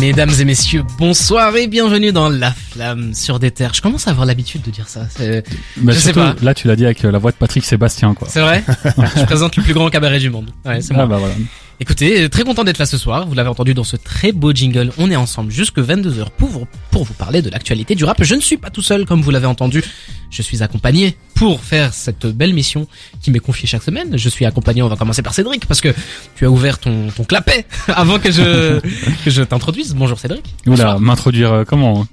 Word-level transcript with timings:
Mesdames 0.00 0.30
et 0.38 0.44
messieurs, 0.44 0.84
bonsoir 0.96 1.56
et 1.56 1.66
bienvenue 1.66 2.12
dans 2.12 2.28
La 2.28 2.52
Flamme 2.52 3.14
sur 3.14 3.40
des 3.40 3.50
terres. 3.50 3.74
Je 3.74 3.82
commence 3.82 4.06
à 4.06 4.12
avoir 4.12 4.26
l'habitude 4.26 4.62
de 4.62 4.70
dire 4.70 4.86
ça. 4.88 5.06
C'est 5.10 5.42
Bah, 5.76 5.92
Je 5.92 5.98
sais 5.98 6.12
surtout, 6.12 6.20
pas. 6.20 6.36
Là, 6.40 6.54
tu 6.54 6.68
l'as 6.68 6.76
dit 6.76 6.84
avec 6.84 7.04
euh, 7.04 7.10
la 7.10 7.18
voix 7.18 7.32
de 7.32 7.36
Patrick 7.36 7.64
Sébastien, 7.64 8.14
quoi. 8.14 8.28
c'est 8.30 8.40
vrai 8.40 8.62
Je 9.16 9.24
présente 9.24 9.56
le 9.56 9.62
plus 9.64 9.74
grand 9.74 9.88
cabaret 9.90 10.20
du 10.20 10.30
monde. 10.30 10.50
Ouais, 10.64 10.80
c'est 10.80 10.94
moi. 10.94 11.02
Ah 11.04 11.06
bah 11.06 11.16
voilà. 11.18 11.34
Écoutez, 11.80 12.24
euh, 12.24 12.28
très 12.28 12.42
content 12.42 12.64
d'être 12.64 12.78
là 12.78 12.86
ce 12.86 12.98
soir. 12.98 13.28
Vous 13.28 13.34
l'avez 13.34 13.48
entendu 13.48 13.72
dans 13.72 13.84
ce 13.84 13.96
très 13.96 14.32
beau 14.32 14.52
jingle. 14.52 14.90
On 14.98 15.12
est 15.12 15.16
ensemble 15.16 15.52
jusque 15.52 15.78
22h 15.78 16.26
pour 16.36 16.48
vous, 16.48 16.66
pour 16.90 17.04
vous 17.04 17.14
parler 17.14 17.40
de 17.40 17.50
l'actualité 17.50 17.94
du 17.94 18.04
rap. 18.04 18.20
Je 18.20 18.34
ne 18.34 18.40
suis 18.40 18.56
pas 18.56 18.70
tout 18.70 18.82
seul, 18.82 19.06
comme 19.06 19.22
vous 19.22 19.30
l'avez 19.30 19.46
entendu. 19.46 19.84
Je 20.28 20.42
suis 20.42 20.60
accompagné 20.62 21.16
pour 21.36 21.62
faire 21.62 21.94
cette 21.94 22.26
belle 22.26 22.52
mission 22.52 22.88
qui 23.22 23.30
m'est 23.30 23.38
confiée 23.38 23.68
chaque 23.68 23.84
semaine. 23.84 24.18
Je 24.18 24.28
suis 24.28 24.44
accompagné, 24.44 24.82
on 24.82 24.88
va 24.88 24.96
commencer 24.96 25.22
par 25.22 25.34
Cédric, 25.34 25.66
parce 25.66 25.80
que 25.80 25.94
tu 26.34 26.44
as 26.46 26.50
ouvert 26.50 26.80
ton, 26.80 27.08
ton 27.16 27.22
clapet 27.22 27.64
avant 27.88 28.18
que 28.18 28.32
je, 28.32 28.80
que 29.24 29.30
je 29.30 29.42
t'introduise. 29.44 29.94
Bonjour 29.94 30.18
Cédric. 30.18 30.44
Oula, 30.66 30.98
m'introduire 30.98 31.52
euh, 31.52 31.64
comment? 31.64 32.06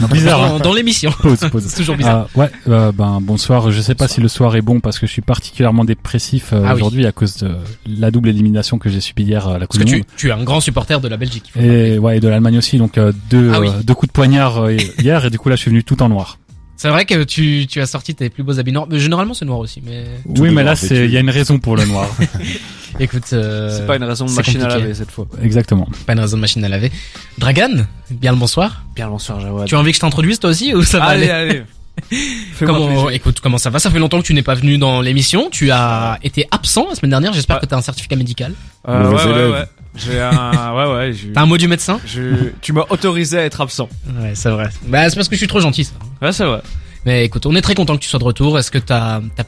Je 0.00 0.06
Bizarre, 0.06 0.38
dans, 0.48 0.56
hein. 0.56 0.60
dans 0.60 0.72
l'émission. 0.72 1.10
Pause, 1.22 1.40
pause. 1.50 1.64
C'est 1.68 1.76
toujours 1.76 1.96
bizarre. 1.96 2.28
Ah, 2.34 2.38
ouais, 2.38 2.50
euh, 2.68 2.92
ben 2.92 3.18
bonsoir. 3.20 3.70
Je 3.70 3.80
sais 3.80 3.94
pas 3.94 4.08
si 4.08 4.20
le 4.20 4.28
soir 4.28 4.54
est 4.56 4.62
bon 4.62 4.80
parce 4.80 4.98
que 4.98 5.06
je 5.06 5.12
suis 5.12 5.22
particulièrement 5.22 5.84
dépressif 5.84 6.52
euh, 6.52 6.62
Ah 6.64 6.70
oui. 6.74 6.80
aujourd'hui 6.80 7.06
à 7.06 7.12
cause 7.12 7.36
de 7.38 7.50
la 7.86 8.10
double 8.10 8.28
élimination 8.28 8.78
que 8.78 8.88
j'ai 8.90 9.00
subie 9.00 9.24
hier 9.24 9.46
à 9.48 9.54
la 9.58 9.66
Parce 9.66 9.78
Coupe 9.78 9.80
que 9.80 9.84
du 9.86 10.00
tu, 10.02 10.06
tu 10.16 10.28
es 10.28 10.32
un 10.32 10.42
grand 10.44 10.60
supporter 10.60 11.00
de 11.00 11.08
la 11.08 11.16
Belgique. 11.16 11.50
Monde. 11.54 11.64
Et 11.64 11.98
ouais, 11.98 12.16
et 12.16 12.20
de 12.20 12.28
l'Allemagne 12.28 12.58
aussi. 12.58 12.78
Donc 12.78 12.98
euh, 12.98 13.12
deux, 13.30 13.50
Ah 13.54 13.60
oui. 13.60 13.68
euh, 13.68 13.82
deux 13.82 13.94
coups 13.94 14.08
de 14.08 14.12
poignard 14.12 14.58
euh, 14.64 14.76
hier 14.98 15.24
et 15.24 15.30
du 15.30 15.38
coup 15.38 15.48
là 15.48 15.56
je 15.56 15.60
suis 15.62 15.70
venu 15.70 15.84
tout 15.84 16.02
en 16.02 16.08
noir. 16.08 16.38
C'est 16.76 16.88
vrai 16.88 17.04
que 17.04 17.22
tu, 17.24 17.66
tu 17.68 17.80
as 17.80 17.86
sorti 17.86 18.14
tes 18.14 18.28
plus 18.30 18.42
beaux 18.42 18.58
habits 18.58 18.72
noirs. 18.72 18.86
Mais 18.90 18.98
généralement, 18.98 19.32
c'est 19.34 19.44
noir 19.44 19.58
aussi. 19.60 19.80
Mais 19.84 20.04
oui, 20.26 20.50
mais 20.50 20.62
là 20.64 20.74
c'est 20.76 21.04
il 21.04 21.10
y 21.10 21.16
a 21.16 21.20
une 21.20 21.30
raison 21.30 21.58
pour 21.58 21.76
le 21.76 21.84
noir. 21.86 22.08
écoute, 23.00 23.32
euh, 23.32 23.76
C'est 23.76 23.86
pas 23.86 23.96
une 23.96 24.04
raison 24.04 24.26
de 24.26 24.32
machine 24.32 24.60
à 24.62 24.68
laver 24.68 24.94
cette 24.94 25.10
fois. 25.10 25.26
Exactement. 25.42 25.88
pas 26.06 26.12
une 26.14 26.20
raison 26.20 26.36
de 26.36 26.40
machine 26.40 26.64
à 26.64 26.68
laver. 26.68 26.90
Dragan, 27.38 27.86
bien 28.10 28.32
le 28.32 28.38
bonsoir. 28.38 28.84
Bien 28.96 29.06
le 29.06 29.12
bonsoir 29.12 29.40
Jawad. 29.40 29.66
Tu 29.66 29.74
as 29.74 29.78
envie 29.78 29.90
que 29.92 29.96
je 29.96 30.00
t'introduise 30.00 30.38
toi 30.40 30.50
aussi 30.50 30.74
ou 30.74 30.82
ça 30.82 30.98
va 30.98 31.04
Allez, 31.06 31.30
aller 31.30 31.50
allez. 31.50 31.62
Comment, 32.58 33.08
écoute, 33.10 33.38
comment 33.40 33.56
ça 33.56 33.70
va? 33.70 33.78
Ça 33.78 33.88
fait 33.88 34.00
longtemps 34.00 34.20
que 34.20 34.26
tu 34.26 34.34
n'es 34.34 34.42
pas 34.42 34.56
venu 34.56 34.78
dans 34.78 35.00
l'émission. 35.00 35.48
Tu 35.48 35.70
as 35.70 36.18
été 36.24 36.46
absent 36.50 36.86
la 36.88 36.96
semaine 36.96 37.10
dernière. 37.10 37.32
J'espère 37.32 37.56
Ouais. 37.56 37.62
que 37.62 37.66
tu 37.66 37.74
as 37.74 37.78
un 37.78 37.82
certificat 37.82 38.16
médical. 38.16 38.52
Euh, 38.88 39.10
ouais, 39.10 39.24
ouais, 39.24 39.52
ouais. 39.52 39.64
J'ai 39.96 40.20
un, 40.20 40.74
ouais, 40.74 40.92
ouais, 40.94 41.14
T'as 41.34 41.42
un 41.42 41.46
mot 41.46 41.56
du 41.56 41.68
médecin 41.68 42.00
je- 42.06 42.50
tu 42.60 42.72
m'as 42.72 42.84
autorisé 42.90 43.38
à 43.38 43.44
être 43.44 43.60
absent. 43.60 43.88
Ouais, 44.20 44.32
c'est 44.34 44.50
vrai. 44.50 44.68
Bah, 44.86 45.08
c'est 45.08 45.14
parce 45.16 45.28
que 45.28 45.34
je 45.36 45.38
suis 45.38 45.46
trop 45.46 45.60
gentil. 45.60 45.84
Ça. 45.84 45.92
Ouais, 46.20 46.32
c'est 46.32 46.44
vrai. 46.44 46.60
Mais 47.06 47.24
écoute, 47.24 47.46
on 47.46 47.54
est 47.54 47.60
très 47.62 47.74
content 47.74 47.96
que 47.96 48.02
tu 48.02 48.08
sois 48.08 48.18
de 48.18 48.24
retour. 48.24 48.58
Est-ce 48.58 48.70
que 48.70 48.78
t'as, 48.78 49.20
t'as... 49.36 49.44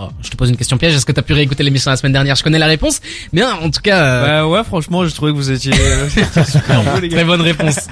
Oh, 0.00 0.08
je 0.22 0.28
te 0.30 0.36
pose 0.36 0.50
une 0.50 0.56
question 0.56 0.76
piège. 0.78 0.94
Est-ce 0.94 1.06
que 1.06 1.12
t'as 1.12 1.22
pu 1.22 1.32
réécouter 1.32 1.62
l'émission 1.64 1.90
la 1.90 1.96
semaine 1.96 2.12
dernière? 2.12 2.36
Je 2.36 2.42
connais 2.44 2.58
la 2.58 2.66
réponse. 2.66 3.00
Mais 3.32 3.42
hein, 3.42 3.58
en 3.62 3.70
tout 3.70 3.80
cas, 3.80 4.00
euh, 4.02 4.26
Bah 4.42 4.46
ouais, 4.48 4.62
franchement, 4.64 5.04
j'ai 5.06 5.12
trouvé 5.12 5.32
que 5.32 5.36
vous 5.36 5.50
étiez 5.50 5.72
euh, 5.80 6.08
super 6.08 6.82
beaux, 6.84 7.00
les 7.00 7.08
gars. 7.08 7.16
Très 7.16 7.24
bonne 7.24 7.40
réponse. 7.40 7.88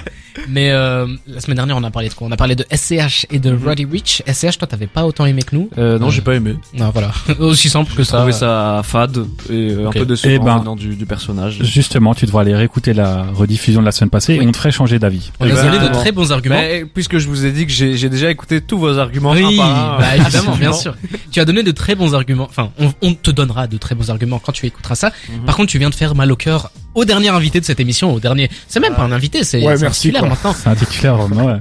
Mais 0.47 0.71
euh, 0.71 1.07
la 1.27 1.39
semaine 1.41 1.55
dernière, 1.57 1.77
on 1.77 1.83
a 1.83 1.91
parlé 1.91 2.09
de 2.09 2.13
quoi? 2.13 2.27
On 2.27 2.31
a 2.31 2.37
parlé 2.37 2.55
de 2.55 2.65
SCH 2.73 3.25
et 3.31 3.39
de 3.39 3.51
Mhm. 3.51 3.65
Roddy 3.65 3.85
Rich. 3.85 4.23
SCH, 4.27 4.57
toi, 4.57 4.67
t'avais 4.67 4.87
pas 4.87 5.05
autant 5.05 5.25
aimé 5.25 5.41
que 5.41 5.55
nous? 5.55 5.69
Euh, 5.77 5.97
non, 5.99 6.09
j'ai 6.09 6.21
pas 6.21 6.35
aimé. 6.35 6.55
Non, 6.73 6.89
voilà. 6.91 7.11
Aussi 7.39 7.69
simple 7.69 7.91
que 7.91 7.97
J'ai 8.03 8.09
ça. 8.11 8.17
trouvé 8.17 8.31
ça 8.33 8.81
fade 8.83 9.17
et 9.49 9.71
euh, 9.71 9.87
Ok. 9.87 9.95
un 9.95 9.99
peu 9.99 10.05
décevant 10.05 10.33
Eh 10.33 10.39
ben, 10.39 10.57
venant 10.59 10.75
du, 10.75 10.95
du 10.95 11.05
personnage. 11.05 11.59
Justement, 11.63 12.13
tu 12.15 12.25
devras 12.25 12.41
aller 12.41 12.55
réécouter 12.55 12.93
la 12.93 13.23
rediffusion 13.33 13.81
de 13.81 13.85
la 13.85 13.91
semaine 13.91 14.09
passée 14.09 14.37
Oui. 14.37 14.45
et 14.45 14.47
on 14.47 14.51
te 14.51 14.57
ferait 14.57 14.71
changer 14.71 14.99
d'avis. 14.99 15.31
On 15.39 15.45
a 15.45 15.49
Eh 15.49 15.53
ben, 15.53 15.63
donné 15.71 15.79
de 15.79 15.91
bon. 15.93 15.99
très 15.99 16.11
bons 16.11 16.31
arguments. 16.31 16.55
Mais 16.55 16.85
puisque 16.85 17.17
je 17.17 17.27
vous 17.27 17.45
ai 17.45 17.51
dit 17.51 17.65
que 17.65 17.71
j'ai 17.71 17.97
j'ai 17.97 18.09
déjà 18.09 18.29
écouté 18.29 18.61
tous 18.61 18.77
vos 18.77 18.97
arguments 18.97 19.31
oui, 19.31 19.57
par 19.57 19.65
un, 19.95 19.97
bah, 19.99 20.05
euh, 20.13 20.21
évidemment, 20.21 20.55
bien 20.59 20.73
sûr. 20.73 20.95
Tu 21.31 21.39
as 21.39 21.45
donné 21.45 21.63
de 21.63 21.71
très 21.71 21.95
bons 21.95 22.13
arguments. 22.13 22.47
Enfin, 22.49 22.69
on, 22.79 22.93
on 23.01 23.13
te 23.13 23.31
donnera 23.31 23.67
de 23.67 23.77
très 23.77 23.95
bons 23.95 24.09
arguments 24.09 24.39
quand 24.39 24.51
tu 24.51 24.65
écouteras 24.65 24.95
ça. 24.95 25.11
Mhm. 25.29 25.45
Par 25.45 25.55
contre, 25.55 25.69
tu 25.71 25.79
viens 25.79 25.89
de 25.89 25.95
faire 25.95 26.13
mal 26.15 26.31
au 26.31 26.35
cœur 26.35 26.71
au 26.95 27.05
dernier 27.05 27.29
invité 27.29 27.59
de 27.59 27.65
cette 27.65 27.79
émission, 27.79 28.11
au 28.11 28.19
dernier. 28.19 28.49
C'est 28.67 28.79
même 28.79 28.95
pas 28.95 29.03
un 29.03 29.11
invité, 29.11 29.43
c'est 29.43 29.59
Ouais, 29.63 29.75
c'est 29.77 29.83
un 29.83 29.87
merci, 29.87 30.01
titulaire 30.01 30.25
maintenant. 30.29 30.53
C'est 30.53 30.67
un 30.69 30.75
titulaire, 30.75 31.19
euh, 31.19 31.27
ouais. 31.27 31.59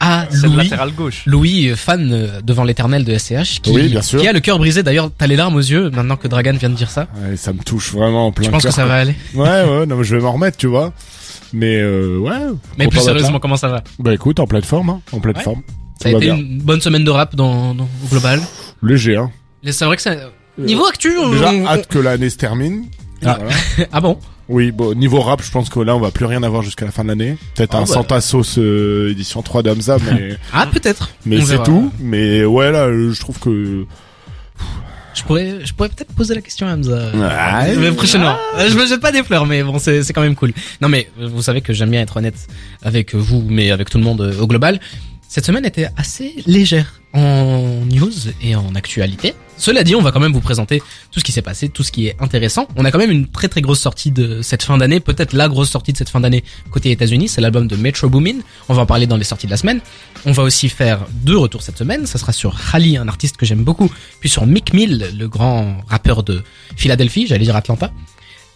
Ah, 0.00 0.26
C'est 0.30 0.42
le 0.42 0.48
Louis. 0.48 0.56
latéral 0.64 0.92
gauche. 0.92 1.22
Louis, 1.26 1.68
euh, 1.70 1.76
fan 1.76 2.12
euh, 2.12 2.40
devant 2.42 2.62
l'éternel 2.64 3.04
de 3.04 3.16
SCH, 3.18 3.60
qui, 3.62 3.70
Oui, 3.72 3.88
bien 3.88 4.02
sûr. 4.02 4.20
qui 4.20 4.28
a 4.28 4.32
le 4.32 4.40
cœur 4.40 4.58
brisé. 4.58 4.82
D'ailleurs, 4.82 5.10
t'as 5.16 5.26
les 5.26 5.34
larmes 5.36 5.56
aux 5.56 5.60
yeux 5.60 5.90
maintenant 5.90 6.16
que 6.16 6.28
Dragan 6.28 6.52
vient 6.54 6.70
de 6.70 6.74
dire 6.76 6.90
ça. 6.90 7.08
Ouais, 7.16 7.36
ça 7.36 7.52
me 7.52 7.58
touche 7.62 7.92
vraiment 7.92 8.26
en 8.28 8.32
plein 8.32 8.46
Je 8.46 8.50
pense 8.50 8.62
que 8.62 8.70
ça 8.70 8.86
va 8.86 8.94
aller? 8.96 9.14
Ouais, 9.34 9.48
ouais, 9.64 9.86
non, 9.86 9.96
mais 9.96 10.04
je 10.04 10.14
vais 10.16 10.22
m'en 10.22 10.32
remettre, 10.32 10.56
tu 10.56 10.66
vois. 10.68 10.92
Mais 11.52 11.76
euh, 11.80 12.18
ouais. 12.18 12.30
Mais 12.78 12.86
plus 12.88 13.00
sérieusement, 13.00 13.40
comment 13.40 13.56
ça 13.56 13.68
va? 13.68 13.82
Bah 13.98 14.12
écoute, 14.14 14.38
en 14.38 14.46
pleine 14.46 14.62
forme, 14.62 14.90
hein, 14.90 15.00
en 15.12 15.18
pleine 15.20 15.36
Ouais. 15.36 15.42
forme. 15.42 15.62
Ça 16.00 16.10
a 16.10 16.12
été 16.12 16.20
bien. 16.20 16.36
une 16.36 16.58
bonne 16.62 16.80
semaine 16.80 17.02
de 17.02 17.10
rap 17.10 17.34
dans, 17.34 17.74
dans 17.74 17.84
au 18.04 18.08
global. 18.08 18.40
Léger, 18.82 19.16
hein. 19.16 19.30
C'est 19.68 19.84
vrai 19.84 19.96
que 19.96 20.02
ça... 20.02 20.14
Niveau 20.58 20.86
actu, 20.86 21.16
on- 21.18 21.30
Déjà, 21.30 21.50
on- 21.52 21.66
hâte 21.66 21.88
que 21.88 21.98
l'année 21.98 22.30
se 22.30 22.36
termine. 22.36 22.84
Ah. 23.24 23.38
Voilà. 23.40 23.88
ah 23.92 24.00
bon? 24.00 24.18
Oui, 24.48 24.70
bon, 24.72 24.94
niveau 24.94 25.20
rap, 25.20 25.42
je 25.42 25.50
pense 25.50 25.68
que 25.68 25.78
là, 25.80 25.94
on 25.94 26.00
va 26.00 26.10
plus 26.10 26.24
rien 26.24 26.42
avoir 26.42 26.62
jusqu'à 26.62 26.86
la 26.86 26.90
fin 26.90 27.02
de 27.04 27.08
l'année. 27.08 27.36
Peut-être 27.54 27.74
Ah 27.74 27.78
un 27.78 27.80
bah. 27.82 27.86
Santa 27.86 28.20
Sauce 28.20 28.56
euh, 28.58 29.10
édition 29.10 29.42
3 29.42 29.62
d'Amza, 29.62 29.98
mais, 30.10 30.36
Ah 30.52 30.66
peut-être. 30.66 31.10
mais 31.26 31.40
c'est 31.42 31.62
tout. 31.62 31.92
Mais 32.00 32.44
ouais, 32.44 32.72
là, 32.72 32.86
euh, 32.86 33.12
je 33.12 33.20
trouve 33.20 33.38
que... 33.38 33.84
Je 35.14 35.22
pourrais, 35.24 35.64
je 35.66 35.74
pourrais 35.74 35.88
peut-être 35.88 36.12
poser 36.14 36.34
la 36.34 36.40
question 36.40 36.66
à 36.68 36.74
Hamza. 36.74 37.10
Ouais. 37.12 37.76
Mais 37.76 37.90
prochainement. 37.90 38.36
Euh, 38.56 38.68
Je 38.70 38.76
me 38.78 38.86
jette 38.86 39.00
pas 39.00 39.10
des 39.10 39.24
fleurs, 39.24 39.46
mais 39.46 39.62
bon, 39.64 39.78
c'est 39.80 40.04
c'est 40.04 40.12
quand 40.12 40.20
même 40.20 40.36
cool. 40.36 40.52
Non, 40.80 40.88
mais 40.88 41.10
vous 41.20 41.42
savez 41.42 41.60
que 41.60 41.72
j'aime 41.72 41.90
bien 41.90 42.02
être 42.02 42.16
honnête 42.18 42.46
avec 42.82 43.14
vous, 43.16 43.44
mais 43.48 43.70
avec 43.72 43.90
tout 43.90 43.98
le 43.98 44.04
monde 44.04 44.20
au 44.40 44.46
global. 44.46 44.78
Cette 45.28 45.44
semaine 45.44 45.64
était 45.66 45.88
assez 45.96 46.34
légère 46.46 47.00
en 47.14 47.80
news 47.90 48.12
et 48.42 48.54
en 48.54 48.74
actualité. 48.76 49.34
Cela 49.58 49.82
dit, 49.82 49.96
on 49.96 50.00
va 50.00 50.12
quand 50.12 50.20
même 50.20 50.32
vous 50.32 50.40
présenter 50.40 50.80
tout 51.10 51.18
ce 51.18 51.24
qui 51.24 51.32
s'est 51.32 51.42
passé, 51.42 51.68
tout 51.68 51.82
ce 51.82 51.90
qui 51.90 52.06
est 52.06 52.16
intéressant. 52.20 52.68
On 52.76 52.84
a 52.84 52.90
quand 52.92 52.98
même 52.98 53.10
une 53.10 53.26
très 53.26 53.48
très 53.48 53.60
grosse 53.60 53.80
sortie 53.80 54.12
de 54.12 54.40
cette 54.40 54.62
fin 54.62 54.78
d'année, 54.78 55.00
peut-être 55.00 55.32
la 55.32 55.48
grosse 55.48 55.70
sortie 55.70 55.92
de 55.92 55.98
cette 55.98 56.08
fin 56.08 56.20
d'année 56.20 56.44
côté 56.70 56.92
États-Unis, 56.92 57.28
c'est 57.28 57.40
l'album 57.40 57.66
de 57.66 57.74
Metro 57.76 58.08
Boomin. 58.08 58.38
On 58.68 58.74
va 58.74 58.82
en 58.82 58.86
parler 58.86 59.06
dans 59.06 59.16
les 59.16 59.24
sorties 59.24 59.46
de 59.46 59.50
la 59.50 59.56
semaine. 59.56 59.80
On 60.24 60.32
va 60.32 60.44
aussi 60.44 60.68
faire 60.68 61.00
deux 61.10 61.36
retours 61.36 61.62
cette 61.62 61.76
semaine. 61.76 62.06
Ça 62.06 62.18
sera 62.18 62.32
sur 62.32 62.56
Hali, 62.72 62.96
un 62.96 63.08
artiste 63.08 63.36
que 63.36 63.44
j'aime 63.44 63.64
beaucoup, 63.64 63.90
puis 64.20 64.28
sur 64.28 64.46
Mick 64.46 64.72
Mill, 64.72 65.12
le 65.18 65.28
grand 65.28 65.78
rappeur 65.88 66.22
de 66.22 66.42
Philadelphie, 66.76 67.26
j'allais 67.26 67.44
dire 67.44 67.56
Atlanta. 67.56 67.90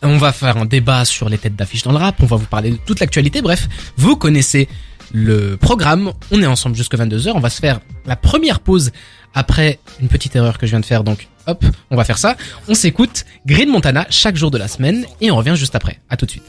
On 0.04 0.18
va 0.18 0.32
faire 0.32 0.56
un 0.56 0.64
débat 0.64 1.04
sur 1.04 1.28
les 1.28 1.38
têtes 1.38 1.56
d'affiche 1.56 1.82
dans 1.82 1.92
le 1.92 1.98
rap, 1.98 2.16
on 2.20 2.26
va 2.26 2.36
vous 2.36 2.46
parler 2.46 2.70
de 2.72 2.76
toute 2.76 2.98
l'actualité, 2.98 3.40
bref, 3.40 3.68
vous 3.96 4.16
connaissez 4.16 4.68
le 5.12 5.56
programme, 5.56 6.12
on 6.30 6.42
est 6.42 6.46
ensemble 6.46 6.74
jusqu'à 6.74 6.96
22h, 6.96 7.32
on 7.34 7.40
va 7.40 7.50
se 7.50 7.60
faire 7.60 7.80
la 8.06 8.16
première 8.16 8.60
pause 8.60 8.90
après 9.34 9.78
une 10.00 10.08
petite 10.08 10.36
erreur 10.36 10.58
que 10.58 10.66
je 10.66 10.72
viens 10.72 10.80
de 10.80 10.86
faire, 10.86 11.04
donc 11.04 11.28
hop, 11.46 11.64
on 11.90 11.96
va 11.96 12.04
faire 12.04 12.18
ça, 12.18 12.36
on 12.68 12.74
s'écoute 12.74 13.24
Green 13.46 13.68
Montana 13.68 14.06
chaque 14.10 14.36
jour 14.36 14.50
de 14.50 14.58
la 14.58 14.68
semaine 14.68 15.06
et 15.20 15.30
on 15.30 15.36
revient 15.36 15.54
juste 15.56 15.74
après, 15.74 15.98
à 16.10 16.16
tout 16.16 16.26
de 16.26 16.30
suite. 16.30 16.44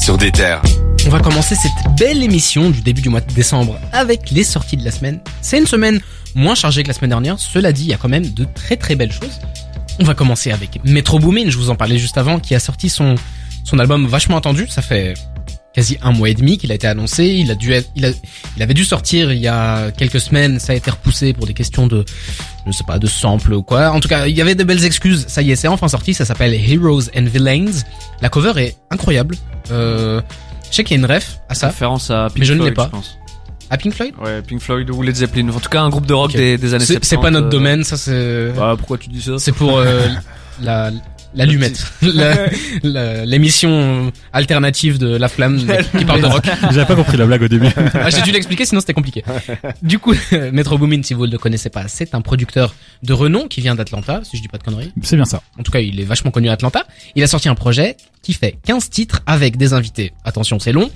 Sur 0.00 0.16
des 0.18 0.30
terres. 0.30 0.62
On 1.06 1.10
va 1.10 1.20
commencer 1.20 1.54
cette 1.54 1.96
belle 1.98 2.22
émission 2.22 2.70
du 2.70 2.80
début 2.80 3.02
du 3.02 3.08
mois 3.08 3.20
de 3.20 3.32
décembre 3.32 3.78
avec 3.92 4.30
les 4.30 4.44
sorties 4.44 4.76
de 4.76 4.84
la 4.84 4.90
semaine. 4.90 5.20
C'est 5.40 5.58
une 5.58 5.66
semaine 5.66 6.00
moins 6.34 6.54
chargée 6.54 6.82
que 6.82 6.88
la 6.88 6.94
semaine 6.94 7.10
dernière. 7.10 7.38
Cela 7.38 7.72
dit, 7.72 7.84
il 7.84 7.88
y 7.88 7.94
a 7.94 7.96
quand 7.96 8.08
même 8.08 8.32
de 8.32 8.44
très 8.44 8.76
très 8.76 8.94
belles 8.94 9.12
choses. 9.12 9.40
On 10.00 10.04
va 10.04 10.14
commencer 10.14 10.50
avec 10.50 10.80
Metro 10.84 11.18
Boomin, 11.18 11.50
je 11.50 11.56
vous 11.56 11.70
en 11.70 11.76
parlais 11.76 11.98
juste 11.98 12.18
avant, 12.18 12.40
qui 12.40 12.54
a 12.54 12.60
sorti 12.60 12.88
son, 12.88 13.14
son 13.64 13.78
album 13.78 14.06
vachement 14.06 14.36
attendu. 14.36 14.66
Ça 14.68 14.82
fait 14.82 15.14
quasi 15.74 15.98
un 16.02 16.12
mois 16.12 16.28
et 16.28 16.34
demi 16.34 16.56
qu'il 16.58 16.70
a 16.72 16.74
été 16.76 16.86
annoncé. 16.86 17.24
Il 17.26 17.50
a 17.50 17.54
dû 17.54 17.72
être- 17.72 17.90
il, 17.96 18.06
a, 18.06 18.10
il 18.56 18.62
avait 18.62 18.74
dû 18.74 18.84
sortir 18.84 19.32
il 19.32 19.38
y 19.40 19.48
a 19.48 19.90
quelques 19.90 20.20
semaines. 20.20 20.58
Ça 20.60 20.72
a 20.72 20.76
été 20.76 20.90
repoussé 20.90 21.32
pour 21.32 21.46
des 21.46 21.54
questions 21.54 21.86
de, 21.86 22.04
je 22.66 22.72
sais 22.72 22.84
pas, 22.84 22.98
de 22.98 23.06
sample 23.06 23.52
ou 23.54 23.62
quoi. 23.62 23.90
En 23.90 24.00
tout 24.00 24.08
cas, 24.08 24.26
il 24.26 24.36
y 24.36 24.40
avait 24.40 24.54
de 24.54 24.64
belles 24.64 24.84
excuses. 24.84 25.24
Ça 25.28 25.42
y 25.42 25.50
est, 25.50 25.56
c'est 25.56 25.68
enfin 25.68 25.88
sorti. 25.88 26.14
Ça 26.14 26.24
s'appelle 26.24 26.54
Heroes 26.54 27.02
and 27.16 27.24
Villains. 27.24 27.72
La 28.22 28.28
cover 28.28 28.52
est 28.62 28.76
incroyable. 28.90 29.36
Euh, 29.70 30.20
je 30.70 30.76
sais 30.76 30.84
qu'il 30.84 30.96
y 30.96 31.00
a 31.00 31.04
une 31.06 31.12
ref 31.12 31.38
à 31.48 31.54
ça. 31.54 31.66
Référence 31.68 32.10
à 32.10 32.26
Pink 32.28 32.38
Mais 32.38 32.44
je 32.44 32.52
ne 32.54 32.58
l'ai 32.58 32.72
Floyd, 32.72 32.74
pas. 32.76 32.84
je 32.86 32.90
pense. 32.90 33.18
À 33.70 33.76
Pink 33.78 33.94
Floyd? 33.94 34.14
Ouais, 34.22 34.42
Pink 34.42 34.60
Floyd 34.60 34.88
ou 34.90 35.02
Led 35.02 35.16
Zeppelin. 35.16 35.48
En 35.48 35.58
tout 35.58 35.70
cas, 35.70 35.80
un 35.80 35.88
groupe 35.88 36.06
de 36.06 36.12
rock 36.14 36.32
des, 36.32 36.58
des 36.58 36.74
années 36.74 36.84
C'est 36.84 36.94
70. 37.04 37.08
c'est 37.08 37.16
pas 37.16 37.30
notre 37.30 37.46
euh, 37.46 37.50
domaine, 37.50 37.82
ça 37.82 37.96
c'est. 37.96 38.52
Bah, 38.56 38.74
pourquoi 38.78 38.98
tu 38.98 39.08
dis 39.08 39.22
ça? 39.22 39.32
C'est 39.38 39.52
pour 39.52 39.78
euh, 39.78 40.06
la 40.62 40.90
l'allumette, 41.34 41.84
La- 42.02 42.46
la- 42.82 43.24
l'émission 43.26 44.12
alternative 44.32 44.98
de 44.98 45.16
La 45.16 45.28
Flamme 45.28 45.58
qui 45.98 46.04
parle 46.04 46.20
de 46.22 46.26
rock. 46.26 46.44
J'avais 46.62 46.84
pas 46.86 46.96
compris 46.96 47.16
la 47.16 47.26
blague 47.26 47.42
au 47.42 47.48
début. 47.48 47.68
Ah, 47.94 48.10
J'ai 48.10 48.22
dû 48.22 48.30
l'expliquer, 48.32 48.64
sinon 48.64 48.80
c'était 48.80 48.94
compliqué. 48.94 49.24
Du 49.82 49.98
coup, 49.98 50.14
Metro 50.52 50.78
Boomin, 50.78 51.02
si 51.02 51.14
vous 51.14 51.26
ne 51.26 51.32
le 51.32 51.38
connaissez 51.38 51.70
pas, 51.70 51.88
c'est 51.88 52.14
un 52.14 52.20
producteur 52.20 52.74
de 53.02 53.12
renom 53.12 53.46
qui 53.48 53.60
vient 53.60 53.74
d'Atlanta, 53.74 54.20
si 54.24 54.36
je 54.36 54.42
dis 54.42 54.48
pas 54.48 54.58
de 54.58 54.62
conneries. 54.62 54.92
C'est 55.02 55.16
bien 55.16 55.24
ça. 55.24 55.42
En 55.58 55.62
tout 55.62 55.72
cas, 55.72 55.80
il 55.80 56.00
est 56.00 56.04
vachement 56.04 56.30
connu 56.30 56.48
à 56.48 56.52
Atlanta. 56.52 56.84
Il 57.14 57.22
a 57.22 57.26
sorti 57.26 57.48
un 57.48 57.54
projet 57.54 57.96
qui 58.22 58.32
fait 58.32 58.56
15 58.66 58.88
titres 58.90 59.20
avec 59.26 59.56
des 59.56 59.72
invités. 59.74 60.12
Attention, 60.24 60.58
c'est 60.58 60.72
long. 60.72 60.90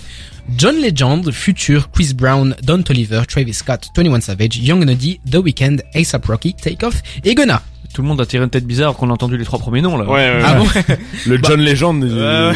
John 0.57 0.77
Legend, 0.81 1.31
Future, 1.31 1.91
Chris 1.91 2.15
Brown, 2.15 2.57
Don 2.63 2.83
Toliver, 2.83 3.23
Travis 3.29 3.53
Scott, 3.55 3.89
21 3.95 4.21
Savage, 4.23 4.57
Young 4.57 4.85
Nuddy, 4.85 5.21
The 5.31 5.37
Weeknd, 5.37 5.77
ASAP 5.95 6.25
Rocky, 6.25 6.55
Takeoff 6.55 7.03
et 7.25 7.35
Gunna. 7.35 7.63
Tout 7.95 8.03
le 8.03 8.09
monde 8.09 8.21
a 8.21 8.27
tiré 8.27 8.45
une 8.45 8.51
tête 8.51 8.67
bizarre 8.67 8.95
quand 8.97 9.07
on 9.07 9.11
a 9.11 9.15
entendu 9.15 9.37
les 9.37 9.45
trois 9.45 9.59
premiers 9.59 9.81
noms, 9.81 9.97
là. 9.97 10.05
ouais, 10.05 10.41
Ah 10.45 10.55
bon 10.55 10.67
Le 11.27 11.39
John 11.43 11.61
Legend. 11.61 12.05
euh, 12.05 12.55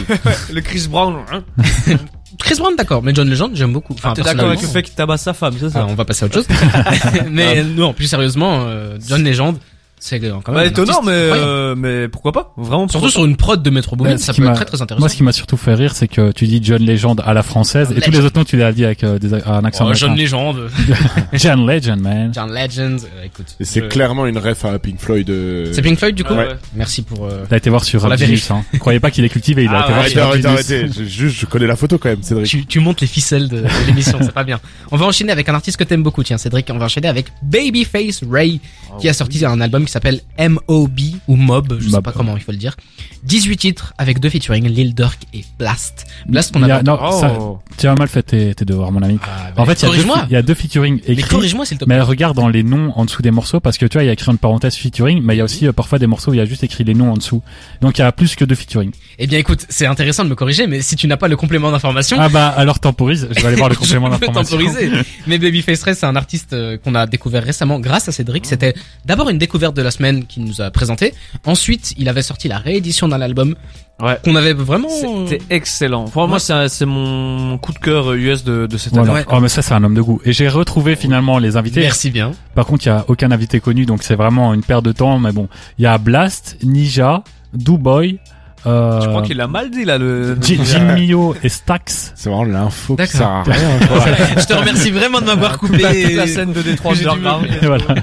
le 0.53 0.61
Chris 0.61 0.87
Brown. 0.89 1.17
Hein 1.33 1.43
Chris 2.39 2.57
Brown, 2.59 2.75
d'accord, 2.77 3.03
mais 3.03 3.15
John 3.15 3.29
Legend, 3.29 3.51
j'aime 3.55 3.73
beaucoup. 3.73 3.93
Enfin, 3.95 4.13
T'es 4.15 4.23
d'accord 4.23 4.49
avec 4.49 4.63
le 4.63 4.69
fait 4.69 4.83
qu'il 4.83 4.95
tabasse 4.95 5.23
sa 5.23 5.33
femme, 5.35 5.55
c'est 5.59 5.71
ça 5.71 5.81
Ah, 5.83 5.87
on 5.89 5.95
va 5.95 6.05
passer 6.05 6.25
à 6.25 6.27
autre 6.27 6.35
chose. 6.35 6.47
mais 7.31 7.63
non, 7.63 7.93
plus 7.93 8.07
sérieusement, 8.07 8.63
euh, 8.67 8.97
John 9.07 9.23
Legend, 9.25 9.57
C'est 10.05 10.21
euh, 10.25 10.33
quand 10.43 10.51
même 10.51 10.63
Bah, 10.63 10.67
étonnant, 10.67 10.95
artiste 10.95 11.07
mais, 11.07 11.13
euh, 11.15 11.75
mais 11.77 12.09
pourquoi 12.09 12.33
pas? 12.33 12.53
Vraiment, 12.57 12.89
Surtout 12.89 13.09
sur 13.09 13.25
une 13.25 13.37
prod 13.37 13.63
de 13.63 13.71
Metro 13.71 13.95
Boomin, 13.95 14.17
ça 14.19 14.35
peut 14.35 14.45
être 14.45 14.55
très 14.55 14.65
très 14.65 14.83
intéressant. 14.83 15.01
Moi, 15.01 15.09
ce 15.09 15.15
qui 15.15 15.23
m'a 15.23 15.31
surtout 15.31 15.57
fait 15.57 15.75
rire, 15.75 15.95
c'est 15.95 16.09
que 16.09 16.33
tu 16.33 16.49
dis 16.49 16.59
John 16.61 16.85
Legend 16.85 17.23
à 17.25 17.33
la 17.35 17.45
française 17.45 17.95
et 17.97 18.01
tous 18.01 18.11
les 18.11 18.19
autres 18.19 18.37
noms 18.37 18.45
tu 18.45 18.57
l'as 18.57 18.73
dit 18.73 18.85
avec 18.85 19.05
euh, 19.05 19.21
des, 19.21 19.33
un 19.33 19.65
accent 19.65 19.87
Oh, 19.89 19.95
John. 19.95 20.17
Legend, 20.17 20.57
John 21.35 21.67
Legend, 21.67 22.01
man. 22.01 22.33
John 22.35 22.53
Legend, 22.53 23.01
euh, 23.01 23.25
écoute. 23.27 23.47
C'est 23.61 23.81
je- 23.83 23.87
clairement 23.87 24.27
une 24.27 24.39
ref 24.39 24.65
à 24.65 24.77
Pink 24.81 24.99
Floyd. 24.99 25.31
euh, 25.31 25.71
C'est 25.73 25.83
Pink 25.83 25.99
Floyd 25.99 26.17
du 26.17 26.25
coup 26.25 26.35
Ouais. 26.35 26.49
Merci 26.75 27.03
pour... 27.03 27.25
euh, 27.27 27.45
Il 27.49 27.55
a 27.55 27.59
été 27.59 27.71
voir 27.71 27.85
sur 27.85 28.01
Genius, 28.17 28.51
hein. 28.51 28.65
Croyez 28.81 28.99
pas 28.99 29.13
qu'il 29.13 29.25
est 29.25 29.29
cultivé, 29.29 29.63
il 29.63 29.69
a 29.69 29.73
Ah 29.73 29.81
été 29.85 29.89
ouais, 29.89 29.95
voir 29.95 30.09
sur 30.09 30.23
arrêtez, 30.25 30.47
arrêtez. 30.49 30.87
Je- 30.99 31.05
Juste, 31.05 31.39
je 31.39 31.47
connais 31.47 31.69
la 31.69 31.77
photo 31.77 31.99
quand 31.99 32.09
même, 32.09 32.23
Cédric. 32.23 32.47
Tu, 32.49 32.67
tu 32.67 32.81
montes 32.81 33.01
les 33.01 33.07
ficelles 33.07 33.49
de, 33.49 33.59
de 33.61 33.87
l'émission, 33.87 34.19
c'est 34.21 34.33
pas 34.33 34.43
bien. 34.45 34.59
On 34.91 34.97
va 34.97 35.07
enchaîner 35.07 35.31
avec 35.31 35.49
un 35.49 35.55
artiste 35.55 35.77
que 35.77 35.85
t'aimes 35.85 36.03
beaucoup, 36.03 36.25
tiens 36.25 36.39
Cédric, 36.39 36.67
on 36.71 36.79
va 36.79 36.87
enchaîner 36.87 37.07
avec 37.09 37.27
Babyface 37.43 38.23
Ray, 38.29 38.61
qui 38.99 39.09
a 39.09 39.13
sorti 39.13 39.45
un 39.45 39.61
album 39.61 39.87
qui 39.93 39.95
s'appelle 39.95 40.21
M.O.B. 40.39 41.01
ou 41.29 41.37
Mob, 41.37 41.77
je 41.79 41.85
sais 41.85 41.91
Mob. 41.91 42.03
pas 42.05 42.13
comment 42.13 42.35
il 42.35 42.43
faut 42.43 42.51
le 42.53 42.57
dire. 42.57 42.77
18 43.25 43.57
titres 43.59 43.93
avec 43.99 44.21
deux 44.21 44.31
featuring, 44.31 44.67
Lil 44.67 44.95
Durk 44.95 45.21
et 45.35 45.45
Blast. 45.59 46.07
Blast 46.27 46.53
qu'on 46.53 46.63
a 46.63 46.77
a- 46.77 46.83
non, 46.83 46.99
Oh. 47.03 47.21
ça, 47.21 47.37
tu 47.77 47.87
as 47.87 47.95
mal 47.95 48.09
fait 48.09 48.23
tes, 48.23 48.55
tes 48.55 48.65
devoirs, 48.65 48.91
mon 48.91 49.03
ami. 49.03 49.19
Ah, 49.23 49.51
bah, 49.55 49.63
En 49.63 49.67
fait, 49.67 49.83
il 49.83 49.83
y, 49.83 49.85
a 49.85 49.89
deux, 49.89 49.93
corrige-moi. 49.97 50.19
fi- 50.21 50.25
il 50.31 50.33
y 50.33 50.37
a 50.37 50.43
deux 50.43 50.55
featuring 50.55 51.01
Mais 51.07 51.13
écrits. 51.15 51.29
corrige-moi 51.29 51.67
s'il 51.67 51.77
te 51.79 51.85
plaît. 51.85 51.95
Mais 51.97 52.01
regarde 52.01 52.37
dans 52.37 52.49
les 52.49 52.63
noms 52.63 52.91
en 52.97 53.05
dessous 53.05 53.21
des 53.23 53.31
morceaux 53.31 53.61
parce 53.61 53.77
que 53.79 53.85
tu 53.85 53.95
vois 53.99 54.03
il 54.03 54.07
y 54.07 54.11
a 54.11 54.13
écrit 54.15 54.31
une 54.33 54.39
parenthèse 54.39 54.75
featuring 54.77 55.21
mais 55.23 55.35
il 55.35 55.39
y 55.39 55.41
a 55.41 55.45
aussi 55.45 55.67
euh, 55.67 55.73
parfois 55.73 55.99
des 55.99 56.07
morceaux 56.07 56.31
où 56.31 56.35
il 56.35 56.39
y 56.39 56.41
a 56.41 56.45
juste 56.47 56.65
écrit 56.65 56.85
les 56.85 56.95
noms 56.95 57.13
en 57.13 57.17
dessous 57.17 57.43
donc 57.83 57.99
il 57.99 58.01
y 58.01 58.05
a 58.05 58.13
plus 58.13 58.35
que 58.35 58.45
deux 58.47 58.55
featuring 58.55 58.91
Eh 59.19 59.27
bien 59.27 59.39
écoute, 59.39 59.67
c'est 59.69 59.87
intéressant 59.87 60.25
de 60.25 60.31
me 60.31 60.35
corriger, 60.35 60.67
mais 60.67 60.81
si 60.81 60.97
tu 60.97 61.07
n'as 61.07 61.17
pas 61.19 61.29
le 61.29 61.37
complément 61.37 61.71
d'information, 61.71 62.17
ah 62.19 62.29
bah 62.31 62.49
alors 62.49 62.81
temporise 62.81 63.29
je 63.31 63.41
vais 63.41 63.47
aller 63.49 63.57
voir 63.57 63.69
le 63.69 63.75
complément 63.83 64.09
d'information 64.09 64.57
temporiser. 64.57 64.91
Mais 65.27 65.37
Babyface 65.39 65.83
Ray, 65.83 65.95
c'est 65.95 66.07
un 66.07 66.17
artiste 66.17 66.55
euh, 66.55 66.79
qu'on 66.79 66.95
a 66.95 67.07
découvert 67.07 67.45
récemment 67.45 67.79
grâce 67.79 68.09
à 68.09 68.13
Cédric. 68.13 68.47
C'était 68.47 68.75
d'abord 69.05 69.29
une 69.29 69.39
découverte 69.39 69.77
de 69.77 69.82
la 69.83 69.91
semaine 69.91 70.25
qu'il 70.27 70.45
nous 70.45 70.61
a 70.61 70.71
présenté. 70.71 71.15
Ensuite, 71.47 71.95
il 71.99 72.09
avait 72.09 72.23
sorti 72.23 72.49
la 72.49 72.59
réédition 72.59 73.09
d'un 73.09 73.21
album 73.21 73.55
Ouais. 74.01 74.19
qu'on 74.25 74.35
avait 74.35 74.53
vraiment. 74.55 74.89
C'était 75.29 75.43
excellent. 75.51 76.07
Pour 76.07 76.23
Ouais. 76.23 76.29
moi, 76.29 76.39
c'est 76.41 76.87
mon 76.87 77.57
coup 77.59 77.73
de 77.73 77.79
cœur 77.79 78.13
US 78.15 78.43
de, 78.43 78.67
de 78.67 78.77
cette 78.79 78.93
Voilà. 78.95 79.11
année. 79.13 79.21
Ouais. 79.21 79.27
Oh 79.31 79.39
mais 79.41 79.49
ça 79.49 79.63
c'est 79.63 79.75
un 79.75 79.85
homme 79.85 79.95
de 79.95 80.01
goût 80.03 80.21
et 80.25 80.33
j'ai 80.33 80.49
retrouvé 80.49 80.97
finalement 80.97 81.39
les 81.39 81.57
invités 81.57 81.81
Merci 81.83 82.11
bien. 82.11 82.33
par 82.55 82.67
contre 82.67 82.85
il 82.87 82.89
y 82.89 82.93
a 82.93 83.05
aucun 83.09 83.31
invité 83.31 83.61
connu 83.61 83.87
donc 83.87 84.03
c'est 84.03 84.17
vraiment 84.17 84.55
une 84.55 84.63
perte 84.63 84.85
de 84.85 84.91
temps 84.93 85.19
mais 85.21 85.31
bon 85.33 85.49
il 85.79 85.83
y 85.83 85.87
a 85.87 85.97
Blast 85.99 86.57
Ninja 86.65 87.23
Doughboy 87.55 88.19
euh, 88.67 89.01
Je 89.01 89.09
crois 89.09 89.23
qu'il 89.23 89.41
a 89.41 89.47
mal 89.47 89.71
dit 89.71 89.85
là 89.85 89.99
le. 89.99 90.37
Jim 90.41 90.95
Mio 90.95 91.35
et 91.43 91.49
Stax 91.49 92.13
C'est 92.15 92.29
vraiment 92.31 92.45
l'info 92.45 92.97
qui 92.97 93.07
sert 93.07 93.27
à 93.27 93.43
rien. 93.43 93.55
quoi. 93.89 94.05
je 94.39 94.45
te 94.47 94.53
remercie 94.55 94.91
vraiment 94.91 95.21
de 95.21 95.27
m'avoir 95.27 95.59
coupé. 95.59 95.73
Toute 95.79 95.83
la, 95.83 95.93
toute 95.95 96.13
la 96.15 96.27
scène 96.27 96.53
de 96.53 96.63
Détroit. 96.63 96.95
Et 96.95 97.67
voilà 97.67 97.95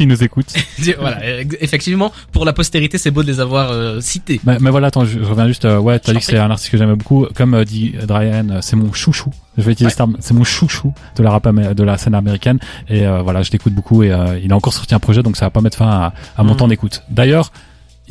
ils 0.00 0.08
nous 0.08 0.22
écoute 0.22 0.46
voilà, 0.98 1.18
euh, 1.22 1.44
effectivement, 1.60 2.12
pour 2.32 2.44
la 2.44 2.52
postérité, 2.52 2.98
c'est 2.98 3.10
beau 3.10 3.22
de 3.22 3.28
les 3.28 3.40
avoir 3.40 3.70
euh, 3.70 4.00
cités. 4.00 4.40
mais, 4.44 4.58
mais 4.60 4.70
voilà 4.70 4.88
attends 4.88 5.04
je, 5.04 5.18
je 5.18 5.24
reviens 5.24 5.46
juste 5.46 5.64
euh, 5.64 5.78
ouais 5.78 5.98
t'as 5.98 6.12
dit 6.12 6.18
que 6.18 6.24
c'est 6.24 6.38
un 6.38 6.50
artiste 6.50 6.70
que 6.70 6.76
j'aimais 6.78 6.96
beaucoup 6.96 7.26
comme 7.34 7.54
euh, 7.54 7.64
dit 7.64 7.94
Brian 8.06 8.48
euh, 8.50 8.58
c'est 8.60 8.76
mon 8.76 8.92
chouchou 8.92 9.30
je 9.56 9.62
vais 9.62 9.72
utiliser 9.72 9.94
Ouais. 10.00 10.06
ce 10.18 10.26
c'est 10.26 10.34
mon 10.34 10.44
chouchou 10.44 10.92
de 11.16 11.22
la 11.22 11.30
rap 11.30 11.46
de 11.48 11.82
la 11.84 11.98
scène 11.98 12.14
américaine 12.14 12.58
et 12.88 13.06
euh, 13.06 13.22
voilà 13.22 13.42
je 13.42 13.50
l'écoute 13.50 13.72
beaucoup 13.74 14.02
et 14.02 14.12
euh, 14.12 14.38
il 14.42 14.52
a 14.52 14.56
encore 14.56 14.72
sorti 14.72 14.94
un 14.94 14.98
projet 15.00 15.22
donc 15.22 15.36
ça 15.36 15.46
va 15.46 15.50
pas 15.50 15.60
mettre 15.60 15.76
fin 15.78 15.88
à, 15.88 16.12
à 16.36 16.42
mon 16.42 16.54
Mm. 16.54 16.56
temps 16.56 16.68
d'écoute 16.68 17.02
d'ailleurs 17.10 17.50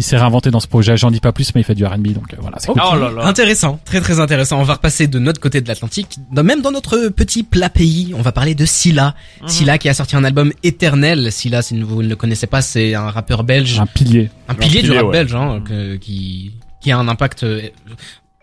il 0.01 0.03
s'est 0.03 0.17
réinventé 0.17 0.49
dans 0.51 0.59
ce 0.59 0.67
projet 0.67 0.97
j'en 0.97 1.11
dis 1.11 1.19
pas 1.19 1.31
plus 1.31 1.53
mais 1.53 1.61
il 1.61 1.63
fait 1.63 1.75
du 1.75 1.85
R&B 1.85 2.07
donc 2.09 2.33
euh, 2.33 2.37
voilà 2.41 2.57
c'est 2.59 2.67
cool. 2.71 2.81
Oh 2.83 2.95
là 2.97 3.11
là. 3.11 3.25
Intéressant, 3.25 3.79
très 3.85 4.01
très 4.01 4.19
intéressant. 4.19 4.59
On 4.59 4.63
va 4.63 4.73
repasser 4.73 5.05
de 5.07 5.19
notre 5.19 5.39
côté 5.39 5.61
de 5.61 5.67
l'Atlantique, 5.67 6.17
même 6.31 6.61
dans 6.61 6.71
notre 6.71 7.09
petit 7.09 7.43
plat 7.43 7.69
pays. 7.69 8.13
On 8.17 8.21
va 8.21 8.31
parler 8.31 8.55
de 8.55 8.65
Silla. 8.65 9.13
Mhm. 9.41 9.47
Silla 9.47 9.77
qui 9.77 9.89
a 9.89 9.93
sorti 9.93 10.15
un 10.15 10.23
album 10.23 10.51
éternel. 10.63 11.31
Silla, 11.31 11.61
si 11.61 11.79
vous 11.81 12.01
ne 12.01 12.07
le 12.09 12.15
connaissez 12.15 12.47
pas, 12.47 12.61
c'est 12.61 12.95
un 12.95 13.09
rappeur 13.11 13.43
belge, 13.43 13.79
un 13.79 13.85
pilier 13.85 14.29
un 14.47 14.55
pilier 14.55 14.81
du 14.81 14.87
pilier, 14.89 14.97
rap 14.97 15.05
ouais. 15.07 15.11
belge, 15.11 15.35
hein, 15.35 15.61
que- 15.65 15.95
qui 15.97 16.53
qui 16.81 16.91
a 16.91 16.97
un 16.97 17.07
impact. 17.07 17.45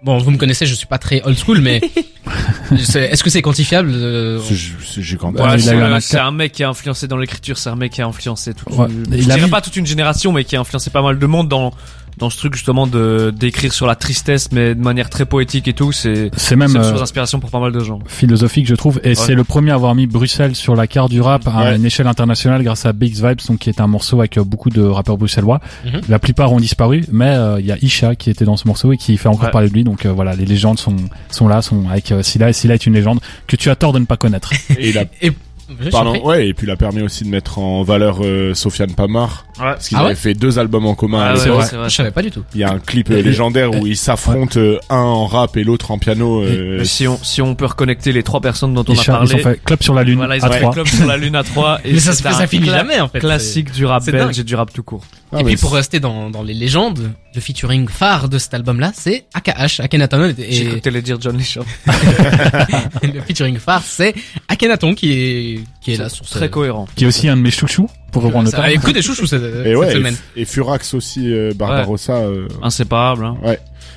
Euh, 0.00 0.04
Bon, 0.04 0.18
vous 0.18 0.30
me 0.30 0.36
connaissez, 0.38 0.66
je 0.66 0.74
suis 0.74 0.86
pas 0.86 0.98
très 0.98 1.22
old 1.22 1.36
school, 1.38 1.60
mais 1.60 1.80
est-ce 2.72 3.22
que 3.24 3.30
c'est 3.30 3.42
quantifiable 3.42 3.90
euh, 3.92 4.38
C'est 4.40 5.70
a 5.70 5.86
un 5.96 6.00
c'est 6.00 6.18
un 6.18 6.30
mec 6.30 6.52
qui 6.52 6.62
a 6.64 6.68
influencé 6.68 7.08
dans 7.08 7.16
l'écriture, 7.16 7.58
c'est 7.58 7.70
un 7.70 7.76
mec 7.76 7.92
qui 7.92 8.02
a 8.02 8.06
influencé 8.06 8.54
toute 8.54 8.72
Ouais. 8.74 8.86
une, 8.88 9.06
Il 9.12 9.22
je 9.24 9.30
a 9.30 9.34
dirais 9.34 9.46
mis- 9.46 9.50
pas 9.50 9.60
toute 9.60 9.76
une 9.76 9.86
génération, 9.86 10.32
mais 10.32 10.44
qui 10.44 10.56
a 10.56 10.60
influencé 10.60 10.90
pas 10.90 11.02
mal 11.02 11.18
de 11.18 11.26
monde 11.26 11.48
dans 11.48 11.72
dans 12.18 12.30
ce 12.30 12.36
truc 12.38 12.54
justement 12.54 12.86
de 12.86 13.32
d'écrire 13.36 13.72
sur 13.72 13.86
la 13.86 13.94
tristesse, 13.94 14.50
mais 14.52 14.74
de 14.74 14.80
manière 14.82 15.08
très 15.10 15.24
poétique 15.24 15.68
et 15.68 15.72
tout. 15.72 15.92
C'est 15.92 16.30
c'est 16.36 16.56
même 16.56 16.68
c'est 16.68 16.74
une 16.78 16.80
euh, 16.84 16.88
source 16.88 17.00
d'inspiration 17.00 17.40
pour 17.40 17.50
pas 17.50 17.60
mal 17.60 17.72
de 17.72 17.80
gens. 17.80 17.98
philosophique 18.06 18.66
je 18.66 18.74
trouve 18.74 19.00
et 19.04 19.14
c'est 19.14 19.34
le 19.34 19.44
premier 19.44 19.70
à 19.70 19.74
avoir 19.74 19.94
mis 19.94 20.06
Bruxelles 20.06 20.54
sur 20.56 20.74
la 20.76 20.86
carte 20.86 21.10
du 21.10 21.20
rap 21.20 21.46
à 21.46 21.58
Ouais. 21.70 21.76
une 21.76 21.84
échelle 21.84 22.06
internationale 22.06 22.62
grâce 22.62 22.86
à 22.86 22.92
Big 22.92 23.14
Vibes 23.14 23.38
donc 23.48 23.58
qui 23.58 23.68
est 23.70 23.80
un 23.80 23.86
morceau 23.86 24.18
avec 24.20 24.36
euh, 24.38 24.44
beaucoup 24.44 24.70
de 24.70 24.82
rappeurs 24.82 25.16
bruxellois 25.18 25.60
Mhm. 25.84 26.00
la 26.08 26.18
plupart 26.18 26.52
ont 26.52 26.58
disparu 26.60 27.04
mais 27.12 27.26
euh, 27.30 27.60
il 27.60 27.66
y 27.66 27.72
a 27.72 27.76
Isha 27.82 28.14
qui 28.16 28.30
était 28.30 28.44
dans 28.44 28.56
ce 28.56 28.66
morceau 28.66 28.92
et 28.92 28.96
qui 28.96 29.16
fait 29.16 29.28
encore 29.28 29.44
Ouais. 29.46 29.50
parler 29.50 29.68
de 29.68 29.74
lui 29.74 29.84
donc 29.84 30.04
euh, 30.06 30.12
voilà 30.12 30.34
les 30.34 30.44
légendes 30.46 30.78
sont 30.78 30.96
sont 31.30 31.48
là 31.48 31.62
sont 31.62 31.88
avec 31.88 32.10
euh, 32.12 32.22
Silla 32.22 32.48
et 32.50 32.52
Silla 32.52 32.74
est 32.74 32.86
une 32.86 32.94
légende 32.94 33.20
que 33.46 33.56
tu 33.56 33.70
as 33.70 33.76
tort 33.76 33.92
de 33.92 33.98
ne 33.98 34.04
pas 34.06 34.16
connaître 34.16 34.52
Et 34.78 34.92
Et 35.22 35.32
pardon, 35.90 36.24
ouais, 36.24 36.48
et 36.48 36.54
puis 36.54 36.66
il 36.66 36.70
a 36.70 36.76
permis 36.76 37.02
aussi 37.02 37.24
de 37.24 37.28
mettre 37.28 37.58
en 37.58 37.82
valeur 37.82 38.18
euh, 38.22 38.54
Sofiane 38.54 38.92
Pamar. 38.94 39.44
Ouais. 39.58 39.64
Parce 39.64 39.88
qu'ils 39.88 39.96
Ah 39.96 40.00
ouais 40.02 40.06
avaient 40.08 40.14
fait 40.14 40.34
deux 40.34 40.58
albums 40.58 40.86
en 40.86 40.94
commun. 40.94 41.20
à 41.20 41.28
Ah 41.30 41.34
ouais, 41.34 41.48
vrai. 41.48 41.88
Je 41.88 41.94
savais 41.94 42.10
pas 42.10 42.22
du 42.22 42.30
tout. 42.30 42.42
Il 42.54 42.60
y 42.60 42.64
a 42.64 42.70
un 42.72 42.78
clip 42.78 43.10
euh, 43.10 43.20
légendaire 43.22 43.72
où 43.74 43.86
ils 43.86 43.96
s'affrontent 43.96 44.58
euh, 44.58 44.78
un 44.88 44.96
en 44.96 45.26
rap 45.26 45.56
et 45.56 45.64
l'autre 45.64 45.90
en 45.90 45.98
piano. 45.98 46.42
euh, 46.42 46.84
si 46.84 47.06
on 47.08 47.18
si 47.22 47.42
on 47.42 47.54
peut 47.54 47.66
reconnecter 47.66 48.12
les 48.12 48.22
trois 48.22 48.40
personnes 48.40 48.72
dont 48.74 48.84
on 48.88 48.92
a 48.92 48.94
Isha, 48.94 49.02
ils 49.02 49.06
parlé, 49.28 49.34
ont 49.34 49.38
fait 49.38 49.60
club 49.64 49.82
sur 49.82 49.94
la 49.94 50.02
lune 50.04 50.16
voilà, 50.16 50.36
ils 50.36 50.44
à 50.44 50.48
ont 50.48 50.52
fait 50.52 50.60
trois 50.60 50.72
club 50.72 50.86
sur 50.86 51.06
la 51.06 51.16
lune 51.16 51.34
à 51.36 51.42
3 51.42 51.80
et 51.84 51.92
Mais 51.94 52.00
ça, 52.00 52.12
ça 52.12 52.46
finit 52.46 52.66
jamais 52.66 53.00
en 53.00 53.08
fait. 53.08 53.18
Classique 53.20 53.72
du 53.72 53.84
rap 53.84 54.04
belge 54.06 54.38
et 54.38 54.44
du 54.44 54.54
rap 54.54 54.72
tout 54.72 54.82
court. 54.82 55.04
ah, 55.32 55.40
Et 55.40 55.44
puis 55.44 55.56
pour 55.56 55.72
rester 55.74 56.00
dans, 56.00 56.30
dans 56.30 56.42
les 56.42 56.54
légendes, 56.54 57.10
le 57.38 57.42
featuring 57.42 57.86
phare 57.88 58.28
de 58.28 58.36
cet 58.36 58.52
album-là, 58.54 58.90
c'est 58.96 59.26
AKH, 59.32 59.78
Akhenaton, 59.78 60.34
J'ai 60.36 60.62
et 60.62 60.64
cru 60.66 60.74
que 60.76 60.80
t'allais 60.80 61.02
dire 61.02 61.18
John 61.20 61.36
Legend. 61.38 61.64
le 63.02 63.20
featuring 63.20 63.58
phare, 63.58 63.82
c'est 63.84 64.12
Akhenaton 64.48 64.94
qui 64.94 65.12
est 65.12 65.60
qui 65.80 65.92
est 65.92 65.96
là 65.96 66.08
sur 66.08 66.26
Très 66.26 66.46
ce- 66.46 66.50
cohérent. 66.50 66.88
qui 66.96 67.04
est 67.04 67.06
aussi 67.06 67.28
un 67.28 67.36
de 67.36 67.42
mes 67.42 67.52
chouchous 67.52 67.88
pour 68.10 68.22
reprendre 68.24 68.46
le 68.46 68.50
Ça 68.50 68.56
terme 68.56 68.68
a 68.68 68.72
écouté 68.72 68.92
des 68.94 69.02
chouchous 69.02 69.26
cette, 69.26 69.42
Et 69.42 69.62
cette 69.64 69.76
ouais, 69.76 69.88
et, 69.90 69.92
semaine. 69.92 70.16
Et 70.34 70.44
Furax 70.44 70.94
aussi, 70.94 71.32
euh, 71.32 71.52
Barbarossa. 71.54 72.14
euh, 72.16 72.48
Inséparable. 72.62 73.24
Hein. 73.24 73.36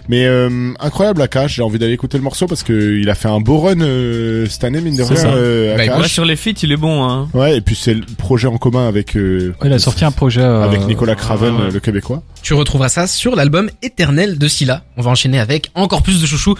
Mais 0.09 0.25
euh, 0.25 0.73
incroyable 0.79 1.21
Akash, 1.21 1.55
j'ai 1.55 1.61
envie 1.61 1.79
d'aller 1.79 1.93
écouter 1.93 2.17
le 2.17 2.23
morceau 2.23 2.47
parce 2.47 2.63
que 2.63 2.97
il 2.99 3.09
a 3.09 3.15
fait 3.15 3.27
un 3.27 3.39
beau 3.39 3.59
run 3.59 3.79
euh, 3.81 4.45
cette 4.49 4.63
année 4.63 4.81
mine 4.81 4.95
de 4.97 5.03
C'est 5.03 5.13
rien. 5.13 5.21
ça. 5.21 5.27
euh, 5.33 5.77
Bah. 5.77 5.99
Ouais, 5.99 6.07
sur 6.07 6.25
les 6.25 6.35
feats, 6.35 6.51
il 6.63 6.71
est 6.71 6.77
bon. 6.77 7.03
Hein. 7.07 7.29
Ouais, 7.33 7.57
et 7.57 7.61
puis 7.61 7.75
c'est 7.75 7.93
le 7.93 8.01
projet 8.17 8.47
en 8.47 8.57
commun 8.57 8.87
avec 8.87 9.15
euh, 9.15 9.53
Ouais, 9.61 9.67
il 9.67 9.73
a 9.73 9.79
sorti 9.79 10.03
un 10.05 10.11
projet 10.11 10.41
euh, 10.41 10.63
avec 10.63 10.81
Nicolas 10.87 11.15
Craven, 11.15 11.53
ouais, 11.55 11.61
ouais. 11.61 11.67
euh, 11.67 11.71
le 11.71 11.79
Québécois. 11.79 12.23
Tu 12.41 12.53
retrouveras 12.53 12.89
ça 12.89 13.07
sur 13.07 13.35
l'album 13.35 13.69
éternel 13.83 14.37
de 14.37 14.47
Silla. 14.47 14.83
On 14.97 15.01
va 15.01 15.11
enchaîner 15.11 15.39
avec 15.39 15.69
encore 15.75 16.01
plus 16.01 16.21
de 16.21 16.27
roi. 16.27 16.55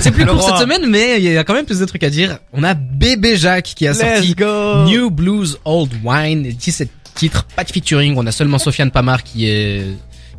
C'est 0.00 0.10
plus 0.12 0.24
court 0.26 0.42
cette 0.42 0.56
semaine, 0.58 0.86
mais 0.88 1.16
il 1.18 1.24
y 1.24 1.36
a 1.36 1.44
quand 1.44 1.54
même 1.54 1.66
plus 1.66 1.80
de 1.80 1.84
trucs 1.84 2.04
à 2.04 2.10
dire. 2.10 2.38
On 2.52 2.62
a 2.64 2.74
Bébé 2.74 3.36
Jacques 3.36 3.72
qui 3.76 3.86
a 3.86 3.94
sorti 3.94 4.34
go. 4.34 4.84
New 4.86 5.10
Blues 5.10 5.58
Old 5.64 5.90
Wine, 6.04 6.42
17 6.44 6.88
titres, 7.14 7.44
pas 7.56 7.64
de 7.64 7.70
featuring. 7.70 8.14
On 8.16 8.26
a 8.26 8.32
seulement 8.32 8.58
Sofiane 8.58 8.90
Pamar 8.90 9.22
qui 9.22 9.48
est, 9.48 9.82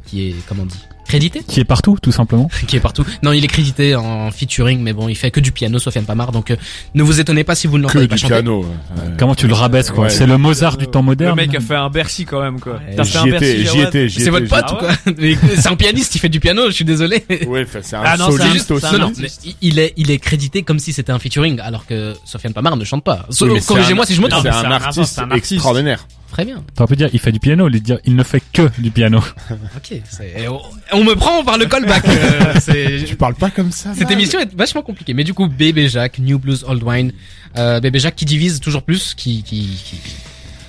qui 0.05 0.29
est, 0.29 0.35
comment 0.47 0.63
on 0.63 0.65
dit, 0.65 0.79
crédité, 1.07 1.41
qui 1.47 1.59
est 1.59 1.63
partout 1.65 1.97
tout 2.01 2.11
simplement 2.11 2.49
qui 2.67 2.75
est 2.75 2.79
partout. 2.79 3.05
Non, 3.23 3.31
il 3.33 3.43
est 3.43 3.47
crédité 3.47 3.95
en 3.95 4.31
featuring, 4.31 4.79
mais 4.81 4.93
bon, 4.93 5.07
il 5.09 5.15
fait 5.15 5.31
que 5.31 5.39
du 5.39 5.51
piano, 5.51 5.79
Sofiane 5.79 6.05
Pamar. 6.05 6.31
Donc, 6.31 6.51
euh, 6.51 6.55
ne 6.95 7.03
vous 7.03 7.19
étonnez 7.19 7.43
pas 7.43 7.55
si 7.55 7.67
vous 7.67 7.77
ne 7.77 7.83
Que 7.83 7.87
l'entendez 7.89 8.07
pas 8.07 8.15
du 8.15 8.21
chanter. 8.21 8.33
piano. 8.35 8.65
euh, 8.97 9.09
comment 9.17 9.35
tu 9.35 9.47
le 9.47 9.53
rabaisses 9.53 9.91
quoi 9.91 10.05
Ouais. 10.05 10.09
c'est 10.09 10.25
le 10.27 10.37
Mozart 10.37 10.77
du 10.77 10.87
temps 10.87 10.99
Le 11.01 11.05
moderne 11.05 11.35
mec 11.35 11.53
a 11.55 11.59
fait 11.59 11.75
un 11.75 11.89
Bercy 11.89 12.25
quand 12.25 12.41
même 12.41 12.59
quoi. 12.59 12.73
Ouais. 12.73 12.95
T'as 12.95 13.03
fait 13.03 13.17
un 13.19 13.23
J'y 13.25 13.29
Bercy. 13.31 13.45
étais, 13.45 13.57
j'y 13.59 13.65
Jawad 13.65 13.87
étais, 13.87 14.09
j'y 14.09 14.21
C'est 14.21 14.29
votre 14.29 14.47
pote 14.47 14.63
Ah 14.67 14.73
ou 14.73 14.77
quoi 14.77 14.89
Mais 15.17 15.37
C'est 15.55 15.67
un 15.69 15.75
pianiste, 15.75 16.15
il 16.15 16.19
fait 16.19 16.29
du 16.29 16.39
piano, 16.39 16.67
je 16.67 16.71
suis 16.71 16.85
désolé. 16.85 17.23
Ouais, 17.47 17.63
enfin, 17.67 17.79
c'est 17.81 17.95
un 17.95 18.01
Ah 18.03 18.17
non, 18.17 18.29
c'est 18.31 18.41
un- 18.41 18.47
soliste 18.47 18.67
c'est 18.67 18.73
aussi. 18.73 18.93
Non, 18.93 18.99
non, 18.99 19.11
mais 19.17 19.27
il 19.61 19.79
est, 19.79 19.93
il 19.97 20.09
est 20.11 20.17
crédité 20.19 20.63
comme 20.63 20.79
si 20.79 20.93
c'était 20.93 21.11
un 21.11 21.19
featuring, 21.19 21.59
alors 21.59 21.85
que 21.85 22.13
Sofiane 22.25 22.53
Pamar 22.53 22.75
ne 22.77 22.83
chante 22.85 23.03
pas. 23.03 23.25
Oui, 23.41 23.49
mais 23.53 23.59
c'est 23.59 23.67
Corrigez-moi 23.67 24.03
un- 24.03 24.07
si 24.07 24.15
je 24.15 24.21
me 24.21 24.27
trompe. 24.29 24.43
mais 24.45 24.51
C'est 24.51 24.59
c'est 24.59 24.65
un 24.65 24.69
un 24.69 24.73
artiste 24.73 24.97
artiste, 24.99 25.15
c'est 25.15 25.21
un 25.21 25.31
artiste. 25.31 25.51
extraordinaire. 25.53 26.07
Très 26.33 26.45
bien. 26.45 26.63
T'aurais 26.75 26.87
pu 26.87 26.95
dire 26.95 27.09
il 27.13 27.19
fait 27.19 27.31
du 27.31 27.39
piano, 27.39 27.67
lui 27.67 27.79
dire 27.79 27.99
il 28.05 28.15
ne 28.15 28.23
fait 28.23 28.41
que 28.51 28.63
du 28.79 28.89
piano. 28.89 29.19
Ok. 29.77 30.01
c'est- 30.09 30.47
On, 30.47 30.59
on 30.91 31.03
me 31.03 31.13
prend 31.13 31.43
par 31.43 31.57
le 31.59 31.65
callback. 31.67 32.07
euh, 32.07 32.53
c'est- 32.59 33.05
Tu 33.05 33.15
parles 33.15 33.35
pas 33.35 33.51
comme 33.51 33.71
ça. 33.71 33.93
Cette 33.93 34.09
émission 34.09 34.39
est 34.39 34.51
vachement 34.55 34.81
compliquée. 34.81 35.13
Mais 35.13 35.23
du 35.23 35.35
coup, 35.35 35.47
Bébé 35.47 35.87
Jacques, 35.89 36.17
New 36.17 36.39
Blues 36.39 36.65
Old 36.67 36.81
Wine, 36.83 37.11
euh, 37.57 37.79
Bébé 37.79 37.99
Jacques 37.99 38.15
qui 38.15 38.25
divise 38.25 38.59
toujours 38.59 38.81
plus, 38.81 39.13
qui, 39.13 39.43
qui, 39.43 39.67
qui, 39.85 39.97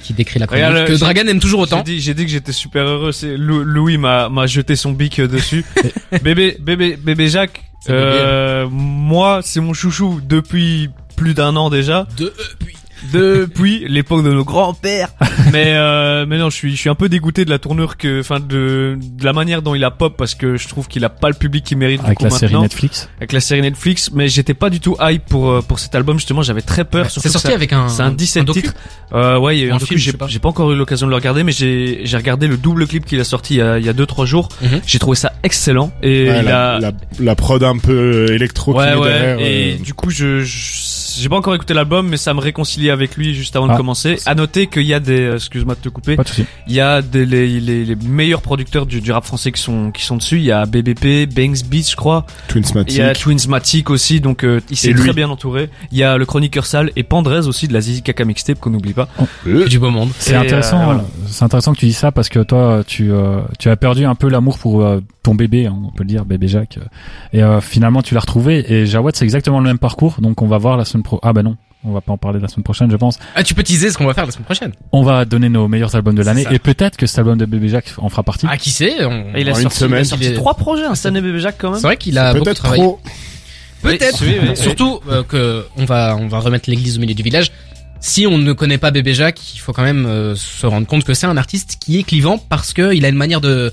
qui 0.02 0.12
décrit 0.12 0.38
la 0.38 0.46
chronique, 0.46 0.66
Regarde, 0.66 0.86
que 0.86 0.92
j'ai- 0.92 1.00
Dragan 1.00 1.26
aime 1.28 1.40
toujours 1.40 1.60
J'ai 1.66 1.74
autant. 1.76 1.82
dit, 1.82 1.98
j'ai 2.00 2.12
dit 2.12 2.26
que 2.26 2.30
j'étais 2.30 2.52
super 2.52 2.84
heureux. 2.84 3.12
C'est 3.12 3.38
Lou- 3.38 3.64
Louis 3.64 3.96
m'a 3.96 4.28
m'a 4.28 4.46
jeté 4.46 4.76
son 4.76 4.92
bic 4.92 5.18
euh, 5.18 5.26
dessus. 5.28 5.64
bébé, 6.22 6.58
bébé, 6.60 6.96
bébé 7.02 7.28
Jacques. 7.28 7.64
C'est. 7.80 7.90
Euh, 7.92 8.66
moi, 8.70 9.40
c'est 9.42 9.60
mon 9.60 9.72
chouchou 9.72 10.20
depuis 10.22 10.90
plus 11.16 11.32
d'un 11.32 11.56
an 11.56 11.70
déjà. 11.70 12.06
De, 12.18 12.26
euh, 12.26 12.30
puis, 12.58 12.74
depuis 13.12 13.86
l'époque 13.88 14.24
de 14.24 14.32
nos 14.32 14.44
grands-pères. 14.44 15.08
mais 15.52 15.74
euh, 15.74 16.26
mais 16.26 16.38
non, 16.38 16.50
je 16.50 16.54
suis 16.56 16.72
je 16.74 16.80
suis 16.80 16.88
un 16.90 16.94
peu 16.94 17.08
dégoûté 17.08 17.44
de 17.44 17.50
la 17.50 17.58
tournure 17.58 17.96
que 17.96 18.20
enfin 18.20 18.40
de, 18.40 18.98
de 19.00 19.24
la 19.24 19.32
manière 19.32 19.62
dont 19.62 19.74
il 19.74 19.84
a 19.84 19.90
pop 19.90 20.14
parce 20.16 20.34
que 20.34 20.56
je 20.56 20.68
trouve 20.68 20.88
qu'il 20.88 21.04
a 21.04 21.08
pas 21.08 21.28
le 21.28 21.34
public 21.34 21.64
qu'il 21.64 21.78
mérite 21.78 22.00
du 22.00 22.06
Avec 22.06 22.18
coup, 22.18 22.24
la 22.24 22.30
série. 22.30 22.54
Netflix. 22.58 23.08
avec 23.18 23.32
la 23.32 23.40
série 23.40 23.62
Netflix, 23.62 24.10
mais 24.12 24.28
j'étais 24.28 24.54
pas 24.54 24.70
du 24.70 24.80
tout 24.80 24.96
hype 25.00 25.24
pour 25.26 25.50
euh, 25.50 25.60
pour 25.62 25.78
cet 25.78 25.94
album 25.94 26.18
justement, 26.18 26.42
j'avais 26.42 26.62
très 26.62 26.84
peur 26.84 27.10
C'est 27.10 27.20
sorti 27.28 27.48
ça- 27.48 27.54
avec 27.54 27.72
un, 27.72 27.88
c'est 27.88 28.02
un 28.02 28.10
17 28.10 28.44
docu. 28.44 28.62
titres. 28.62 28.74
Euh, 29.12 29.38
ouais, 29.38 29.56
il 29.56 29.60
y 29.60 29.64
a 29.64 29.66
eu 29.66 29.72
Un 29.72 29.78
film, 29.78 29.98
j'ai 29.98 30.12
pas. 30.12 30.26
j'ai 30.26 30.38
pas 30.38 30.48
encore 30.48 30.72
eu 30.72 30.76
l'occasion 30.76 31.06
de 31.06 31.10
le 31.10 31.16
regarder, 31.16 31.44
mais 31.44 31.52
j'ai 31.52 32.00
j'ai 32.04 32.16
regardé 32.16 32.46
le 32.46 32.56
double 32.56 32.86
clip 32.86 33.04
qu'il 33.04 33.20
a 33.20 33.24
sorti 33.24 33.54
il 33.54 33.58
y 33.58 33.62
a 33.62 33.78
il 33.78 33.84
y 33.84 33.88
a 33.88 33.92
deux 33.92 34.06
trois 34.06 34.26
jours. 34.26 34.48
Mhm. 34.62 34.80
J'ai 34.86 34.98
trouvé 34.98 35.16
ça 35.16 35.32
excellent 35.42 35.92
et 36.02 36.28
Ouais, 36.30 36.38
il 36.40 36.44
la, 36.46 36.74
a 36.74 36.78
la, 36.80 36.92
la 37.20 37.34
prod 37.36 37.62
un 37.62 37.78
peu 37.78 38.32
électro 38.32 38.72
qui 38.72 38.78
ouais 38.78 38.88
est 38.90 38.94
ouais 38.96 39.08
derrière. 39.08 39.38
et 39.40 39.72
euh, 39.78 39.82
du 39.82 39.94
coup 39.94 40.10
je 40.10 40.40
je- 40.40 41.03
j'ai 41.20 41.28
pas 41.28 41.36
encore 41.36 41.54
écouté 41.54 41.74
l'album 41.74 42.08
mais 42.08 42.16
ça 42.16 42.34
me 42.34 42.40
réconcilie 42.40 42.90
avec 42.90 43.16
lui 43.16 43.34
juste 43.34 43.54
avant 43.56 43.68
Ah. 43.68 43.72
de 43.72 43.76
commencer. 43.76 44.16
À 44.26 44.34
noter 44.34 44.66
qu'il 44.66 44.82
y 44.84 44.94
a 44.94 45.00
des 45.00 45.20
euh, 45.20 45.34
excuse-moi 45.36 45.74
de 45.74 45.80
te 45.80 45.88
couper, 45.88 46.16
Pas 46.16 46.22
de 46.24 46.28
souci. 46.28 46.44
il 46.68 46.74
y 46.74 46.80
a 46.80 47.02
des 47.02 47.24
les, 47.26 47.60
les, 47.60 47.84
les 47.84 47.96
meilleurs 47.96 48.42
producteurs 48.42 48.86
du, 48.86 49.00
du 49.00 49.12
rap 49.12 49.24
français 49.24 49.52
qui 49.52 49.60
sont 49.60 49.90
qui 49.90 50.04
sont 50.04 50.16
dessus, 50.16 50.36
il 50.38 50.44
y 50.44 50.52
a 50.52 50.66
BBP, 50.66 51.26
Banks 51.34 51.64
Beats 51.66 51.90
je 51.90 51.96
crois. 51.96 52.26
Il 52.48 52.52
Twinsmatic. 52.52 52.96
y 52.96 53.00
a 53.02 53.14
Twinsmatic 53.14 53.90
aussi, 53.90 54.20
donc 54.20 54.44
euh, 54.44 54.60
il 54.70 54.76
s'est 54.76 54.94
très 54.94 55.12
bien 55.12 55.28
entouré. 55.30 55.70
Il 55.92 55.98
y 55.98 56.02
a 56.02 56.16
le 56.16 56.26
chroniqueur 56.26 56.66
sale 56.66 56.90
et 56.96 57.02
Pandrez 57.02 57.46
aussi 57.46 57.68
de 57.68 57.72
la 57.72 57.80
Zizi 57.80 58.02
Kaka 58.02 58.24
Mixtape 58.24 58.58
qu'on 58.60 58.70
n'oublie 58.70 58.92
pas. 58.94 59.08
Euh, 59.46 59.66
Du 59.66 59.78
beau 59.78 59.90
monde. 59.90 60.10
C'est 60.18 60.34
intéressant, 60.34 60.80
euh, 60.80 60.84
voilà. 60.84 61.04
c'est 61.26 61.44
intéressant 61.44 61.72
que 61.74 61.78
tu 61.78 61.86
dis 61.86 61.92
ça 61.92 62.10
parce 62.12 62.28
que 62.28 62.40
toi, 62.40 62.82
tu, 62.86 63.12
euh, 63.12 63.40
tu 63.58 63.68
as 63.70 63.76
perdu 63.76 64.04
un 64.04 64.14
peu 64.14 64.28
l'amour 64.28 64.58
pour 64.58 64.82
euh, 64.82 65.00
ton 65.22 65.34
bébé, 65.34 65.66
hein, 65.66 65.76
on 65.86 65.90
peut 65.90 66.02
le 66.02 66.08
dire, 66.08 66.24
bébé 66.24 66.48
Jacques. 66.48 66.78
Et 67.32 67.42
euh, 67.42 67.60
finalement, 67.60 68.02
tu 68.02 68.14
l'as 68.14 68.20
retrouvé. 68.20 68.64
Et 68.72 68.86
Jawad, 68.86 69.14
c'est 69.16 69.24
exactement 69.24 69.58
le 69.60 69.64
même 69.66 69.78
parcours. 69.78 70.16
Donc, 70.20 70.42
on 70.42 70.46
va 70.46 70.58
voir 70.58 70.76
la 70.76 70.84
semaine 70.84 71.02
pro. 71.04 71.20
Ah 71.22 71.32
bah 71.32 71.42
non, 71.44 71.56
on 71.84 71.92
va 71.92 72.00
pas 72.00 72.12
en 72.12 72.16
parler 72.18 72.40
la 72.40 72.48
semaine 72.48 72.64
prochaine, 72.64 72.90
je 72.90 72.96
pense. 72.96 73.18
Ah, 73.36 73.44
tu 73.44 73.54
peux 73.54 73.62
teaser 73.62 73.90
ce 73.90 73.98
qu'on 73.98 74.06
va 74.06 74.14
faire 74.14 74.26
la 74.26 74.32
semaine 74.32 74.44
prochaine. 74.44 74.72
On 74.90 75.02
va 75.04 75.24
donner 75.24 75.48
nos 75.48 75.68
meilleurs 75.68 75.94
albums 75.94 76.16
de 76.16 76.22
l'année 76.24 76.44
et 76.50 76.58
peut-être 76.58 76.96
que 76.96 77.06
cet 77.06 77.20
album 77.20 77.38
de 77.38 77.44
bébé 77.46 77.68
Jacques 77.68 77.92
en 77.98 78.08
fera 78.08 78.22
partie. 78.24 78.46
Ah, 78.50 78.56
qui 78.56 78.70
sait 78.70 79.04
on- 79.04 79.26
il 79.36 79.48
a 79.48 79.52
En 79.52 79.60
une 79.60 79.70
semaine. 79.70 79.98
il 80.00 80.02
a 80.02 80.04
sorti 80.04 80.24
Il 80.24 80.32
est- 80.32 80.34
trois 80.34 80.54
projets 80.54 80.84
hein, 80.84 80.94
cette 80.96 81.06
année 81.06 81.20
bébé 81.20 81.38
Jacques 81.38 81.56
quand 81.58 81.70
même. 81.70 81.78
C'est 81.80 81.86
vrai 81.86 81.96
qu'il 81.96 82.18
a 82.18 82.32
beaucoup 82.32 82.44
Peut-être 82.46 82.56
travaillé. 82.58 82.82
trop. 82.82 83.00
Peut-être. 83.82 84.22
Oui, 84.22 84.36
oui, 84.40 84.48
oui. 84.50 84.56
Surtout 84.56 85.00
euh, 85.10 85.22
que 85.22 85.66
on 85.76 85.84
va 85.84 86.16
on 86.18 86.26
va 86.26 86.38
remettre 86.40 86.68
l'église 86.70 86.96
au 86.96 87.00
milieu 87.00 87.14
du 87.14 87.22
village. 87.22 87.52
Si 88.00 88.26
on 88.26 88.36
ne 88.38 88.52
connaît 88.52 88.76
pas 88.78 88.90
Bébé 88.90 89.14
Jacques, 89.14 89.54
il 89.54 89.58
faut 89.58 89.72
quand 89.72 89.82
même 89.82 90.04
euh, 90.06 90.34
se 90.36 90.66
rendre 90.66 90.86
compte 90.86 91.04
que 91.04 91.14
c'est 91.14 91.26
un 91.26 91.36
artiste 91.36 91.76
qui 91.80 91.98
est 91.98 92.02
clivant 92.02 92.38
parce 92.38 92.72
que 92.74 92.94
il 92.94 93.04
a 93.04 93.08
une 93.08 93.14
manière 93.16 93.40
de 93.40 93.72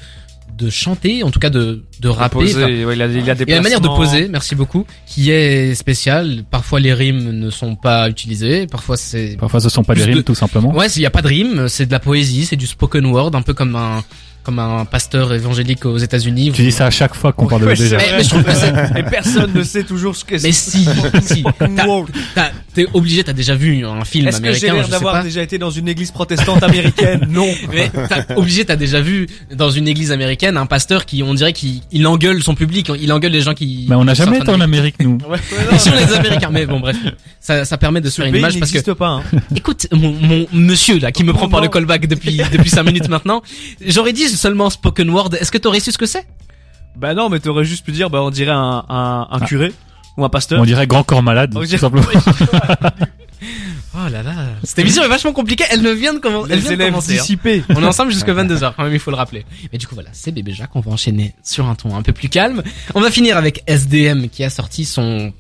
de 0.62 0.70
chanter, 0.70 1.24
en 1.24 1.32
tout 1.32 1.40
cas 1.40 1.50
de 1.50 1.84
de 2.00 2.08
rapper. 2.10 2.38
Ouais, 2.38 2.96
il 2.96 3.02
a, 3.02 3.08
il 3.08 3.30
a 3.30 3.36
des 3.36 3.44
il 3.48 3.54
a 3.54 3.58
une 3.58 3.64
manière 3.64 3.82
de 3.82 3.88
poser, 3.88 4.28
merci 4.30 4.56
beaucoup, 4.56 4.86
qui 5.08 5.32
est 5.32 5.76
spéciale. 5.76 6.44
Parfois 6.50 6.80
les 6.80 6.94
rimes 6.94 7.32
ne 7.32 7.50
sont 7.50 7.76
pas 7.76 8.10
utilisées, 8.10 8.68
parfois 8.68 8.98
c'est 8.98 9.38
Parfois, 9.40 9.60
ce 9.60 9.70
sont 9.70 9.84
pas 9.84 9.96
des 9.96 10.02
de- 10.06 10.12
rimes, 10.14 10.24
tout 10.24 10.36
simplement. 10.36 10.74
Ouais, 10.74 10.88
il 10.90 11.02
y 11.02 11.06
a 11.06 11.10
pas 11.10 11.22
de 11.22 11.28
rime, 11.28 11.68
c'est 11.68 11.86
de 11.86 11.92
la 11.92 12.00
poésie, 12.00 12.46
c'est 12.46 12.56
du 12.56 12.68
spoken 12.68 13.06
word, 13.08 13.32
un 13.34 13.42
peu 13.42 13.54
comme 13.54 13.76
un 13.76 14.04
comme 14.44 14.60
un 14.60 14.86
pasteur 14.86 15.34
évangélique 15.34 15.86
aux 15.86 15.98
États-Unis. 15.98 16.52
Tu 16.54 16.64
dis 16.64 16.72
ça 16.72 16.88
à 16.88 16.90
chaque 16.90 17.14
fois 17.16 17.32
qu'on 17.32 17.48
parle 17.48 17.62
de 17.62 17.66
vrai. 17.68 17.76
Mais- 17.98 18.18
mais 18.18 18.24
je 18.24 18.30
trouve 18.30 18.44
que 18.44 18.54
c'est- 18.54 18.74
Et 19.00 19.04
personne 19.04 19.52
ne 19.54 19.64
sait 19.64 19.84
toujours 19.84 20.16
ce 20.16 20.26
que 20.26 20.38
c'est. 20.38 20.48
Mais 20.48 20.52
si, 20.54 20.88
si, 21.22 21.44
t'es 22.74 22.88
obligé, 22.94 23.24
t'as 23.24 23.34
déjà 23.34 23.56
vu 23.56 23.86
un 23.86 24.04
film 24.06 24.28
Est-ce 24.28 24.42
que 24.42 24.54
j'ai 24.54 24.70
américain, 24.70 24.74
l'air 24.76 24.88
d'avoir 24.90 25.24
déjà 25.24 25.42
été 25.42 25.58
dans 25.58 25.70
une 25.70 25.88
église 25.88 26.12
protestante 26.12 26.64
américaine? 26.64 27.20
Non. 27.30 27.48
Mais 27.72 27.90
t'as 28.10 28.36
obligé, 28.36 28.66
t'as 28.66 28.76
déjà 28.76 29.00
vu 29.02 29.28
dans 29.54 29.70
une 29.70 29.88
église 29.88 30.12
américaine 30.12 30.58
un 30.58 30.66
pasteur 30.66 31.06
qui, 31.06 31.24
on 31.24 31.34
dirait 31.34 31.54
qu'il 31.54 31.82
il 31.92 32.06
engueule 32.08 32.42
son 32.44 32.56
public, 32.56 32.92
il 33.00 33.12
engueule 33.14 33.32
les 33.32 33.42
gens 33.42 33.54
qui. 33.54 33.86
Mais 33.90 33.96
on 33.96 34.04
n'a 34.06 34.14
jamais 34.14 34.38
été 34.40 34.50
en 34.50 34.60
Amérique, 34.62 34.96
nous. 35.00 35.18
Ils 35.72 35.80
sont 35.80 35.92
les 35.94 36.14
Américains, 36.14 36.50
mais 36.52 36.66
bon 36.66 36.80
bref, 36.80 36.98
ça, 37.40 37.64
ça 37.66 37.78
permet 37.78 38.02
de 38.02 38.10
se 38.10 38.18
faire 38.22 38.26
une 38.26 38.36
image 38.36 38.60
parce 38.60 38.72
que, 38.72 38.78
n'existe 38.78 38.94
pas. 38.96 39.08
Hein. 39.10 39.24
écoute, 39.56 39.88
mon, 39.92 40.14
mon 40.14 40.48
monsieur 40.52 41.00
là 41.00 41.12
qui 41.12 41.24
me 41.24 41.34
prend 41.34 41.48
par 41.50 41.62
le 41.62 41.68
callback 41.70 42.08
depuis 42.08 42.42
depuis 42.52 42.70
cinq 42.70 42.84
minutes 42.84 43.08
maintenant, 43.10 43.42
j'aurais 43.86 44.14
dit 44.14 44.28
seulement 44.38 44.70
spoken 44.70 45.10
word? 45.10 45.30
Est-ce 45.40 45.52
que 45.52 45.58
t'aurais 45.58 45.80
su 45.80 45.92
ce 45.92 45.98
que 45.98 46.06
c'est? 46.06 46.26
Bah 46.96 47.14
non, 47.14 47.30
mais 47.30 47.40
t'aurais 47.40 47.66
juste 47.66 47.86
pu 47.86 47.92
dire, 47.92 48.10
bah 48.10 48.22
on 48.22 48.30
dirait 48.32 48.52
un, 48.52 48.84
un, 48.90 49.28
un 49.30 49.40
Ah. 49.42 49.46
curé 49.46 49.72
ou 50.18 50.26
un 50.26 50.30
pasteur. 50.30 50.60
On 50.62 50.66
dirait 50.66 50.88
grand 50.88 51.04
corps 51.04 51.24
malade, 51.24 51.52
On 51.56 51.60
tout 51.62 51.66
dirait- 51.66 51.78
simplement. 51.80 52.06
Oh 53.94 54.08
là 54.10 54.24
là, 54.24 54.32
cette 54.64 54.80
émission 54.80 55.04
est 55.04 55.08
vachement 55.08 55.34
compliquée. 55.34 55.66
Elle 55.72 55.82
ne 55.82 55.90
vient 55.92 56.14
de 56.14 56.20
comment 56.20 56.46
Elle 56.48 56.60
vient 56.60 56.78
de 56.78 56.86
commencer. 56.86 57.20
hein. 57.20 57.62
On 57.76 57.82
est 57.84 57.86
ensemble 57.86 58.12
jusqu'à 58.12 58.34
22h 58.34 58.74
quand 58.78 58.84
même, 58.84 58.94
il 58.94 59.00
faut 59.00 59.12
le 59.12 59.18
rappeler. 59.18 59.46
Mais 59.72 59.78
du 59.80 59.86
coup 59.88 59.96
voilà, 59.96 60.10
c'est 60.14 60.32
Bébé 60.32 60.54
Jacques, 60.54 60.76
on 60.76 60.80
va 60.80 60.92
enchaîner 60.92 61.34
sur 61.44 61.68
un 61.68 61.76
ton 61.76 61.96
un 61.96 62.02
peu 62.02 62.14
plus 62.14 62.30
calme. 62.30 62.62
On 62.96 63.02
va 63.02 63.12
finir 63.12 63.36
avec 63.38 63.64
SDM 63.68 64.30
qui 64.30 64.44
a 64.46 64.50
sorti 64.50 64.86
son 64.86 65.34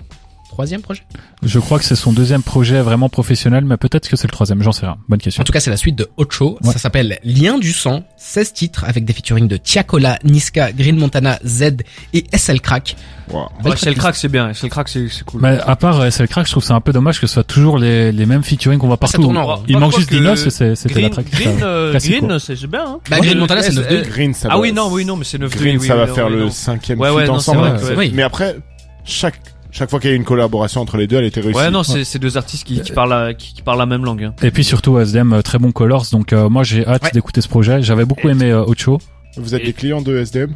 troisième 0.52 0.82
projet. 0.82 1.02
Je 1.44 1.60
crois 1.60 1.80
que 1.80 1.86
c'est 1.86 1.96
son 1.96 2.12
deuxième 2.12 2.44
projet 2.44 2.82
vraiment 2.82 3.08
professionnel, 3.10 3.64
mais 3.66 3.78
peut-être 3.78 4.10
que 4.10 4.16
c'est 4.18 4.28
le 4.28 4.32
troisième, 4.34 4.62
j'en 4.62 4.72
sais 4.74 4.86
rien. 4.86 4.98
Bonne 5.08 5.20
question. 5.20 5.42
En 5.42 5.44
tout 5.46 5.54
cas, 5.54 5.60
c'est 5.62 5.70
la 5.70 5.78
suite 5.78 5.96
de 5.96 6.10
Ocho. 6.18 6.58
Ouais. 6.62 6.74
Ça 6.74 6.80
s'appelle 6.80 7.20
Lien 7.24 7.58
du 7.58 7.72
sang. 7.72 8.04
16 8.18 8.54
titres 8.54 8.84
avec 8.88 9.06
des 9.06 9.14
featuring 9.14 9.48
de 9.48 9.58
Tiakola, 9.58 10.20
Niska, 10.24 10.72
Green 10.74 10.98
Montana, 10.98 11.40
Z 11.46 11.78
et 12.14 12.26
SL 12.34 12.60
Crack. 12.62 12.96
Wow. 13.30 13.44
Ouais, 13.44 13.48
tracklist. 13.72 13.98
crack, 13.98 14.16
c'est 14.16 14.28
bien. 14.28 14.50
Le 14.50 14.68
crack, 14.70 14.90
c'est 14.90 15.08
cool. 15.26 15.42
Mais 15.42 15.58
à 15.66 15.76
part 15.78 16.02
euh, 16.02 16.10
SL 16.10 16.28
Crack, 16.28 16.46
je 16.48 16.52
trouve 16.52 16.64
ça 16.64 16.76
un 16.76 16.82
peu 16.82 16.92
dommage 16.92 17.20
que 17.22 17.28
ce 17.28 17.34
soit 17.36 17.44
toujours 17.46 17.78
les, 17.78 18.12
les 18.12 18.26
mêmes 18.26 18.44
featuring 18.44 18.78
qu'on 18.78 18.88
voit 18.88 18.98
Ah, 19.02 19.08
ça 19.08 19.18
partout. 19.18 19.34
en. 19.36 19.64
Il 19.68 19.74
Bah, 19.76 19.80
manque 19.80 19.96
juste 19.98 20.12
et 20.12 20.50
c'est- 20.50 20.76
c'était 20.76 20.96
la 20.96 21.10
Green, 21.10 21.10
track. 21.12 21.32
Green, 21.32 21.60
euh, 21.64 21.94
Green, 21.98 22.20
quoi. 22.28 22.40
c'est 22.40 22.68
bien. 22.68 22.84
Hein. 22.86 23.00
Bah, 23.10 23.20
Green 23.22 23.38
Montana, 23.40 23.62
c'est 23.64 23.72
9-2. 23.72 24.02
Green, 24.10 24.34
ça 24.34 24.50
Ah 24.52 24.56
va- 24.56 24.60
oui, 24.60 24.74
non, 24.74 24.90
oui, 24.92 25.06
non, 25.06 25.16
mais 25.16 25.24
c'est 25.24 25.38
9 25.38 25.56
Green, 25.56 25.80
ça 25.80 25.96
va 25.96 26.08
faire 26.08 26.30
le 26.30 26.50
cinquième 26.50 27.00
Ouais, 27.00 27.10
feat 27.22 27.30
ensemble. 27.30 27.80
Mais 28.14 28.24
après, 28.24 28.58
chaque 29.06 29.40
chaque 29.72 29.90
fois 29.90 30.00
qu'il 30.00 30.10
y 30.10 30.14
a 30.14 30.16
une 30.16 30.24
collaboration 30.26 30.82
entre 30.82 30.98
les 30.98 31.08
deux, 31.08 31.18
elle 31.18 31.26
était 31.26 31.42
réussie. 31.42 31.58
Ouais, 31.60 31.72
non, 31.72 31.84
c'est 31.84 32.04
c'est 32.04 32.20
deux 32.20 32.38
artistes 32.38 32.66
qui, 32.66 32.82
qui 32.82 32.92
parlent 32.92 33.10
la, 33.10 33.34
qui, 33.34 33.54
qui 33.54 33.62
parlent 33.62 33.80
la 33.80 33.86
même 33.86 34.04
langue. 34.06 34.24
Hein. 34.26 34.34
Et 34.44 34.52
puis 34.52 34.64
surtout 34.64 35.00
SDM, 35.00 35.34
euh, 35.34 35.42
très 35.42 35.58
bon 35.60 35.72
Colors, 35.72 36.06
donc 36.12 36.34
euh, 36.34 36.50
moi 36.50 36.64
j'ai 36.64 36.86
hâte 36.86 37.04
Ouais. 37.04 37.10
d'écouter 37.14 37.42
ce 37.42 37.48
projet. 37.48 37.82
J'avais 37.82 38.06
beaucoup 38.06 38.30
aimé 38.30 38.52
euh, 38.52 38.64
Ocho. 38.66 39.00
Vous 39.38 39.56
êtes 39.56 39.62
Et- 39.62 39.66
des 39.68 39.74
clients 39.74 40.02
de 40.02 40.18
SDM 40.18 40.54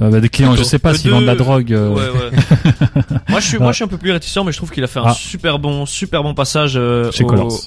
Euh, 0.00 0.08
bah, 0.08 0.20
des 0.20 0.28
clients, 0.30 0.56
je 0.56 0.62
sais 0.62 0.78
pas 0.78 0.94
s'ils 0.94 1.10
vendent 1.10 1.22
de 1.22 1.26
la 1.26 1.34
drogue. 1.34 1.72
euh, 1.72 1.90
Ouais, 1.90 2.00
ouais. 2.00 3.02
moi, 3.28 3.40
je 3.40 3.46
suis, 3.46 3.58
moi, 3.58 3.72
je 3.72 3.76
suis 3.76 3.84
un 3.84 3.88
peu 3.88 3.98
plus 3.98 4.10
réticent, 4.10 4.38
mais 4.44 4.50
je 4.52 4.56
trouve 4.56 4.70
qu'il 4.70 4.82
a 4.82 4.86
fait 4.86 5.00
un 5.00 5.04
Ah. 5.08 5.14
super 5.14 5.58
bon, 5.58 5.84
super 5.84 6.22
bon 6.22 6.32
passage 6.34 6.74
euh, 6.76 7.10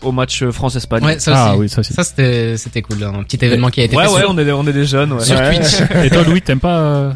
au, 0.02 0.12
match 0.12 0.42
euh, 0.42 0.52
France-Espagne. 0.52 1.04
Ouais, 1.06 1.20
ça 1.20 1.34
Ah 1.36 1.52
aussi. 1.52 1.60
oui, 1.62 1.70
ça 1.70 1.82
aussi. 1.82 1.94
Ça 1.94 2.04
c'était 2.04 2.58
c'était 2.58 2.82
cool, 2.82 3.04
un 3.04 3.24
petit 3.24 3.44
événement 3.46 3.70
qui 3.70 3.82
a 3.82 3.84
été 3.84 3.96
ouais, 3.96 4.06
fait 4.08 4.12
ouais, 4.14 4.20
sur, 4.22 4.30
on 4.32 4.38
est, 4.40 4.46
des- 4.46 4.52
on 4.54 4.66
est 4.66 4.74
des 4.74 4.86
jeunes. 4.86 5.14
Ouais. 5.14 5.24
sur 5.24 5.36
Ouais. 5.38 5.56
Twitch. 5.60 5.76
Et 6.04 6.10
toi, 6.10 6.24
Louis, 6.24 6.42
t'aimes 6.42 6.60
pas 6.60 6.80
euh, 6.80 7.12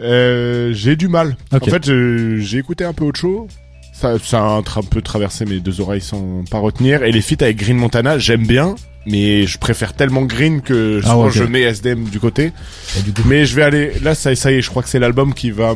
Euh, 0.00 0.70
j'ai 0.74 0.96
du 0.96 1.08
mal. 1.08 1.36
En 1.50 1.58
fait, 1.58 1.84
j'ai 1.86 2.58
écouté 2.58 2.84
un 2.84 2.92
peu 2.92 3.04
autre 3.04 3.20
chose. 3.20 3.48
Ça, 3.94 4.18
ça 4.18 4.38
a 4.38 4.42
un, 4.42 4.60
tra- 4.60 4.80
un 4.80 4.82
peu 4.82 5.00
traversé 5.00 5.44
mes 5.44 5.60
deux 5.60 5.80
oreilles 5.80 6.00
sans 6.00 6.44
pas 6.50 6.58
retenir. 6.58 7.02
Et 7.04 7.12
les 7.12 7.20
feats 7.22 7.36
avec 7.42 7.56
Green 7.56 7.76
Montana, 7.76 8.18
j'aime 8.18 8.46
bien, 8.46 8.74
mais 9.06 9.46
je 9.46 9.58
préfère 9.58 9.94
tellement 9.94 10.22
Green 10.22 10.60
que 10.60 11.00
Ah 11.04 11.08
souvent 11.08 11.30
je 11.30 11.44
mets 11.44 11.62
SDM 11.62 12.04
du 12.04 12.20
côté. 12.20 12.52
Et 12.98 13.02
du 13.02 13.12
coup, 13.12 13.22
Mais 13.26 13.46
je 13.46 13.56
vais 13.56 13.62
aller, 13.62 13.92
là, 14.02 14.14
ça, 14.14 14.34
ça 14.34 14.52
y 14.52 14.56
est, 14.56 14.62
je 14.62 14.70
crois 14.70 14.82
que 14.82 14.88
c'est 14.88 14.98
l'album 14.98 15.34
qui 15.34 15.50
va, 15.50 15.74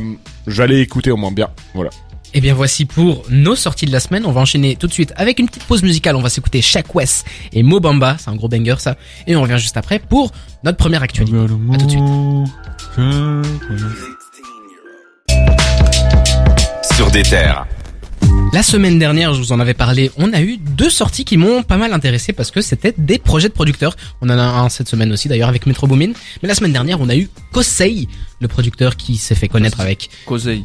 aller 0.57 0.79
écouter 0.79 1.11
au 1.11 1.17
moins 1.17 1.31
bien. 1.31 1.49
Voilà. 1.73 1.89
Eh 2.33 2.41
bien 2.41 2.53
voici 2.53 2.85
pour 2.85 3.23
nos 3.29 3.55
sorties 3.55 3.85
de 3.85 3.91
la 3.91 3.99
semaine. 3.99 4.25
On 4.25 4.31
va 4.31 4.41
enchaîner 4.41 4.75
tout 4.75 4.87
de 4.87 4.93
suite 4.93 5.13
avec 5.15 5.39
une 5.39 5.47
petite 5.47 5.63
pause 5.63 5.81
musicale. 5.81 6.15
On 6.15 6.21
va 6.21 6.29
s'écouter 6.29 6.61
Shaq 6.61 6.93
West 6.93 7.25
et 7.53 7.63
Mobamba. 7.63 8.17
C'est 8.19 8.29
un 8.29 8.35
gros 8.35 8.49
banger 8.49 8.75
ça. 8.79 8.97
Et 9.27 9.35
on 9.35 9.41
revient 9.41 9.57
juste 9.57 9.77
après 9.77 9.99
pour 9.99 10.31
notre 10.63 10.77
première 10.77 11.01
actualité. 11.03 11.37
À 11.37 11.77
tout 11.77 11.85
de 11.85 11.89
suite. 11.89 12.03
Sur 16.95 17.11
des 17.11 17.23
terres. 17.23 17.65
La 18.53 18.63
semaine 18.63 18.97
dernière, 18.97 19.33
je 19.33 19.39
vous 19.39 19.51
en 19.51 19.59
avais 19.59 19.73
parlé, 19.73 20.09
on 20.17 20.33
a 20.33 20.41
eu 20.41 20.57
deux 20.57 20.89
sorties 20.89 21.25
qui 21.25 21.37
m'ont 21.37 21.61
pas 21.63 21.77
mal 21.77 21.93
intéressé 21.93 22.33
parce 22.33 22.49
que 22.49 22.61
c'était 22.61 22.93
des 22.97 23.19
projets 23.19 23.49
de 23.49 23.53
producteurs. 23.53 23.95
On 24.21 24.29
en 24.29 24.37
a 24.37 24.41
un 24.41 24.69
cette 24.69 24.87
semaine 24.87 25.11
aussi 25.11 25.27
d'ailleurs 25.27 25.49
avec 25.49 25.65
Metro 25.67 25.85
Boomin. 25.85 26.13
Mais 26.41 26.47
la 26.47 26.55
semaine 26.55 26.71
dernière, 26.73 26.99
on 26.99 27.09
a 27.09 27.15
eu 27.15 27.29
Kosei, 27.51 28.07
le 28.39 28.47
producteur 28.47 28.95
qui 28.95 29.17
s'est 29.17 29.35
fait 29.35 29.47
connaître 29.47 29.79
avec 29.79 30.09
Kosei. 30.25 30.63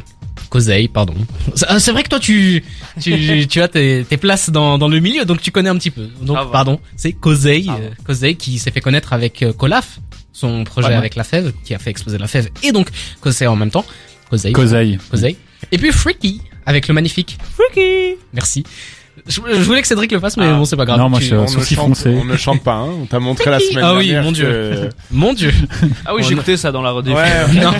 Kosei, 0.48 0.88
pardon. 0.88 1.14
C'est 1.54 1.78
c'est 1.80 1.92
vrai 1.92 2.02
que 2.02 2.08
toi 2.08 2.20
tu 2.20 2.64
tu, 3.00 3.46
tu 3.50 3.60
as 3.60 3.68
tes, 3.68 4.06
tes 4.08 4.16
places 4.16 4.48
dans, 4.50 4.78
dans 4.78 4.88
le 4.88 5.00
milieu, 5.00 5.24
donc 5.24 5.42
tu 5.42 5.50
connais 5.50 5.68
un 5.68 5.76
petit 5.76 5.90
peu. 5.90 6.08
Donc 6.22 6.36
Ah, 6.40 6.46
pardon, 6.50 6.80
c'est 6.96 7.12
Kosei, 7.12 7.66
Ah, 7.68 7.76
euh, 7.80 7.90
Kosei 8.04 8.36
qui 8.36 8.58
s'est 8.58 8.70
fait 8.70 8.80
connaître 8.80 9.12
avec 9.12 9.42
euh, 9.42 9.52
Colaf, 9.52 9.98
son 10.32 10.64
projet 10.64 10.94
avec 10.94 11.14
la 11.16 11.24
fève, 11.24 11.52
qui 11.64 11.74
a 11.74 11.78
fait 11.78 11.90
exploser 11.90 12.16
la 12.18 12.28
fève, 12.28 12.48
et 12.62 12.72
donc 12.72 12.88
Kosei 13.20 13.46
en 13.46 13.56
même 13.56 13.70
temps. 13.70 13.84
Kosei. 14.30 14.52
Kosei. 14.52 14.98
Kosei. 15.10 15.36
Et 15.72 15.78
puis 15.78 15.92
Freaky 15.92 16.40
avec 16.66 16.88
le 16.88 16.94
magnifique. 16.94 17.38
Freaky. 17.56 18.16
Merci. 18.32 18.64
Je, 19.26 19.40
je 19.46 19.62
voulais 19.62 19.82
que 19.82 19.86
Cédric 19.88 20.10
le 20.10 20.18
fasse, 20.20 20.36
mais 20.36 20.46
Ah. 20.46 20.54
bon 20.54 20.64
c'est 20.64 20.74
pas 20.76 20.84
grave. 20.86 20.98
Non, 20.98 21.08
moi, 21.08 21.20
je- 21.20 21.34
Euh, 21.34 21.40
on, 21.40 21.42
ne 21.42 21.46
sourcils 21.48 21.74
chante, 21.74 21.84
froncés. 21.96 22.08
on 22.20 22.24
ne 22.24 22.36
chante 22.36 22.62
pas, 22.62 22.74
hein. 22.76 22.88
On 23.02 23.06
t'a 23.06 23.20
montré 23.20 23.50
la 23.50 23.60
semaine 23.60 23.84
Ah 23.84 23.94
oui, 23.94 24.06
dernière. 24.08 24.24
mon 24.24 24.32
Dieu. 24.32 24.44
que- 24.46 24.90
Mon 25.14 25.32
Dieu. 25.34 25.52
Ah 26.06 26.14
oui, 26.14 26.22
j'ai 26.22 26.30
a- 26.30 26.32
écouté 26.32 26.56
ça 26.56 26.72
dans 26.72 26.82
la 26.82 26.90
rediff. 26.90 27.14
Ouais. 27.14 27.60
non, 27.62 27.72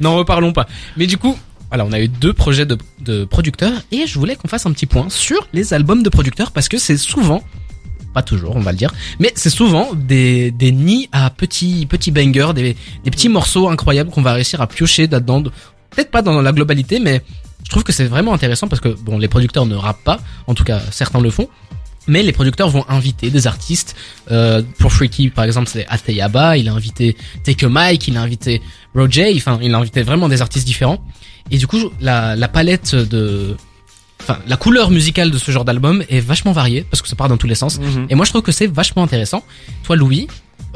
n'en 0.00 0.16
reparlons 0.16 0.52
pas. 0.52 0.66
Mais 0.96 1.06
du 1.06 1.16
coup, 1.18 1.36
voilà, 1.68 1.84
on 1.84 1.92
a 1.92 2.00
eu 2.00 2.08
deux 2.08 2.32
projets 2.32 2.66
de, 2.66 2.76
de 3.00 3.24
producteurs 3.24 3.72
et 3.92 4.06
je 4.06 4.18
voulais 4.18 4.34
qu'on 4.36 4.48
fasse 4.48 4.66
un 4.66 4.72
petit 4.72 4.86
point 4.86 5.08
sur 5.10 5.46
les 5.52 5.74
albums 5.74 6.02
de 6.02 6.08
producteurs 6.08 6.50
parce 6.50 6.68
que 6.68 6.78
c'est 6.78 6.96
souvent, 6.96 7.44
pas 8.14 8.22
toujours, 8.22 8.56
on 8.56 8.60
va 8.60 8.72
le 8.72 8.78
dire, 8.78 8.92
mais 9.20 9.30
c'est 9.36 9.50
souvent 9.50 9.90
des, 9.94 10.50
des 10.50 10.72
nids 10.72 11.08
à 11.12 11.30
petits, 11.30 11.86
petits 11.86 12.10
bangers, 12.10 12.52
des, 12.54 12.74
des 13.04 13.10
petits 13.12 13.28
morceaux 13.28 13.68
incroyables 13.68 14.10
qu'on 14.10 14.22
va 14.22 14.32
réussir 14.32 14.60
à 14.60 14.66
piocher 14.66 15.06
là-dedans. 15.06 15.42
Peut-être 15.90 16.10
pas 16.10 16.22
dans 16.22 16.40
la 16.42 16.50
globalité, 16.52 16.98
mais 16.98 17.22
je 17.64 17.70
trouve 17.70 17.84
que 17.84 17.92
c'est 17.92 18.06
vraiment 18.06 18.34
intéressant 18.34 18.68
parce 18.68 18.80
que 18.80 18.88
bon, 18.88 19.18
les 19.18 19.28
producteurs 19.28 19.66
ne 19.66 19.74
rappent 19.76 20.04
pas, 20.04 20.20
en 20.46 20.54
tout 20.54 20.64
cas 20.64 20.80
certains 20.90 21.20
le 21.20 21.30
font. 21.30 21.48
Mais 22.06 22.22
les 22.22 22.32
producteurs 22.32 22.70
vont 22.70 22.84
inviter 22.88 23.30
des 23.30 23.46
artistes. 23.46 23.94
Euh, 24.30 24.62
pour 24.78 24.92
Freaky, 24.92 25.28
par 25.28 25.44
exemple, 25.44 25.68
c'est 25.68 25.86
Ateyaba. 25.88 26.56
Il 26.56 26.68
a 26.68 26.72
invité 26.72 27.16
Take 27.44 27.66
a 27.66 27.68
Mike. 27.68 28.08
Il 28.08 28.16
a 28.16 28.22
invité 28.22 28.62
Roger. 28.94 29.32
Enfin, 29.36 29.58
il 29.62 29.74
a 29.74 29.78
invité 29.78 30.02
vraiment 30.02 30.28
des 30.28 30.40
artistes 30.40 30.66
différents. 30.66 30.98
Et 31.50 31.58
du 31.58 31.66
coup, 31.66 31.90
la, 32.00 32.36
la 32.36 32.48
palette 32.48 32.94
de, 32.94 33.54
enfin, 34.20 34.38
la 34.46 34.56
couleur 34.56 34.90
musicale 34.90 35.30
de 35.30 35.38
ce 35.38 35.50
genre 35.50 35.64
d'album 35.64 36.02
est 36.08 36.20
vachement 36.20 36.52
variée 36.52 36.84
parce 36.90 37.02
que 37.02 37.08
ça 37.08 37.16
part 37.16 37.28
dans 37.28 37.36
tous 37.36 37.46
les 37.46 37.54
sens. 37.54 37.78
Mhm. 37.78 38.06
Et 38.08 38.14
moi, 38.14 38.24
je 38.24 38.30
trouve 38.30 38.42
que 38.42 38.52
c'est 38.52 38.66
vachement 38.66 39.02
intéressant. 39.02 39.44
Toi, 39.84 39.96
Louis, 39.96 40.26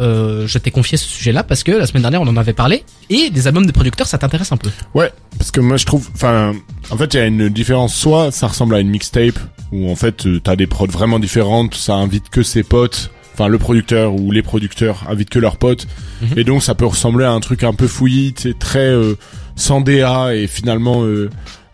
euh, 0.01 0.47
je 0.47 0.59
t'ai 0.59 0.71
confié 0.71 0.99
ce 0.99 1.07
sujet-là 1.07 1.43
parce 1.45 1.63
que 1.63 1.73
la 1.73 1.87
semaine 1.87 2.03
dernière, 2.03 2.23
on 2.23 2.27
en 2.29 2.37
avait 2.37 2.53
parlé. 2.53 2.85
Et 3.11 3.31
des 3.31 3.47
albums 3.47 3.67
de 3.67 3.73
producteurs, 3.73 4.07
ça 4.07 4.19
t'intéresse 4.19 4.53
un 4.53 4.57
peu. 4.57 4.71
Ouais, 4.95 5.13
parce 5.39 5.51
que 5.51 5.61
moi 5.61 5.77
je 5.77 5.85
trouve, 5.87 6.09
enfin, 6.15 6.53
en 6.91 6.97
fait 6.97 7.15
il 7.15 7.17
y 7.19 7.21
a 7.21 7.27
une 7.27 7.49
différence. 7.49 7.95
Soit 7.95 8.31
ça 8.33 8.47
ressemble 8.49 8.75
à 8.75 8.81
une 8.81 8.89
mixtape 8.91 9.39
où 9.73 9.91
en 9.91 9.97
fait 9.97 10.27
euh, 10.27 10.41
t'as 10.41 10.57
des 10.57 10.67
prods 10.67 10.87
vraiment 10.87 11.19
différentes, 11.19 11.75
ça 11.75 11.95
invite 11.95 12.29
que 12.31 12.43
ses 12.43 12.63
potes, 12.63 13.11
enfin 13.35 13.49
le 13.49 13.59
producteur 13.59 14.15
ou 14.15 14.31
les 14.31 14.43
producteurs 14.43 15.05
invitent 15.09 15.31
que 15.31 15.39
leurs 15.39 15.57
potes, 15.57 15.87
Mhm. 16.23 16.39
et 16.39 16.45
donc 16.45 16.63
ça 16.63 16.75
peut 16.75 16.87
ressembler 16.87 17.25
à 17.25 17.33
un 17.33 17.41
truc 17.41 17.65
un 17.65 17.73
peu 17.75 17.87
fouillis, 17.89 18.35
c'est 18.39 18.59
très 18.59 18.87
euh, 18.89 19.17
sans 19.57 19.81
DA 19.81 20.35
et 20.35 20.47
finalement 20.47 21.03
euh, 21.05 21.29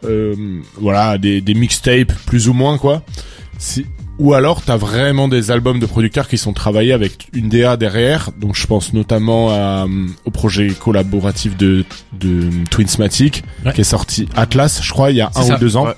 euh, 0.04 0.34
voilà 0.78 1.18
des, 1.18 1.40
des 1.42 1.54
mixtapes 1.54 2.12
plus 2.26 2.48
ou 2.48 2.54
moins 2.54 2.78
quoi. 2.78 3.02
Si, 3.58 3.84
ou 4.20 4.34
alors 4.34 4.62
t'as 4.62 4.76
vraiment 4.76 5.26
des 5.26 5.50
albums 5.50 5.80
de 5.80 5.86
producteurs 5.86 6.28
qui 6.28 6.38
sont 6.38 6.52
travaillés 6.52 6.92
avec 6.92 7.26
une 7.32 7.48
DA 7.48 7.76
derrière. 7.76 8.30
Donc 8.38 8.54
je 8.54 8.66
pense 8.66 8.92
notamment 8.92 9.50
à, 9.50 9.86
euh, 9.86 10.06
au 10.24 10.30
projet 10.30 10.68
collaboratif 10.68 11.56
de, 11.56 11.84
de 12.12 12.48
Twinsmatic 12.70 13.42
Ouais. 13.64 13.72
qui 13.72 13.80
est 13.80 13.84
sorti 13.84 14.28
Atlas, 14.36 14.80
je 14.82 14.90
crois, 14.92 15.10
il 15.10 15.16
y 15.16 15.20
a 15.20 15.30
un 15.34 15.42
ça. 15.42 15.56
ou 15.56 15.58
deux 15.58 15.76
ans. 15.76 15.86
Ouais. 15.86 15.94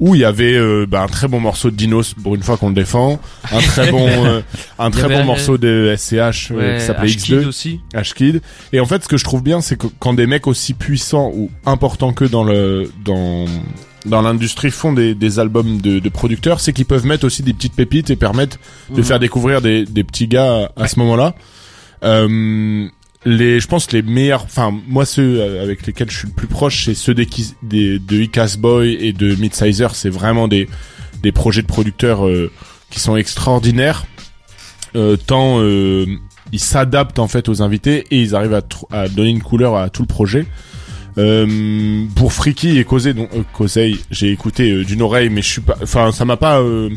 Où 0.00 0.14
il 0.14 0.20
y 0.20 0.24
avait 0.24 0.54
euh, 0.54 0.86
bah, 0.88 1.02
un 1.02 1.08
très 1.08 1.26
bon 1.26 1.40
morceau 1.40 1.72
de 1.72 1.74
Dinos 1.76 2.14
pour 2.22 2.36
une 2.36 2.42
fois 2.44 2.56
qu'on 2.56 2.68
le 2.68 2.74
défend, 2.74 3.18
un 3.50 3.58
très 3.58 3.90
bon 3.90 4.06
euh, 4.26 4.42
un 4.78 4.90
très 4.92 5.08
bon 5.08 5.18
un- 5.18 5.24
morceau 5.24 5.58
de 5.58 5.92
SCH 5.98 6.52
euh, 6.52 6.78
qui 6.78 6.84
s'appelait 6.86 7.08
H-Kid 7.08 7.40
X2. 7.40 7.46
aussi. 7.48 7.80
H-Kid. 7.94 8.40
Et 8.72 8.78
en 8.78 8.86
fait, 8.86 9.02
ce 9.02 9.08
que 9.08 9.16
je 9.16 9.24
trouve 9.24 9.42
bien, 9.42 9.60
c'est 9.60 9.76
que 9.76 9.88
quand 9.98 10.14
des 10.14 10.28
mecs 10.28 10.46
aussi 10.46 10.72
puissants 10.74 11.32
ou 11.34 11.50
importants 11.66 12.12
que 12.12 12.24
dans 12.24 12.44
le 12.44 12.92
dans 13.04 13.46
dans 14.08 14.22
l'industrie 14.22 14.70
font 14.70 14.92
des, 14.92 15.14
des 15.14 15.38
albums 15.38 15.80
de, 15.80 15.98
de 15.98 16.08
producteurs, 16.08 16.60
c'est 16.60 16.72
qu'ils 16.72 16.86
peuvent 16.86 17.06
mettre 17.06 17.24
aussi 17.24 17.42
des 17.42 17.52
petites 17.52 17.74
pépites 17.74 18.10
et 18.10 18.16
permettre 18.16 18.58
de 18.90 18.96
Mhm. 18.96 19.04
faire 19.04 19.18
découvrir 19.18 19.60
des, 19.60 19.84
des 19.84 20.04
petits 20.04 20.26
gars 20.28 20.70
à, 20.76 20.88
ce 20.88 20.98
moment-là. 20.98 21.34
Euh, 22.04 22.88
les, 23.24 23.60
je 23.60 23.66
pense 23.66 23.90
les 23.92 24.02
meilleurs, 24.02 24.44
enfin 24.44 24.72
moi 24.88 25.04
ceux 25.04 25.40
euh, 25.40 25.62
avec 25.62 25.86
lesquels 25.86 26.10
je 26.10 26.18
suis 26.18 26.28
le 26.28 26.34
plus 26.34 26.46
proche, 26.46 26.84
c'est 26.84 26.94
ceux 26.94 27.14
des, 27.14 27.26
de 27.98 28.16
Icas 28.16 28.56
Boy 28.58 28.94
et 29.00 29.12
de 29.12 29.34
Midsizer. 29.34 29.94
C'est 29.94 30.10
vraiment 30.10 30.48
des 30.48 30.68
des 31.22 31.32
projets 31.32 31.62
de 31.62 31.66
producteurs 31.66 32.26
euh, 32.26 32.50
qui 32.90 33.00
sont 33.00 33.16
extraordinaires. 33.16 34.04
Euh, 34.96 35.16
tant 35.16 35.60
euh, 35.60 36.06
ils 36.52 36.60
s'adaptent 36.60 37.18
en 37.18 37.28
fait 37.28 37.48
aux 37.48 37.60
invités 37.60 38.04
et 38.10 38.22
ils 38.22 38.34
arrivent 38.34 38.58
à 38.90 39.08
donner 39.08 39.30
une 39.30 39.42
couleur 39.42 39.76
à 39.76 39.90
tout 39.90 40.02
le 40.02 40.08
projet. 40.08 40.46
Euh, 41.18 42.04
pour 42.14 42.32
Freaky 42.32 42.78
et 42.78 42.84
Kosei, 42.84 43.12
donc 43.14 43.28
euh, 43.34 43.42
Kosei, 43.52 43.98
j'ai 44.10 44.30
écouté 44.30 44.70
euh, 44.70 44.84
d'une 44.84 45.02
oreille, 45.02 45.30
mais 45.30 45.42
je 45.42 45.48
suis 45.48 45.60
pas, 45.60 45.76
enfin 45.82 46.12
ça 46.12 46.24
m'a 46.24 46.36
pas, 46.36 46.60
euh, 46.60 46.90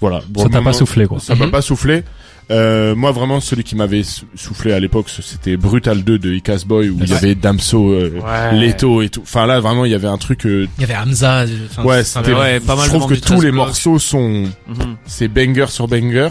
voilà, 0.00 0.20
Bon, 0.28 0.44
Ça 0.44 0.48
t'a 0.48 0.62
pas 0.62 0.72
soufflé, 0.72 1.06
quoi. 1.06 1.18
Ça 1.20 1.34
m'a 1.34 1.46
Mhm. 1.46 1.50
pas 1.50 1.62
soufflé. 1.62 2.04
Euh, 2.50 2.96
moi 2.96 3.12
vraiment 3.12 3.38
celui 3.40 3.62
qui 3.62 3.76
m'avait 3.76 4.02
sou- 4.02 4.26
soufflé 4.34 4.72
à 4.72 4.80
l'époque 4.80 5.06
c'était 5.08 5.56
Brutal 5.56 6.02
2 6.02 6.18
de 6.18 6.32
Icas 6.34 6.64
Boy 6.66 6.90
où 6.90 6.98
il 7.00 7.08
y 7.08 7.12
Ouais. 7.12 7.16
avait 7.16 7.34
Damso, 7.36 7.92
euh, 7.92 8.20
Leto 8.52 9.00
et 9.00 9.08
tout. 9.10 9.22
Enfin 9.22 9.46
là 9.46 9.60
vraiment 9.60 9.84
il 9.84 9.92
y 9.92 9.94
avait 9.94 10.08
un 10.08 10.18
truc. 10.18 10.44
euh, 10.44 10.66
Il 10.76 10.80
y 10.80 10.84
avait 10.84 10.96
Hamza. 10.96 11.44
enfin, 11.70 11.84
ouais, 11.84 12.02
c'était. 12.02 12.34
ouais, 12.34 12.58
pas 12.58 12.74
mal 12.74 12.84
je 12.84 12.90
trouve 12.90 13.06
que 13.08 13.14
tous 13.14 13.34
les 13.34 13.38
13 13.38 13.40
blocs. 13.42 13.54
morceaux 13.54 13.98
sont 14.00 14.42
Mhm. 14.68 14.96
c'est 15.06 15.28
banger 15.28 15.66
sur 15.68 15.86
banger. 15.86 16.28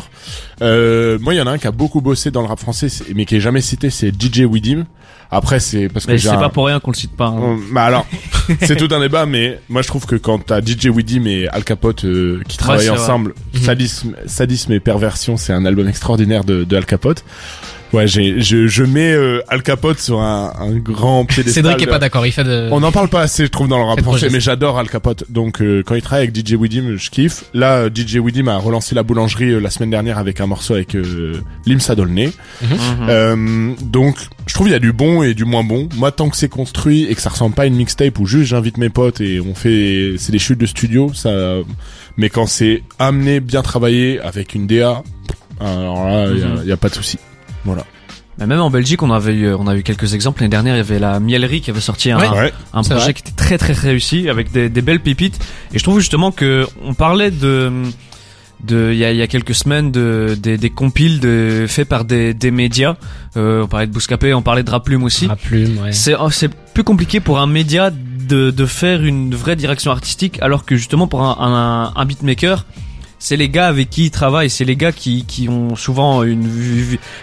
Euh, 0.62 1.18
moi, 1.22 1.34
il 1.34 1.38
y 1.38 1.41
en 1.41 1.48
a 1.48 1.51
un 1.51 1.58
qui 1.58 1.65
a 1.68 1.72
beaucoup 1.72 2.01
bossé 2.01 2.30
dans 2.30 2.41
le 2.41 2.48
rap 2.48 2.60
français, 2.60 2.88
mais 3.15 3.25
qui 3.25 3.38
est 3.38 3.39
jamais 3.39 3.62
cité, 3.62 3.89
c'est 3.89 4.12
DJ 4.12 4.41
Widim. 4.46 4.86
Après, 5.33 5.61
c'est 5.61 5.88
parce 5.88 6.05
que 6.05 6.11
Mais 6.11 6.17
c'est 6.17 6.27
un... 6.29 6.38
pas 6.38 6.50
pour 6.50 6.65
rien 6.65 6.79
qu'on 6.81 6.91
le 6.91 6.95
cite 6.97 7.15
pas. 7.15 7.27
hein. 7.27 7.57
Bah 7.71 7.83
alors, 7.85 8.05
c'est 8.61 8.75
tout 8.75 8.93
un 8.93 9.00
débat, 9.00 9.25
mais 9.25 9.59
moi 9.69 9.81
je 9.81 9.88
trouve 9.88 10.05
que 10.05 10.17
quand 10.17 10.39
t'as 10.45 10.59
DJ 10.61 10.88
Widim 10.88 11.25
et 11.25 11.47
Al 11.47 11.63
Capote 11.63 12.03
euh, 12.03 12.41
qui 12.50 12.57
travaillent 12.57 12.89
ensemble, 12.89 13.33
Mhm. 13.53 13.61
sadisme, 13.61 14.15
sadisme 14.25 14.73
et 14.73 14.79
perversion, 14.81 15.38
c'est 15.38 15.53
un 15.53 15.65
album 15.65 15.88
extraordinaire 15.88 16.43
de, 16.43 16.63
de 16.65 16.75
Al 16.75 16.85
Capote. 16.85 17.23
Ouais, 17.93 18.07
j'ai, 18.07 18.39
je, 18.39 18.67
je 18.67 18.83
mets 18.83 19.12
euh, 19.13 19.41
Al 19.50 19.63
Capote 19.63 20.00
sur 20.00 20.21
un, 20.21 20.53
un 20.60 20.71
grand 20.77 21.25
piédestal. 21.25 21.63
Cédric 21.63 21.81
est 21.81 21.86
de- 21.86 21.91
pas 21.91 22.00
d'accord. 22.00 22.25
Il 22.25 22.31
fait 22.31 22.43
de. 22.43 22.69
on 22.71 22.79
n'en 22.79 22.91
parle 22.91 23.10
pas 23.10 23.21
assez, 23.21 23.45
je 23.45 23.50
trouve, 23.50 23.67
dans 23.67 23.77
le 23.77 23.83
rap 23.83 23.98
C'est 23.98 24.03
français, 24.03 24.19
projet, 24.19 24.33
mais 24.33 24.39
j'adore 24.39 24.79
Al 24.79 24.89
Capote. 24.89 25.25
Donc, 25.29 25.62
euh, 25.62 25.83
quand 25.86 25.95
il 25.95 26.01
travaille 26.01 26.27
avec 26.27 26.36
DJ 26.48 26.53
Widim, 26.53 26.95
je 26.95 27.10
kiffe. 27.10 27.43
Là, 27.53 27.77
euh, 27.79 27.89
DJ 27.93 28.15
Widim 28.17 28.48
a 28.48 28.57
relancé 28.57 28.95
la 28.95 29.03
boulangerie 29.03 29.51
euh, 29.51 29.59
la 29.59 29.70
semaine 29.70 29.89
dernière 29.89 30.18
avec 30.18 30.39
un 30.39 30.48
morceau 30.48 30.74
avec 30.75 30.96
euh, 30.96 31.33
Limsa 31.66 31.96
Dolné. 31.96 32.31
Mhm. 32.61 32.70
Euh, 33.09 33.74
donc, 33.81 34.16
je 34.48 34.53
trouve 34.53 34.68
il 34.68 34.72
y 34.72 34.75
a 34.75 34.79
du 34.79 34.94
bon 34.94 35.22
et 35.24 35.33
du 35.33 35.44
moins 35.46 35.63
bon. 35.63 35.89
Moi, 35.98 36.11
tant 36.11 36.29
que 36.29 36.37
c'est 36.37 36.50
construit 36.50 37.05
et 37.09 37.16
que 37.16 37.22
ça 37.22 37.29
ressemble 37.29 37.55
pas 37.55 37.63
à 37.63 37.66
une 37.66 37.75
mixtape 37.75 38.20
où 38.20 38.25
juste 38.25 38.46
j'invite 38.50 38.77
mes 38.77 38.89
potes 38.89 39.20
et 39.22 39.42
on 39.42 39.53
fait, 39.53 40.13
c'est 40.18 40.31
des 40.31 40.39
chutes 40.39 40.59
de 40.59 40.66
studio, 40.66 41.11
ça. 41.13 41.31
Mais 42.18 42.29
quand 42.29 42.46
c'est 42.46 42.83
amené, 43.00 43.39
bien 43.39 43.61
travaillé 43.61 44.20
avec 44.20 44.55
une 44.55 44.68
DA, 44.68 45.03
alors 45.59 46.05
là, 46.05 46.27
il 46.31 46.61
il 46.63 46.70
y, 46.70 46.72
a 46.72 46.77
pas 46.77 46.89
de 46.89 46.96
souci. 46.96 47.18
Voilà. 47.65 47.83
Mais 48.39 48.47
même 48.47 48.61
en 48.61 48.69
Belgique, 48.71 49.03
on 49.03 49.11
avait 49.11 49.33
eu, 49.35 49.53
on 49.53 49.67
a 49.67 49.75
eu 49.75 49.83
quelques 49.83 50.13
exemples. 50.13 50.41
L'année 50.41 50.51
dernière, 50.51 50.75
il 50.75 50.77
y 50.77 50.81
avait 50.81 51.00
la 51.00 51.19
Mielerie 51.19 51.61
qui 51.61 51.69
avait 51.69 51.81
sorti 51.81 52.11
un, 52.11 52.19
Ouais. 52.19 52.29
Ouais. 52.29 52.53
un 52.74 52.81
C'est 52.81 52.89
projet 52.91 53.03
vrai. 53.05 53.13
qui 53.13 53.21
était 53.21 53.35
très 53.35 53.57
très 53.57 53.74
réussi 53.74 54.29
avec 54.29 54.51
des, 54.51 54.69
des 54.69 54.81
belles 54.81 55.01
pépites. 55.01 55.37
Et 55.74 55.79
je 55.79 55.83
trouve 55.83 56.00
justement 56.00 56.31
que 56.31 56.65
on 56.83 56.93
parlait 56.93 57.29
de 57.31 57.71
de 58.63 58.91
il 58.93 58.97
y 59.00 59.05
a, 59.05 59.11
il 59.11 59.17
y 59.17 59.21
a 59.21 59.27
quelques 59.27 59.55
semaines 59.55 59.91
de 59.91 60.37
des, 60.39 60.57
des 60.57 60.69
compiles 60.69 61.19
de 61.19 61.65
faits 61.67 61.89
par 61.89 62.05
des, 62.05 62.33
des 62.33 62.51
médias. 62.51 62.95
Euh, 63.37 63.63
on 63.63 63.67
parlait 63.67 63.87
de 63.87 63.91
Bouscapé, 63.91 64.33
on 64.33 64.41
parlait 64.41 64.63
de 64.63 64.69
Raplume 64.71 65.03
aussi. 65.03 65.27
Ah, 65.29 65.35
plume, 65.35 65.77
ouais. 65.79 65.91
C'est 65.91 66.15
oh, 66.15 66.29
c'est 66.29 66.50
plus 66.74 66.83
compliqué 66.83 67.19
pour 67.19 67.39
un 67.39 67.47
média 67.47 67.89
de, 67.91 68.50
de 68.51 68.65
faire 68.65 69.03
une 69.03 69.35
vraie 69.35 69.55
direction 69.55 69.91
artistique 69.91 70.37
alors 70.41 70.63
que 70.63 70.75
justement 70.77 71.07
pour 71.07 71.21
un, 71.24 71.35
un, 71.39 72.00
un 72.00 72.05
beatmaker 72.05 72.65
c'est 73.24 73.38
les 73.38 73.50
gars 73.50 73.68
avec 73.68 73.92
qui 73.92 74.05
il 74.05 74.12
travaille, 74.12 74.50
c'est 74.50 74.66
les 74.66 74.75
gars 74.75 74.92
qui, 74.92 75.25
qui 75.25 75.48
ont 75.48 75.75
souvent 75.75 76.24
une 76.24 76.42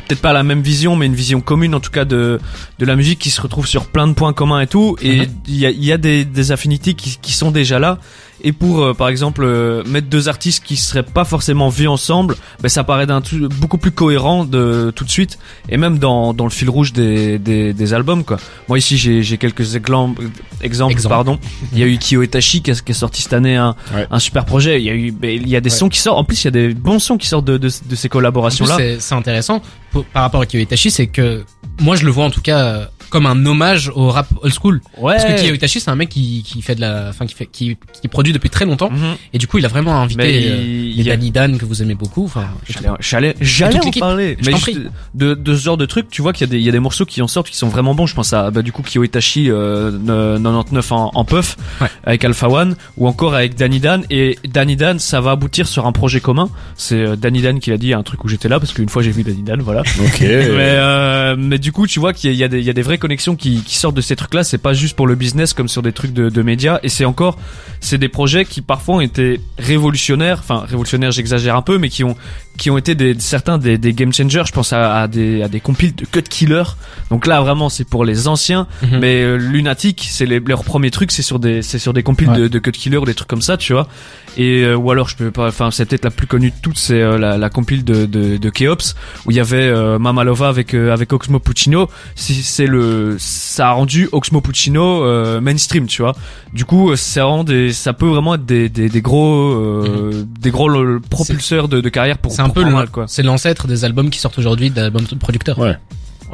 peut-être 0.06 0.20
pas 0.22 0.32
la 0.32 0.44
même 0.44 0.62
vision 0.62 0.94
mais 0.94 1.06
une 1.06 1.14
vision 1.16 1.40
commune 1.40 1.74
en 1.74 1.80
tout 1.80 1.90
cas 1.90 2.04
de 2.04 2.38
de 2.78 2.86
la 2.86 2.94
musique 2.94 3.18
qui 3.18 3.30
se 3.30 3.40
retrouve 3.40 3.66
sur 3.66 3.86
plein 3.86 4.06
de 4.06 4.12
points 4.12 4.32
communs 4.32 4.60
et 4.60 4.68
tout 4.68 4.96
et 5.02 5.18
Mhm. 5.18 5.26
il 5.48 5.56
y 5.56 5.66
a 5.66 5.70
il 5.70 5.84
y 5.84 5.90
a 5.92 5.98
des 5.98 6.24
des 6.24 6.52
affinités 6.52 6.94
qui 6.94 7.18
qui 7.20 7.32
sont 7.32 7.50
déjà 7.50 7.80
là 7.80 7.98
et 8.42 8.52
pour 8.52 8.82
euh, 8.82 8.94
par 8.94 9.08
exemple 9.08 9.42
euh, 9.44 9.82
mettre 9.84 10.08
deux 10.08 10.28
artistes 10.28 10.62
qui 10.64 10.76
seraient 10.76 11.02
pas 11.02 11.24
forcément 11.24 11.68
vus 11.68 11.88
ensemble, 11.88 12.36
ben 12.60 12.68
ça 12.68 12.84
paraît 12.84 13.06
d'un 13.06 13.20
tout- 13.20 13.48
beaucoup 13.60 13.78
plus 13.78 13.90
cohérent 13.90 14.44
de 14.44 14.92
tout 14.94 15.04
de 15.04 15.10
suite 15.10 15.38
et 15.68 15.76
même 15.76 15.98
dans 15.98 16.32
dans 16.34 16.44
le 16.44 16.50
fil 16.50 16.70
rouge 16.70 16.92
des 16.92 17.38
des, 17.38 17.72
des 17.72 17.94
albums 17.94 18.24
quoi. 18.24 18.38
Moi 18.68 18.78
ici 18.78 18.96
j'ai 18.96 19.22
j'ai 19.22 19.38
quelques 19.38 19.74
exemples 19.76 20.22
exemples 20.60 20.92
Exemple. 20.92 21.14
pardon. 21.14 21.38
Il 21.72 21.78
y 21.78 21.82
a 21.82 21.86
eu 21.86 21.98
Kyo 21.98 22.22
Itachi 22.22 22.62
qui, 22.62 22.70
a- 22.70 22.74
qui 22.74 22.92
est 22.92 22.94
sorti 22.94 23.22
cette 23.22 23.32
année 23.32 23.56
un 23.56 23.74
Ouais. 23.94 24.06
un 24.10 24.18
super 24.18 24.44
projet. 24.44 24.80
Il 24.80 24.84
y 24.84 24.90
a 24.90 24.94
eu 24.94 25.10
ben, 25.10 25.30
il 25.30 25.48
y 25.48 25.56
a 25.56 25.60
des 25.60 25.70
Ouais. 25.70 25.76
sons 25.76 25.88
qui 25.88 25.98
sortent. 25.98 26.18
En 26.18 26.24
plus 26.24 26.42
il 26.42 26.44
y 26.44 26.48
a 26.48 26.50
des 26.50 26.74
bons 26.74 26.98
sons 26.98 27.16
qui 27.18 27.26
sortent 27.26 27.44
de 27.46 27.56
de, 27.58 27.68
de 27.68 27.94
ces 27.96 28.08
collaborations 28.08 28.66
là. 28.66 28.76
c'est- 28.76 29.00
c'est 29.00 29.14
intéressant 29.14 29.62
pour- 29.92 30.04
par 30.04 30.22
rapport 30.22 30.40
à 30.42 30.46
Kyo 30.46 30.58
Itachi, 30.58 30.90
c'est 30.90 31.06
que 31.06 31.44
moi 31.80 31.96
je 31.96 32.04
le 32.04 32.10
vois 32.10 32.24
en 32.24 32.30
tout 32.30 32.40
cas 32.42 32.58
euh, 32.58 32.84
comme 33.10 33.26
un 33.26 33.44
hommage 33.46 33.90
au 33.94 34.08
rap 34.10 34.26
old 34.42 34.52
school. 34.54 34.80
Ouais. 34.98 35.14
Parce 35.16 35.24
que 35.24 35.46
Kyo 35.48 35.54
Itachi, 35.54 35.80
c'est 35.80 35.90
un 35.90 35.96
mec 35.96 36.08
qui, 36.08 36.42
qui 36.46 36.62
fait 36.62 36.74
de 36.74 36.80
la, 36.80 37.06
enfin 37.08 37.26
qui 37.26 37.34
fait, 37.34 37.46
qui, 37.46 37.76
qui 38.00 38.08
produit 38.08 38.32
depuis 38.32 38.50
très 38.50 38.64
longtemps. 38.64 38.90
Mhm. 38.90 39.16
Et 39.32 39.38
du 39.38 39.46
coup, 39.46 39.58
il 39.58 39.64
a 39.64 39.68
vraiment 39.68 40.00
invité 40.00 40.22
Mais 40.22 40.46
euh, 40.50 40.56
il- 40.64 40.96
les 40.96 41.02
y 41.04 41.10
a- 41.10 41.16
Danny 41.16 41.30
Dan 41.30 41.58
que 41.58 41.64
vous 41.64 41.82
aimez 41.82 41.94
beaucoup. 41.94 42.24
Enfin, 42.24 42.46
J'allais, 42.68 42.88
j'allais, 43.00 43.34
j'allais 43.40 43.80
en 43.84 43.90
parler. 43.92 44.36
Je 44.40 44.50
Mais 44.50 44.56
juste 44.56 44.78
de, 45.14 45.34
de 45.34 45.54
ce 45.56 45.62
genre 45.62 45.76
de 45.76 45.86
trucs, 45.86 46.08
tu 46.10 46.22
vois 46.22 46.32
qu'il 46.32 46.46
y 46.46 46.50
a 46.50 46.52
des, 46.52 46.58
il 46.58 46.64
y 46.64 46.68
a 46.68 46.72
des 46.72 46.80
morceaux 46.80 47.04
qui 47.04 47.22
en 47.22 47.28
sortent 47.28 47.48
qui 47.50 47.56
sont 47.56 47.68
vraiment 47.68 47.94
bons. 47.94 48.06
Je 48.06 48.14
pense 48.14 48.32
à, 48.32 48.50
bah, 48.50 48.62
du 48.62 48.72
coup, 48.72 48.82
Kyo 48.82 49.02
Itachi, 49.04 49.50
euh, 49.50 49.90
ne- 49.92 50.38
99 50.38 50.92
en, 50.92 51.10
en 51.14 51.24
puff, 51.24 51.56
Ouais. 51.80 51.88
avec 52.04 52.24
Alpha 52.24 52.48
One, 52.48 52.76
ou 52.96 53.06
encore 53.08 53.34
avec 53.34 53.54
Danny 53.56 53.80
Dan. 53.80 54.04
Et 54.10 54.38
Danny 54.48 54.76
Dan, 54.76 54.98
ça 54.98 55.20
va 55.20 55.32
aboutir 55.32 55.66
sur 55.68 55.86
un 55.86 55.92
projet 55.92 56.20
commun. 56.20 56.48
C'est 56.76 56.96
euh, 56.96 57.16
Danny 57.16 57.40
Dan 57.42 57.58
qui 57.60 57.70
l'a 57.70 57.76
dit, 57.78 57.92
un 57.94 58.02
truc 58.02 58.24
où 58.24 58.28
j'étais 58.28 58.48
là, 58.48 58.58
parce 58.60 58.72
qu'une 58.72 58.88
fois 58.88 59.02
j'ai 59.02 59.10
vu 59.10 59.22
Danny 59.22 59.42
Dan, 59.42 59.60
voilà. 59.62 59.80
Ok. 59.80 60.20
mais, 60.20 60.26
euh, 60.28 61.36
mais 61.38 61.58
du 61.58 61.72
coup, 61.72 61.86
tu 61.86 62.00
vois 62.00 62.12
qu'il 62.12 62.30
y 62.30 62.32
a, 62.32 62.34
il 62.34 62.38
y 62.38 62.44
a 62.44 62.48
des, 62.48 62.58
il 62.58 62.64
y 62.64 62.70
a 62.70 62.72
des 62.72 62.82
connexions 62.98 63.36
qui, 63.36 63.62
qui 63.62 63.76
sortent 63.76 63.96
de 63.96 64.00
ces 64.00 64.16
trucs-là. 64.16 64.44
C'est 64.44 64.58
pas 64.58 64.74
juste 64.74 64.96
pour 64.96 65.06
le 65.06 65.14
business 65.14 65.54
comme 65.54 65.68
sur 65.68 65.82
des 65.82 65.92
trucs 65.92 66.12
de, 66.12 66.28
de 66.28 66.42
médias. 66.42 66.80
Et 66.82 66.88
c'est 66.88 67.04
encore, 67.04 67.38
c'est 67.80 67.98
des 67.98 68.08
projets 68.08 68.44
qui 68.44 68.60
parfois 68.60 68.96
ont 68.96 69.00
été 69.00 69.40
révolutionnaires. 69.58 70.38
Enfin, 70.40 70.64
révolutionnaires, 70.68 71.12
j'exagère 71.12 71.56
un 71.56 71.62
peu, 71.62 71.78
mais 71.78 71.88
qui 71.88 72.04
ont 72.04 72.16
qui 72.58 72.70
ont 72.70 72.76
été 72.76 72.94
des, 72.94 73.18
certains 73.18 73.56
des, 73.56 73.78
des 73.78 73.94
game 73.94 74.12
changers. 74.12 74.42
Je 74.46 74.52
pense 74.52 74.72
à, 74.74 75.00
à 75.02 75.08
des, 75.08 75.42
à 75.42 75.48
des 75.48 75.60
compiles 75.60 75.94
de 75.94 76.04
Cut 76.04 76.22
Killer. 76.28 76.64
Donc 77.10 77.26
là, 77.26 77.40
vraiment, 77.40 77.70
c'est 77.70 77.84
pour 77.88 78.04
les 78.04 78.28
anciens. 78.28 78.66
Mhm. 78.82 78.98
Mais 79.00 79.22
euh, 79.22 79.36
Lunatic, 79.36 80.06
c'est 80.10 80.26
les, 80.26 80.40
leurs 80.40 80.64
premiers 80.64 80.90
trucs, 80.90 81.12
c'est 81.12 81.22
sur 81.22 81.38
des, 81.38 81.62
c'est 81.62 81.78
sur 81.78 81.94
des 81.94 82.02
compiles 82.02 82.28
Ouais. 82.28 82.38
de, 82.40 82.48
de 82.48 82.58
Cut 82.58 82.72
Killer 82.72 82.98
ou 82.98 83.04
des 83.06 83.14
trucs 83.14 83.28
comme 83.28 83.40
ça, 83.40 83.56
tu 83.56 83.72
vois. 83.72 83.88
Et 84.36 84.62
euh, 84.64 84.76
ou 84.76 84.90
alors, 84.90 85.08
je 85.08 85.16
peux 85.16 85.30
pas. 85.30 85.48
Enfin, 85.48 85.70
c'est 85.70 85.86
peut-être 85.86 86.04
la 86.04 86.10
plus 86.10 86.26
connue 86.26 86.50
de 86.50 86.56
toutes, 86.60 86.78
c'est 86.78 87.00
euh, 87.00 87.16
la, 87.16 87.38
la 87.38 87.48
compile 87.48 87.84
de, 87.84 88.04
de, 88.06 88.36
de 88.36 88.50
Keops 88.50 88.94
où 89.24 89.30
il 89.30 89.36
y 89.36 89.40
avait 89.40 89.56
euh, 89.62 89.98
Mamalova 89.98 90.48
avec 90.48 90.74
euh, 90.74 90.92
avec 90.92 91.12
Oxmo 91.12 91.38
Puccino. 91.38 91.88
Si 92.16 92.34
c'est 92.42 92.66
le, 92.66 93.16
ça 93.18 93.68
a 93.68 93.72
rendu 93.72 94.08
Oxmo 94.12 94.40
Puccino 94.40 95.04
euh, 95.04 95.40
mainstream, 95.40 95.86
tu 95.86 96.02
vois. 96.02 96.14
Du 96.52 96.64
coup, 96.64 96.90
euh, 96.90 96.96
c'est 96.96 97.20
vraiment 97.20 97.44
des, 97.44 97.72
ça 97.72 97.92
peut 97.92 98.06
vraiment 98.06 98.34
être 98.34 98.44
des, 98.46 98.68
des, 98.68 98.88
des 98.88 99.00
gros, 99.00 99.52
euh, 99.52 100.24
des 100.40 100.50
gros 100.50 100.70
propulseurs 101.08 101.68
de, 101.68 101.80
de 101.80 101.88
carrière 101.88 102.18
pour. 102.18 102.32
C'est 102.48 102.50
un 102.50 102.54
pour 102.54 102.54
peu 102.54 102.62
pas 102.62 102.68
le- 102.68 102.74
mal, 102.74 102.88
quoi. 102.90 103.04
C'est 103.08 103.22
l'ancêtre 103.22 103.66
des 103.66 103.84
albums 103.84 104.10
qui 104.10 104.18
sortent 104.18 104.38
aujourd'hui 104.38 104.70
d'albums 104.70 105.04
de 105.04 105.14
producteurs. 105.14 105.58
Ouais. 105.58 105.76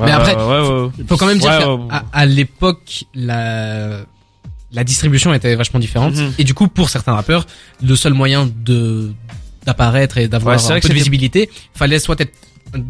Mais 0.01 0.11
après, 0.11 0.35
ouais, 0.35 0.43
ouais, 0.43 0.83
ouais. 0.87 0.91
faut 1.09 1.17
quand 1.17 1.27
même 1.27 1.39
dire 1.39 1.51
Ouais, 1.51 1.59
qu'à 1.61 1.73
ouais. 1.75 1.89
à, 2.13 2.27
l'époque, 2.27 3.05
la 3.15 4.01
la 4.73 4.83
distribution 4.83 5.33
était 5.33 5.55
vachement 5.55 5.79
différente. 5.79 6.17
Mhm. 6.17 6.33
Et 6.39 6.43
du 6.45 6.53
coup, 6.53 6.67
pour 6.67 6.91
certains 6.91 7.13
rappeurs, 7.15 7.47
le 7.81 7.95
seul 7.95 8.13
moyen 8.13 8.51
de 8.65 9.13
d'apparaître 9.67 10.19
et 10.19 10.27
d'avoir 10.29 10.59
un 10.59 10.81
peu 10.81 10.89
de 10.89 10.95
visibilité, 10.95 11.49
fallait 11.75 11.99
soit 12.01 12.21
être 12.21 12.35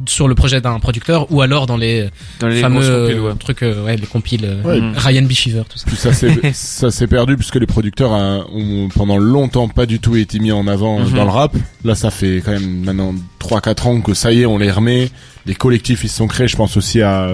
sur 0.07 0.29
le 0.29 0.35
projet 0.35 0.61
d'un 0.61 0.79
producteur 0.79 1.31
ou 1.33 1.43
alors 1.43 1.67
dans 1.67 1.77
les, 1.77 2.09
dans 2.41 2.49
les 2.49 2.61
fameux 2.61 2.81
compiles, 2.81 3.21
ouais. 3.21 3.31
euh, 3.31 3.35
trucs, 3.35 3.63
euh, 3.63 3.85
ouais, 3.85 3.97
les 3.97 4.07
compiles 4.07 4.45
euh, 4.45 4.63
Ouais, 4.63 4.81
Mhm. 4.81 4.95
Ryan 4.97 5.23
B. 5.23 5.33
Shiver, 5.33 5.63
tout 5.69 5.79
ça. 5.79 5.85
Puis 5.87 5.97
ça 5.97 6.13
s'est 6.13 6.39
ça 6.53 6.91
s'est 6.91 7.07
perdu 7.07 7.37
puisque 7.37 7.57
les 7.57 7.67
producteurs 7.67 8.13
hein, 8.13 8.45
ont 8.55 8.89
pendant 8.95 9.19
longtemps 9.19 9.69
pas 9.69 9.87
du 9.87 10.01
tout 10.01 10.17
été 10.17 10.39
mis 10.39 10.53
en 10.53 10.67
avant 10.67 11.01
euh, 11.01 11.05
Mhm. 11.05 11.13
dans 11.15 11.25
le 11.25 11.31
rap. 11.31 11.57
Là, 11.85 11.95
ça 11.95 12.11
fait 12.11 12.43
quand 12.45 12.53
même 12.53 12.85
maintenant 12.85 13.15
3-4 13.41 13.87
ans 13.89 14.01
que 14.01 14.15
ça 14.15 14.33
y 14.33 14.43
est, 14.43 14.47
on 14.47 14.59
les 14.59 14.71
remet. 14.71 15.11
Les 15.47 15.55
collectifs 15.55 16.05
ils 16.05 16.09
se 16.09 16.17
sont 16.17 16.27
créés. 16.29 16.49
Je 16.49 16.57
pense 16.57 16.77
aussi 16.77 17.03
à 17.03 17.29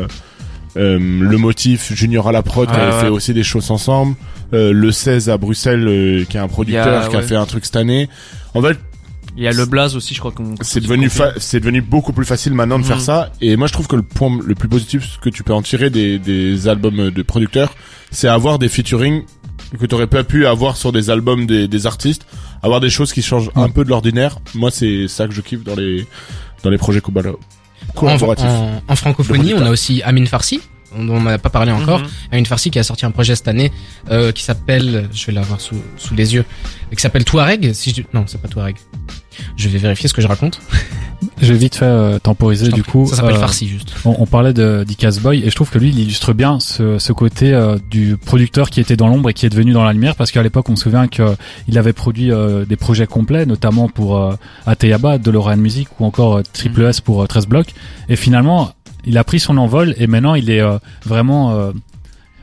euh, 0.76 0.98
le 1.00 1.36
motif 1.36 1.92
Junior 1.94 2.28
à 2.28 2.32
la 2.32 2.42
prod 2.42 2.68
qui 2.70 2.74
avait 2.76 2.92
ouais. 2.94 3.00
fait 3.00 3.08
aussi 3.08 3.34
des 3.34 3.42
choses 3.42 3.70
ensemble. 3.70 4.14
Euh, 4.52 4.72
le 4.72 4.90
16 4.90 5.28
à 5.30 5.36
Bruxelles 5.38 5.86
euh, 5.86 6.24
qui 6.24 6.36
est 6.36 6.40
un 6.40 6.48
producteur 6.48 7.04
a- 7.04 7.08
qui 7.08 7.16
a 7.16 7.22
fait 7.22 7.36
un 7.36 7.46
truc 7.46 7.64
cette 7.64 7.76
année. 7.76 8.08
En 8.54 8.62
fait, 8.62 8.76
Il 9.36 9.44
y 9.44 9.48
a 9.48 9.52
le 9.52 9.64
Blaze 9.64 9.96
aussi, 9.96 10.14
je 10.14 10.18
crois 10.20 10.32
qu'on. 10.32 10.54
c'est 10.60 10.80
devenu 10.80 11.08
fa- 11.08 11.32
c'est 11.38 11.60
devenu 11.60 11.80
beaucoup 11.82 12.12
plus 12.12 12.24
facile 12.24 12.52
maintenant 12.52 12.78
de 12.78 12.82
Mhm. 12.84 12.88
faire 12.88 13.00
ça 13.00 13.32
et 13.40 13.56
moi 13.56 13.66
je 13.68 13.72
trouve 13.72 13.86
que 13.86 13.96
le 13.96 14.02
point 14.02 14.38
le 14.44 14.54
plus 14.54 14.68
positif 14.68 15.18
que 15.22 15.30
tu 15.30 15.42
peux 15.44 15.54
en 15.54 15.62
tirer 15.62 15.88
des, 15.88 16.18
des 16.18 16.66
albums 16.68 17.10
de 17.10 17.22
producteurs 17.22 17.74
c'est 18.10 18.28
avoir 18.28 18.58
des 18.58 18.68
featuring 18.68 19.22
que 19.78 19.86
tu 19.86 19.94
aurais 19.94 20.08
pas 20.08 20.24
pu 20.24 20.46
avoir 20.46 20.76
sur 20.76 20.90
des 20.92 21.10
albums 21.10 21.46
des, 21.46 21.68
des 21.68 21.86
artistes 21.86 22.26
avoir 22.62 22.80
des 22.80 22.90
choses 22.90 23.12
qui 23.12 23.22
changent 23.22 23.50
un 23.54 23.62
Ouais. 23.64 23.68
peu 23.70 23.84
de 23.84 23.90
l'ordinaire 23.90 24.38
moi 24.54 24.70
c'est 24.72 25.06
ça 25.06 25.28
que 25.28 25.32
je 25.34 25.40
kiffe 25.42 25.62
dans 25.62 25.76
les 25.76 26.06
dans 26.64 26.70
les 26.70 26.78
projets 26.78 27.00
Kubala 27.00 27.30
En, 27.30 27.92
collaboratifs 28.00 28.44
en- 28.46 28.82
en 28.88 28.96
francophonie, 28.96 29.54
on 29.54 29.62
a 29.64 29.70
aussi 29.70 30.02
Amin 30.02 30.26
Farsi, 30.26 30.60
dont 30.96 31.16
on 31.16 31.20
n'a 31.22 31.38
pas 31.38 31.50
parlé 31.50 31.72
encore. 31.72 32.00
Mhm. 32.00 32.06
Amin 32.32 32.44
Farsi 32.44 32.70
qui 32.70 32.78
a 32.78 32.82
sorti 32.82 33.06
un 33.06 33.10
projet 33.10 33.34
cette 33.36 33.48
année 33.48 33.70
euh, 34.10 34.32
qui 34.32 34.42
s'appelle, 34.42 35.08
je 35.12 35.26
vais 35.26 35.32
l'avoir 35.32 35.60
sous, 35.60 35.76
sous 35.96 36.14
les 36.14 36.34
yeux, 36.34 36.44
qui 36.94 37.00
s'appelle 37.00 37.24
Touareg. 37.24 37.72
Si 37.72 37.92
je, 37.94 38.02
non, 38.14 38.24
c'est 38.26 38.40
pas 38.40 38.48
Touareg. 38.48 38.76
Je 39.56 39.68
vais 39.68 39.78
vérifier 39.78 40.08
ce 40.08 40.12
que 40.14 40.20
je 40.20 40.26
raconte. 40.26 40.60
J'ai 41.40 41.54
vite 41.54 41.76
fait 41.76 41.84
euh, 41.86 42.18
temporiser 42.18 42.66
Je 42.66 42.70
du 42.72 42.82
coup. 42.82 43.06
ça 43.06 43.16
s'appelle 43.16 43.36
euh, 43.36 43.40
Farsi 43.40 43.66
juste. 43.68 43.94
On, 44.04 44.16
on 44.18 44.26
parlait 44.26 44.52
de 44.52 44.84
d'Icas 44.86 45.18
Boy 45.22 45.42
et 45.44 45.50
je 45.50 45.54
trouve 45.54 45.70
que 45.70 45.78
lui 45.78 45.88
il 45.90 45.98
illustre 45.98 46.32
bien 46.34 46.60
ce, 46.60 46.98
ce 46.98 47.12
côté 47.12 47.52
euh, 47.52 47.78
du 47.90 48.16
producteur 48.18 48.68
qui 48.70 48.80
était 48.80 48.96
dans 48.96 49.08
l'ombre 49.08 49.30
et 49.30 49.34
qui 49.34 49.46
est 49.46 49.50
devenu 49.50 49.72
dans 49.72 49.84
la 49.84 49.92
lumière 49.92 50.16
parce 50.16 50.30
qu'à 50.30 50.42
l'époque 50.42 50.68
on 50.68 50.76
se 50.76 50.84
souvient 50.84 51.08
que 51.08 51.36
il 51.68 51.78
avait 51.78 51.92
produit 51.94 52.30
euh, 52.32 52.64
des 52.66 52.76
projets 52.76 53.06
complets 53.06 53.46
notamment 53.46 53.88
pour 53.88 54.18
euh, 54.18 54.34
Ateyaba, 54.66 55.18
DeLorean 55.18 55.56
Music 55.56 55.88
ou 55.98 56.04
encore 56.04 56.36
euh, 56.38 56.42
Triple 56.52 56.82
S 56.82 57.00
pour 57.00 57.22
euh, 57.22 57.26
13 57.26 57.46
blocs 57.46 57.72
et 58.08 58.16
finalement 58.16 58.72
il 59.04 59.18
a 59.18 59.24
pris 59.24 59.40
son 59.40 59.56
envol 59.56 59.94
et 59.98 60.06
maintenant 60.06 60.34
il 60.34 60.50
est 60.50 60.60
euh, 60.60 60.78
vraiment 61.04 61.50
euh, 61.52 61.72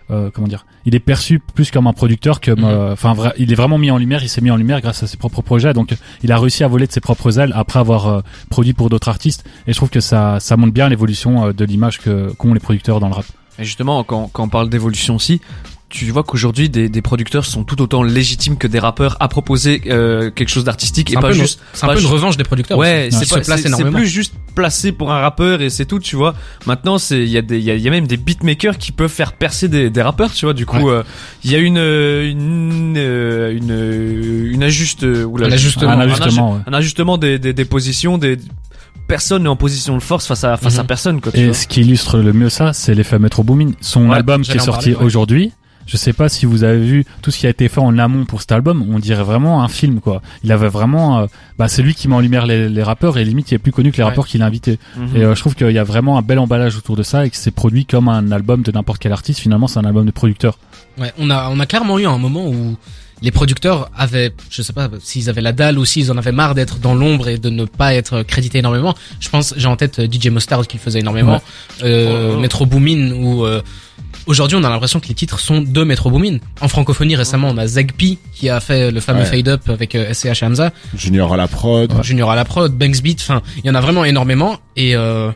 euh, 0.10 0.30
comment 0.34 0.48
dire 0.48 0.66
il 0.86 0.96
est 0.96 1.00
perçu 1.02 1.40
plus 1.40 1.70
comme 1.70 1.86
un 1.88 1.92
producteur 1.94 2.40
que 2.40 2.52
Mhm. 2.52 2.94
enfin 2.94 3.14
il 3.38 3.52
est 3.52 3.56
vraiment 3.56 3.78
mis 3.78 3.92
en 3.92 3.98
lumière 3.98 4.24
il 4.24 4.30
s'est 4.30 4.40
mis 4.40 4.52
en 4.52 4.56
lumière 4.56 4.80
grâce 4.80 5.04
à 5.04 5.08
ses 5.08 5.18
propres 5.18 5.42
projets. 5.42 5.74
Donc 5.74 5.94
il 6.24 6.32
a 6.32 6.38
réussi 6.40 6.64
à 6.64 6.68
voler 6.70 6.88
de 6.88 6.92
ses 6.94 7.02
propres 7.02 7.40
ailes 7.40 7.52
après 7.56 7.80
avoir 7.80 8.08
euh, 8.08 8.22
produit 8.50 8.72
pour 8.74 8.90
d'autres 8.90 9.10
artistes. 9.10 9.44
Et 9.68 9.74
je 9.74 9.78
trouve 9.78 9.90
que 9.90 10.00
ça 10.00 10.40
ça 10.40 10.56
montre 10.56 10.72
bien 10.74 10.88
l'évolution 10.88 11.48
euh, 11.48 11.52
de 11.54 11.66
l'image 11.66 12.00
que 12.00 12.32
qu'ont 12.38 12.54
les 12.54 12.62
producteurs 12.62 13.00
dans 13.02 13.10
le 13.10 13.16
rap. 13.16 13.26
Et 13.60 13.66
justement, 13.66 14.04
quand, 14.04 14.30
quand 14.32 14.44
on 14.44 14.50
parle 14.50 14.70
d'évolution 14.70 15.16
aussi, 15.16 15.42
tu 15.90 16.06
vois 16.12 16.24
qu'aujourd'hui 16.24 16.68
des, 16.70 16.90
des 16.90 17.02
producteurs 17.02 17.46
sont 17.46 17.64
tout 17.64 17.82
autant 17.82 18.04
légitimes 18.04 18.58
que 18.58 18.68
des 18.68 18.78
rappeurs 18.80 19.16
à 19.22 19.30
proposer 19.30 19.82
euh, 19.88 20.30
quelque 20.32 20.50
chose 20.50 20.66
d'artistique 20.66 21.12
et 21.14 21.16
pas 21.16 21.32
juste. 21.32 21.62
C'est 21.72 21.86
un 21.86 21.88
pas 21.88 21.94
peu 21.96 22.02
une 22.02 22.08
revanche 22.08 22.36
des 22.36 22.44
producteurs. 22.44 22.78
Ouais, 22.78 23.08
aussi, 23.08 23.26
c'est 23.26 23.36
pas 23.48 23.58
c'est- 23.58 23.84
plus 23.92 24.08
juste 24.08 24.34
placé 24.54 24.92
pour 24.92 25.14
un 25.14 25.20
rappeur 25.22 25.62
et 25.62 25.70
c'est 25.70 25.86
tout, 25.86 26.00
tu 26.00 26.18
vois. 26.18 26.36
Maintenant, 26.66 26.98
c'est 26.98 27.20
il 27.24 27.30
y 27.30 27.38
a 27.38 27.42
des 27.42 27.58
il 27.58 27.64
y 27.64 27.72
a, 27.72 27.76
il 27.76 27.82
y 27.82 27.88
a 27.88 27.92
même 27.92 28.06
des 28.06 28.18
beatmakers 28.18 28.78
qui 28.78 28.92
peuvent 28.92 29.10
faire 29.10 29.32
percer 29.34 29.70
des, 29.70 29.90
des 29.90 30.02
rappeurs, 30.02 30.34
tu 30.34 30.46
vois. 30.46 30.54
Du 30.54 30.66
coup, 30.66 30.78
Ouais. 30.78 30.92
euh, 30.92 31.04
il 31.46 31.52
y 31.52 31.56
a 31.56 31.60
une 31.60 31.78
euh, 31.78 32.30
une 32.30 32.96
euh, 32.98 33.56
une 33.58 33.72
euh, 33.72 34.52
une 34.54 34.64
ajuste 34.64 35.04
ou 35.04 35.38
la- 35.38 35.48
Un 35.48 35.52
ajustement. 35.54 35.90
un 35.92 36.00
un 36.00 36.02
ajustement 36.02 36.54
ouais. 36.56 36.60
un 36.68 36.74
ajustement 36.74 37.18
des, 37.18 37.40
des, 37.40 37.54
des 37.54 37.66
positions 37.66 38.18
des 38.18 38.38
personne 39.08 39.44
n'est 39.44 39.50
en 39.50 39.56
position 39.56 39.96
de 39.96 40.04
force 40.04 40.28
face 40.28 40.44
à 40.44 40.58
face 40.58 40.80
à 40.80 40.82
Mhm. 40.82 40.88
personne 40.88 41.22
quoi 41.22 41.32
tu 41.32 41.40
et 41.40 41.46
vois. 41.46 41.54
ce 41.54 41.66
qui 41.66 41.80
illustre 41.80 42.18
le 42.18 42.34
mieux 42.34 42.50
ça 42.50 42.74
c'est 42.74 42.94
l'effet 42.94 43.20
Metro 43.20 43.42
Boomin 43.44 43.72
son 43.80 44.10
Ouais, 44.10 44.18
album 44.18 44.42
qui 44.42 44.52
est 44.52 44.60
sorti 44.60 44.90
ouais. 44.90 44.98
aujourd'hui 45.02 45.54
je 45.88 45.98
sais 45.98 46.14
pas 46.14 46.30
si 46.30 46.46
vous 46.46 46.64
avez 46.64 46.80
vu 46.86 47.06
tout 47.24 47.32
ce 47.32 47.40
qui 47.40 47.48
a 47.48 47.50
été 47.50 47.68
fait 47.70 47.80
en 47.80 47.98
amont 47.98 48.26
pour 48.26 48.42
cet 48.42 48.52
album 48.52 48.86
on 48.94 49.00
dirait 49.00 49.24
vraiment 49.24 49.64
un 49.64 49.68
film 49.68 50.00
quoi 50.02 50.22
il 50.44 50.52
avait 50.52 50.68
vraiment 50.68 51.20
euh, 51.20 51.26
bah 51.58 51.68
c'est 51.68 51.82
lui 51.82 51.96
qui 51.96 52.08
met 52.08 52.16
en 52.16 52.20
lumière 52.20 52.46
les, 52.46 52.70
les 52.70 52.84
rappeurs 52.84 53.18
et 53.18 53.26
limite 53.26 53.50
il 53.52 53.56
est 53.56 53.60
plus 53.60 53.72
connu 53.72 53.92
que 53.92 53.98
les 53.98 54.04
Ouais. 54.04 54.10
rappeurs 54.10 54.28
qu'il 54.28 54.42
a 54.44 54.46
invités 54.46 54.78
Mhm. 54.98 55.16
Et 55.16 55.24
euh, 55.24 55.34
je 55.34 55.40
trouve 55.40 55.56
qu'il 55.56 55.72
y 55.72 55.80
a 55.80 55.84
vraiment 55.84 56.18
un 56.18 56.22
bel 56.22 56.38
emballage 56.40 56.76
autour 56.78 56.96
de 56.96 57.04
ça 57.04 57.26
et 57.26 57.30
que 57.30 57.38
c'est 57.38 57.52
produit 57.52 57.86
comme 57.86 58.08
un 58.10 58.32
album 58.32 58.62
de 58.62 58.72
n'importe 58.72 59.00
quel 59.00 59.12
artiste. 59.14 59.40
Finalement, 59.40 59.68
c'est 59.68 59.80
un 59.80 59.86
album 59.86 60.06
de 60.06 60.12
producteur. 60.12 60.58
Ouais, 61.00 61.12
on 61.18 61.30
a, 61.30 61.50
on 61.50 61.60
a 61.60 61.66
clairement 61.66 61.98
eu 62.00 62.06
un 62.06 62.18
moment 62.18 62.48
où 62.48 62.76
les 63.22 63.32
producteurs 63.32 63.90
avaient, 63.98 64.32
je 64.52 64.62
sais 64.62 64.74
pas, 64.74 64.90
s'ils 65.00 65.30
avaient 65.30 65.42
la 65.42 65.52
dalle 65.54 65.80
ou 65.80 65.86
s'ils 65.86 66.12
en 66.12 66.18
avaient 66.18 66.32
marre 66.32 66.54
d'être 66.54 66.80
dans 66.80 66.94
l'ombre 66.94 67.28
et 67.30 67.38
de 67.38 67.50
ne 67.50 67.66
pas 67.66 67.94
être 67.96 68.24
crédités 68.24 68.60
énormément. 68.60 68.94
Je 69.20 69.30
pense, 69.30 69.54
j'ai 69.58 69.68
en 69.68 69.76
tête 69.76 70.00
euh, 70.00 70.08
DJ 70.12 70.28
Mustard 70.28 70.68
qui 70.68 70.78
le 70.78 70.82
faisait 70.82 71.00
énormément, 71.00 71.42
euh, 71.84 72.34
Oh. 72.36 72.40
Metro 72.40 72.66
Boomin 72.66 73.12
ou 73.14 73.46
euh, 73.46 73.62
aujourd'hui 74.28 74.58
on 74.58 74.64
a 74.64 74.70
l'impression 74.70 75.00
que 75.00 75.08
les 75.08 75.14
titres 75.16 75.40
sont 75.40 75.62
de 75.62 75.84
Metro 75.84 76.12
Boomin. 76.12 76.38
En 76.62 76.68
francophonie 76.68 77.16
récemment 77.16 77.50
on 77.50 77.58
a 77.58 77.66
Zegpi 77.68 78.20
qui 78.34 78.50
a 78.50 78.60
fait 78.60 78.92
le 78.92 79.00
fameux 79.00 79.22
Ouais. 79.22 79.26
fade 79.26 79.48
up 79.48 79.62
avec 79.70 79.96
euh, 79.96 80.14
SCH 80.14 80.44
Hamza, 80.44 80.72
Junior 80.96 81.34
à 81.34 81.38
la 81.38 81.48
prod 81.48 81.92
Junior 82.04 82.30
à 82.30 82.36
la 82.36 82.46
prod, 82.46 82.72
Banks 82.72 83.02
Beat, 83.02 83.20
enfin 83.22 83.42
il 83.58 83.66
y 83.66 83.70
en 83.70 83.76
a 83.76 83.82
vraiment 83.82 84.06
énormément 84.06 84.58
et 84.76 84.96
euh, 84.96 85.32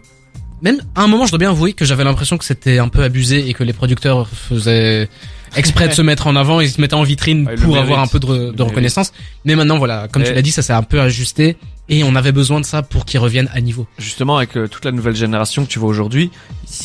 même 0.62 0.82
à 0.95 1.01
un 1.01 1.08
moment 1.08 1.25
je 1.25 1.32
dois 1.32 1.39
bien 1.39 1.49
avouer 1.49 1.73
que 1.73 1.86
j'avais 1.86 2.04
l'impression 2.04 2.38
que 2.38 2.45
c'était 2.45 2.77
un 2.77 2.88
peu 2.89 3.01
abusé 3.04 3.49
et 3.49 3.54
que 3.56 3.63
les 3.63 3.73
producteurs 3.73 4.27
faisaient 4.27 5.10
exprès 5.55 5.87
de 5.87 5.93
se 5.93 6.01
mettre 6.01 6.27
en 6.27 6.35
avant, 6.35 6.59
ils 6.61 6.69
se 6.69 6.79
mettaient 6.81 6.93
en 6.95 7.03
vitrine 7.03 7.45
Ouais, 7.47 7.55
pour 7.55 7.77
avoir 7.77 7.99
un 7.99 8.07
peu 8.07 8.19
de, 8.19 8.61
reconnaissance. 8.61 9.11
Mais 9.45 9.55
maintenant 9.55 9.77
voilà, 9.77 10.07
comme 10.11 10.23
tu 10.23 10.31
Et- 10.31 10.33
l'as 10.35 10.41
dit, 10.41 10.51
ça 10.51 10.61
s'est 10.61 10.73
un 10.73 10.83
peu 10.83 10.99
ajusté 11.01 11.57
et 11.89 12.03
on 12.05 12.15
avait 12.15 12.31
besoin 12.31 12.61
de 12.61 12.65
ça 12.65 12.83
pour 12.83 13.03
qu'ils 13.05 13.19
reviennent 13.19 13.49
à 13.53 13.59
niveau. 13.59 13.85
justement 13.97 14.37
avec 14.37 14.55
euh, 14.55 14.67
toute 14.67 14.85
la 14.85 14.91
nouvelle 14.91 15.15
génération 15.15 15.65
que 15.65 15.69
tu 15.69 15.77
vois 15.79 15.89
aujourd'hui, 15.89 16.29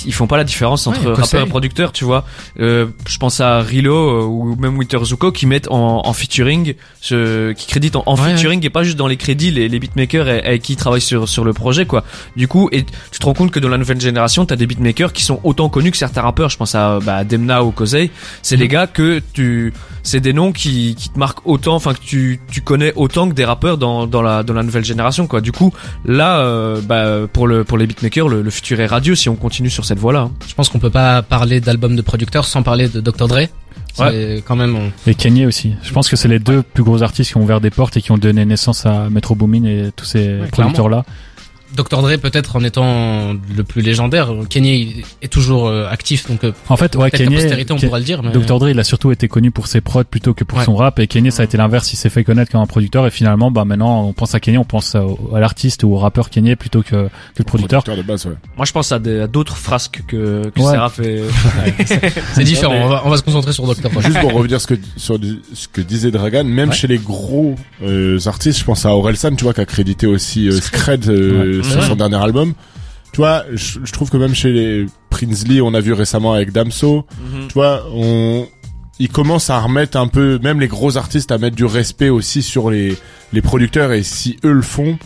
ils 0.04 0.12
font 0.12 0.26
pas 0.26 0.36
la 0.36 0.42
différence 0.42 0.86
entre 0.88 1.00
Ouais, 1.02 1.06
rappeurs 1.10 1.24
Kosei. 1.30 1.42
et 1.42 1.46
producteurs, 1.46 1.92
tu 1.92 2.04
vois. 2.04 2.24
Euh, 2.58 2.86
je 3.08 3.16
pense 3.18 3.40
à 3.40 3.60
Rilo 3.60 3.94
euh, 3.94 4.24
ou 4.24 4.56
même 4.56 4.76
Winter 4.76 4.98
Zuko 5.04 5.30
qui 5.30 5.46
mettent 5.46 5.68
en, 5.70 6.02
en 6.04 6.12
featuring, 6.12 6.74
ce, 7.00 7.52
qui 7.52 7.66
créditent 7.68 7.94
en, 7.94 8.02
en 8.06 8.16
Ouais, 8.16 8.30
featuring 8.32 8.64
et 8.66 8.70
pas 8.70 8.82
juste 8.82 8.96
dans 8.96 9.06
les 9.06 9.16
crédits 9.16 9.52
les, 9.52 9.68
les 9.68 9.78
beatmakers 9.78 10.28
et- 10.28 10.42
avec 10.44 10.62
qui 10.62 10.72
ils 10.72 10.76
travaillent 10.76 11.00
sur 11.00 11.28
sur 11.28 11.44
le 11.44 11.52
projet 11.52 11.86
quoi. 11.86 12.02
Du 12.34 12.48
coup, 12.48 12.68
et 12.72 12.84
tu 13.12 13.18
te 13.20 13.24
rends 13.26 13.34
compte 13.34 13.52
que 13.52 13.60
dans 13.60 13.68
la 13.68 13.78
nouvelle 13.78 14.00
génération, 14.00 14.44
t'as 14.44 14.56
des 14.56 14.66
beatmakers 14.66 15.12
qui 15.12 15.22
sont 15.22 15.38
autant 15.44 15.68
connus 15.68 15.92
que 15.92 15.98
certains 15.98 16.22
rappeurs. 16.22 16.48
Je 16.50 16.56
pense 16.56 16.74
à 16.74 16.98
bah, 17.00 17.22
Demna 17.22 17.62
ou 17.62 17.70
Kosei. 17.70 18.10
C'est 18.42 18.55
Mhm. 18.56 18.60
des 18.60 18.68
gars 18.68 18.86
que 18.86 19.20
tu, 19.32 19.72
c'est 20.02 20.20
des 20.20 20.32
noms 20.32 20.52
qui 20.52 20.94
qui 20.96 21.08
te 21.10 21.18
marquent 21.18 21.46
autant, 21.46 21.74
enfin 21.74 21.94
que 21.94 22.00
tu 22.00 22.40
tu 22.50 22.60
connais 22.60 22.92
autant 22.96 23.28
que 23.28 23.34
des 23.34 23.44
rappeurs 23.44 23.78
dans 23.78 24.06
dans 24.06 24.22
la 24.22 24.42
dans 24.42 24.54
la 24.54 24.62
nouvelle 24.62 24.84
génération 24.84 25.26
quoi. 25.26 25.40
Du 25.40 25.52
coup, 25.52 25.72
là, 26.04 26.38
euh, 26.40 26.80
bah, 26.80 27.26
pour 27.32 27.46
le 27.46 27.64
pour 27.64 27.78
les 27.78 27.86
beatmakers, 27.86 28.28
le, 28.28 28.42
le 28.42 28.50
futur 28.50 28.80
est 28.80 28.86
radieux 28.86 29.14
si 29.14 29.28
on 29.28 29.36
continue 29.36 29.70
sur 29.70 29.84
cette 29.84 29.98
voie-là. 29.98 30.20
hein. 30.20 30.30
Je 30.48 30.54
pense 30.54 30.68
qu'on 30.68 30.78
peut 30.78 30.90
pas 30.90 31.22
parler 31.22 31.60
d'album 31.60 31.96
de 31.96 32.02
producteurs 32.02 32.44
sans 32.44 32.62
parler 32.62 32.88
de 32.88 33.00
Dr 33.00 33.28
Dre. 33.28 33.40
C'est 33.94 34.42
quand 34.46 34.56
même 34.56 34.76
on- 34.76 34.92
Et 35.10 35.14
Kanye 35.14 35.46
aussi. 35.46 35.72
Je 35.82 35.90
pense 35.92 36.10
que 36.10 36.16
c'est 36.16 36.28
les 36.28 36.38
deux 36.38 36.62
plus 36.62 36.82
gros 36.84 37.02
artistes 37.02 37.30
qui 37.30 37.36
ont 37.38 37.42
ouvert 37.42 37.62
des 37.62 37.70
portes 37.70 37.96
et 37.96 38.02
qui 38.02 38.12
ont 38.12 38.18
donné 38.18 38.44
naissance 38.44 38.84
à 38.84 39.08
Metro 39.08 39.34
Boomin 39.34 39.64
et 39.64 39.90
tous 39.96 40.04
ces 40.04 40.40
Ouais, 40.40 40.48
producteurs-là. 40.52 41.04
Dr 41.74 42.00
Dre 42.02 42.16
peut-être 42.18 42.56
en 42.56 42.62
étant 42.64 43.34
le 43.34 43.64
plus 43.64 43.82
légendaire, 43.82 44.32
Kanye 44.48 45.02
est 45.22 45.28
toujours 45.32 45.66
euh, 45.68 45.88
actif 45.88 46.28
donc 46.28 46.44
euh, 46.44 46.52
En 46.68 46.76
fait, 46.76 46.94
ouais, 46.96 47.10
Kanye, 47.10 47.34
postérité 47.36 47.72
on 47.72 47.76
pourra 47.78 47.98
le 47.98 48.04
dire. 48.04 48.22
Mais... 48.22 48.30
Dr. 48.30 48.58
Dre, 48.58 48.68
il 48.70 48.78
a 48.78 48.84
surtout 48.84 49.10
été 49.10 49.28
connu 49.28 49.50
pour 49.50 49.66
ses 49.66 49.80
prods 49.80 50.04
plutôt 50.04 50.32
que 50.34 50.44
pour 50.44 50.58
Ouais. 50.58 50.64
son 50.64 50.76
rap. 50.76 50.98
Et 51.00 51.06
Kanye, 51.06 51.30
ça 51.30 51.42
a 51.42 51.44
été 51.44 51.56
l'inverse. 51.56 51.92
Il 51.92 51.96
s'est 51.96 52.08
fait 52.08 52.24
connaître 52.24 52.50
comme 52.52 52.60
un 52.60 52.66
producteur. 52.66 53.06
Et 53.06 53.10
finalement, 53.10 53.50
bah 53.50 53.64
maintenant, 53.64 54.04
on 54.04 54.12
pense 54.12 54.34
à 54.34 54.40
Kanye, 54.40 54.58
on 54.58 54.64
pense 54.64 54.94
à, 54.94 55.02
à 55.34 55.40
l'artiste 55.40 55.82
ou 55.84 55.92
au 55.92 55.98
rappeur 55.98 56.30
Kanye 56.30 56.56
plutôt 56.56 56.82
que, 56.82 56.88
que 56.90 57.08
le 57.38 57.44
producteur. 57.44 57.82
de 57.82 58.02
base, 58.02 58.26
ouais. 58.26 58.32
Moi, 58.56 58.64
je 58.64 58.72
pense 58.72 58.92
à 58.92 58.98
d'autres 58.98 59.56
frasques 59.56 60.02
que, 60.06 60.48
que 60.54 60.60
Ouais. 60.60 60.72
Seraph 60.72 60.94
fait. 60.94 61.22
c'est 62.34 62.44
différent. 62.44 62.72
mais- 62.74 62.84
On, 62.84 62.88
va, 62.88 63.02
on 63.04 63.10
va 63.10 63.16
se 63.16 63.22
concentrer 63.22 63.52
sur 63.52 63.66
Dr 63.66 63.90
Dre. 63.90 64.00
Juste 64.00 64.20
pour 64.20 64.32
revenir 64.32 64.60
ce 64.60 64.66
que, 64.66 64.74
sur 64.96 65.18
ce 65.52 65.68
que 65.68 65.80
disait 65.80 66.10
Dragan, 66.10 66.44
même 66.44 66.70
Ouais. 66.70 66.74
chez 66.74 66.86
les 66.86 66.98
gros 66.98 67.54
euh, 67.82 68.18
artistes, 68.26 68.58
je 68.60 68.64
pense 68.64 68.86
à 68.86 68.90
Orelsan, 68.90 69.34
tu 69.36 69.44
vois, 69.44 69.52
qui 69.54 69.60
a 69.60 69.66
crédité 69.66 70.06
aussi 70.06 70.48
euh, 70.48 70.60
Scred 70.60 71.08
euh, 71.08 71.55
Sur 71.62 71.82
son 71.82 71.96
dernier 71.96 72.16
album. 72.16 72.54
Tu 73.12 73.18
vois, 73.18 73.44
je, 73.52 73.78
je 73.82 73.92
trouve 73.92 74.10
que 74.10 74.16
même 74.16 74.34
chez 74.34 74.52
les 74.52 74.86
Prince 75.10 75.46
Lee, 75.48 75.60
on 75.62 75.72
a 75.74 75.80
vu 75.80 75.92
récemment 75.94 76.32
avec 76.34 76.52
Damso, 76.52 77.06
Mhm. 77.18 77.48
tu 77.48 77.54
vois, 77.54 77.86
on, 77.94 78.46
ils 78.98 79.08
commencent 79.08 79.48
à 79.50 79.58
remettre 79.60 79.96
un 79.96 80.08
peu, 80.08 80.38
même 80.42 80.60
les 80.60 80.68
gros 80.68 80.96
artistes, 80.98 81.32
à 81.32 81.38
mettre 81.38 81.56
du 81.56 81.64
respect 81.64 82.10
aussi 82.10 82.42
sur 82.42 82.70
les, 82.70 82.94
les 83.32 83.40
producteurs 83.42 83.92
et 83.92 84.02
si 84.02 84.36
eux 84.44 84.52
le 84.52 84.60
font, 84.62 84.98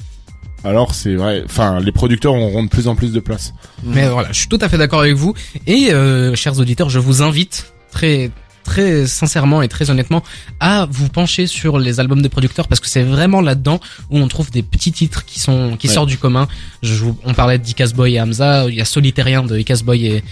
alors 0.64 0.94
c'est 0.94 1.14
vrai, 1.14 1.42
enfin, 1.44 1.78
les 1.80 1.92
producteurs 1.92 2.34
auront 2.34 2.64
de 2.64 2.68
plus 2.68 2.88
en 2.88 2.96
plus 2.96 3.12
de 3.12 3.20
place. 3.20 3.52
Mais 3.84 4.08
voilà, 4.08 4.28
je 4.32 4.38
suis 4.40 4.48
tout 4.48 4.58
à 4.60 4.68
fait 4.68 4.76
d'accord 4.78 5.00
avec 5.00 5.14
vous. 5.14 5.34
Et 5.68 5.92
euh, 5.92 6.34
chers 6.34 6.58
auditeurs, 6.58 6.90
je 6.90 6.98
vous 6.98 7.22
invite 7.22 7.72
très 7.92 8.30
très 8.70 9.06
sincèrement 9.06 9.62
et 9.62 9.68
très 9.68 9.90
honnêtement 9.90 10.22
à 10.60 10.86
vous 10.90 11.08
pencher 11.08 11.46
sur 11.48 11.78
les 11.78 11.98
albums 11.98 12.22
des 12.22 12.28
producteurs 12.28 12.68
parce 12.68 12.80
que 12.80 12.86
c'est 12.88 13.02
vraiment 13.02 13.40
là-dedans 13.40 13.80
où 14.10 14.18
on 14.18 14.28
trouve 14.28 14.50
des 14.50 14.62
petits 14.62 14.92
titres 14.92 15.24
qui 15.24 15.40
sont 15.40 15.76
qui 15.76 15.88
Ouais. 15.88 15.94
sortent 15.94 16.08
du 16.08 16.18
commun. 16.18 16.46
Je 16.82 17.04
on 17.24 17.34
parlait 17.34 17.58
d'Icas 17.58 17.90
Boy 17.94 18.14
et 18.14 18.20
Hamza, 18.20 18.66
il 18.68 18.76
y 18.76 18.80
a 18.80 18.84
Solitairien 18.84 19.42
de 19.42 19.58
Icas 19.58 19.80
Boy 19.84 20.06
et 20.06 20.24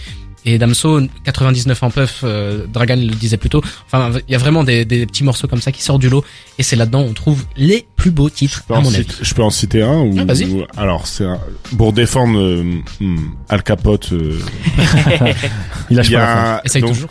et 0.45 0.57
Damso 0.57 1.01
99 1.25 1.83
en 1.83 1.89
puff, 1.89 2.21
euh, 2.23 2.65
Dragan 2.71 2.95
le 2.95 3.13
disait 3.13 3.35
plus 3.35 3.49
tôt. 3.49 3.61
Enfin, 3.85 4.11
il 4.25 4.31
y 4.31 4.35
a 4.35 4.37
vraiment 4.37 4.63
des, 4.63 4.85
des 4.85 5.05
petits 5.05 5.25
morceaux 5.25 5.49
comme 5.49 5.59
ça 5.59 5.73
qui 5.73 5.83
sortent 5.83 5.99
du 5.99 6.07
lot 6.07 6.23
et 6.57 6.63
c'est 6.63 6.77
là-dedans 6.77 7.01
où 7.01 7.07
on 7.09 7.13
trouve 7.13 7.43
les 7.57 7.85
plus 7.97 8.09
beaux 8.09 8.29
titres 8.29 8.61
Je 8.63 8.67
peux, 8.67 8.73
à 8.73 8.77
en 8.77 8.81
mon 8.83 8.89
citer, 8.89 9.01
avis. 9.11 9.19
je 9.21 9.33
peux 9.33 9.43
en 9.43 9.49
citer 9.49 9.81
un 9.83 9.97
ou 9.99 10.15
Ah, 10.17 10.33
ou- 10.49 10.63
alors 10.77 11.07
c'est 11.07 11.25
un- 11.25 11.41
pour 11.77 11.91
défendre 11.91 12.39
euh, 12.39 12.63
hmm, 13.01 13.17
Al 13.49 13.63
Capote. 13.63 14.13
euh, 14.13 14.39
Il 15.89 15.97
lâche 15.97 16.09
pas 16.11 16.17
a 16.17 16.21
l'affaire. 16.21 16.37
un- 16.55 16.61
Essaye 16.63 16.81
donc, 16.83 16.93
toujours. 16.93 17.09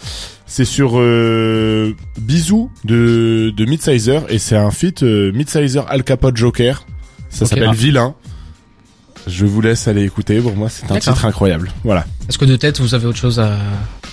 C'est 0.50 0.64
sur 0.64 0.92
euh, 0.94 1.94
Bisou 2.18 2.70
de 2.84 3.52
de 3.54 3.64
Midsizer 3.66 4.24
et 4.30 4.38
c'est 4.38 4.56
un 4.56 4.70
feat 4.70 5.02
euh, 5.02 5.30
Midsizer 5.32 5.86
Al 5.88 6.02
Capote 6.02 6.36
Joker. 6.36 6.86
Ça 7.28 7.44
s'appelle 7.46 7.68
Ah. 7.70 7.74
Vilain. 7.74 8.14
Je 9.26 9.44
vous 9.44 9.60
laisse 9.60 9.86
aller 9.88 10.04
écouter. 10.04 10.40
Pour 10.40 10.56
moi, 10.56 10.70
c'est 10.70 10.90
un 10.90 10.98
titre 10.98 11.24
incroyable. 11.26 11.70
Voilà. 11.84 12.06
Est-ce 12.28 12.38
que 12.38 12.44
de 12.44 12.56
tête 12.56 12.80
vous 12.80 12.94
avez 12.94 13.06
autre 13.06 13.16
chose 13.18 13.40
à, 13.40 13.52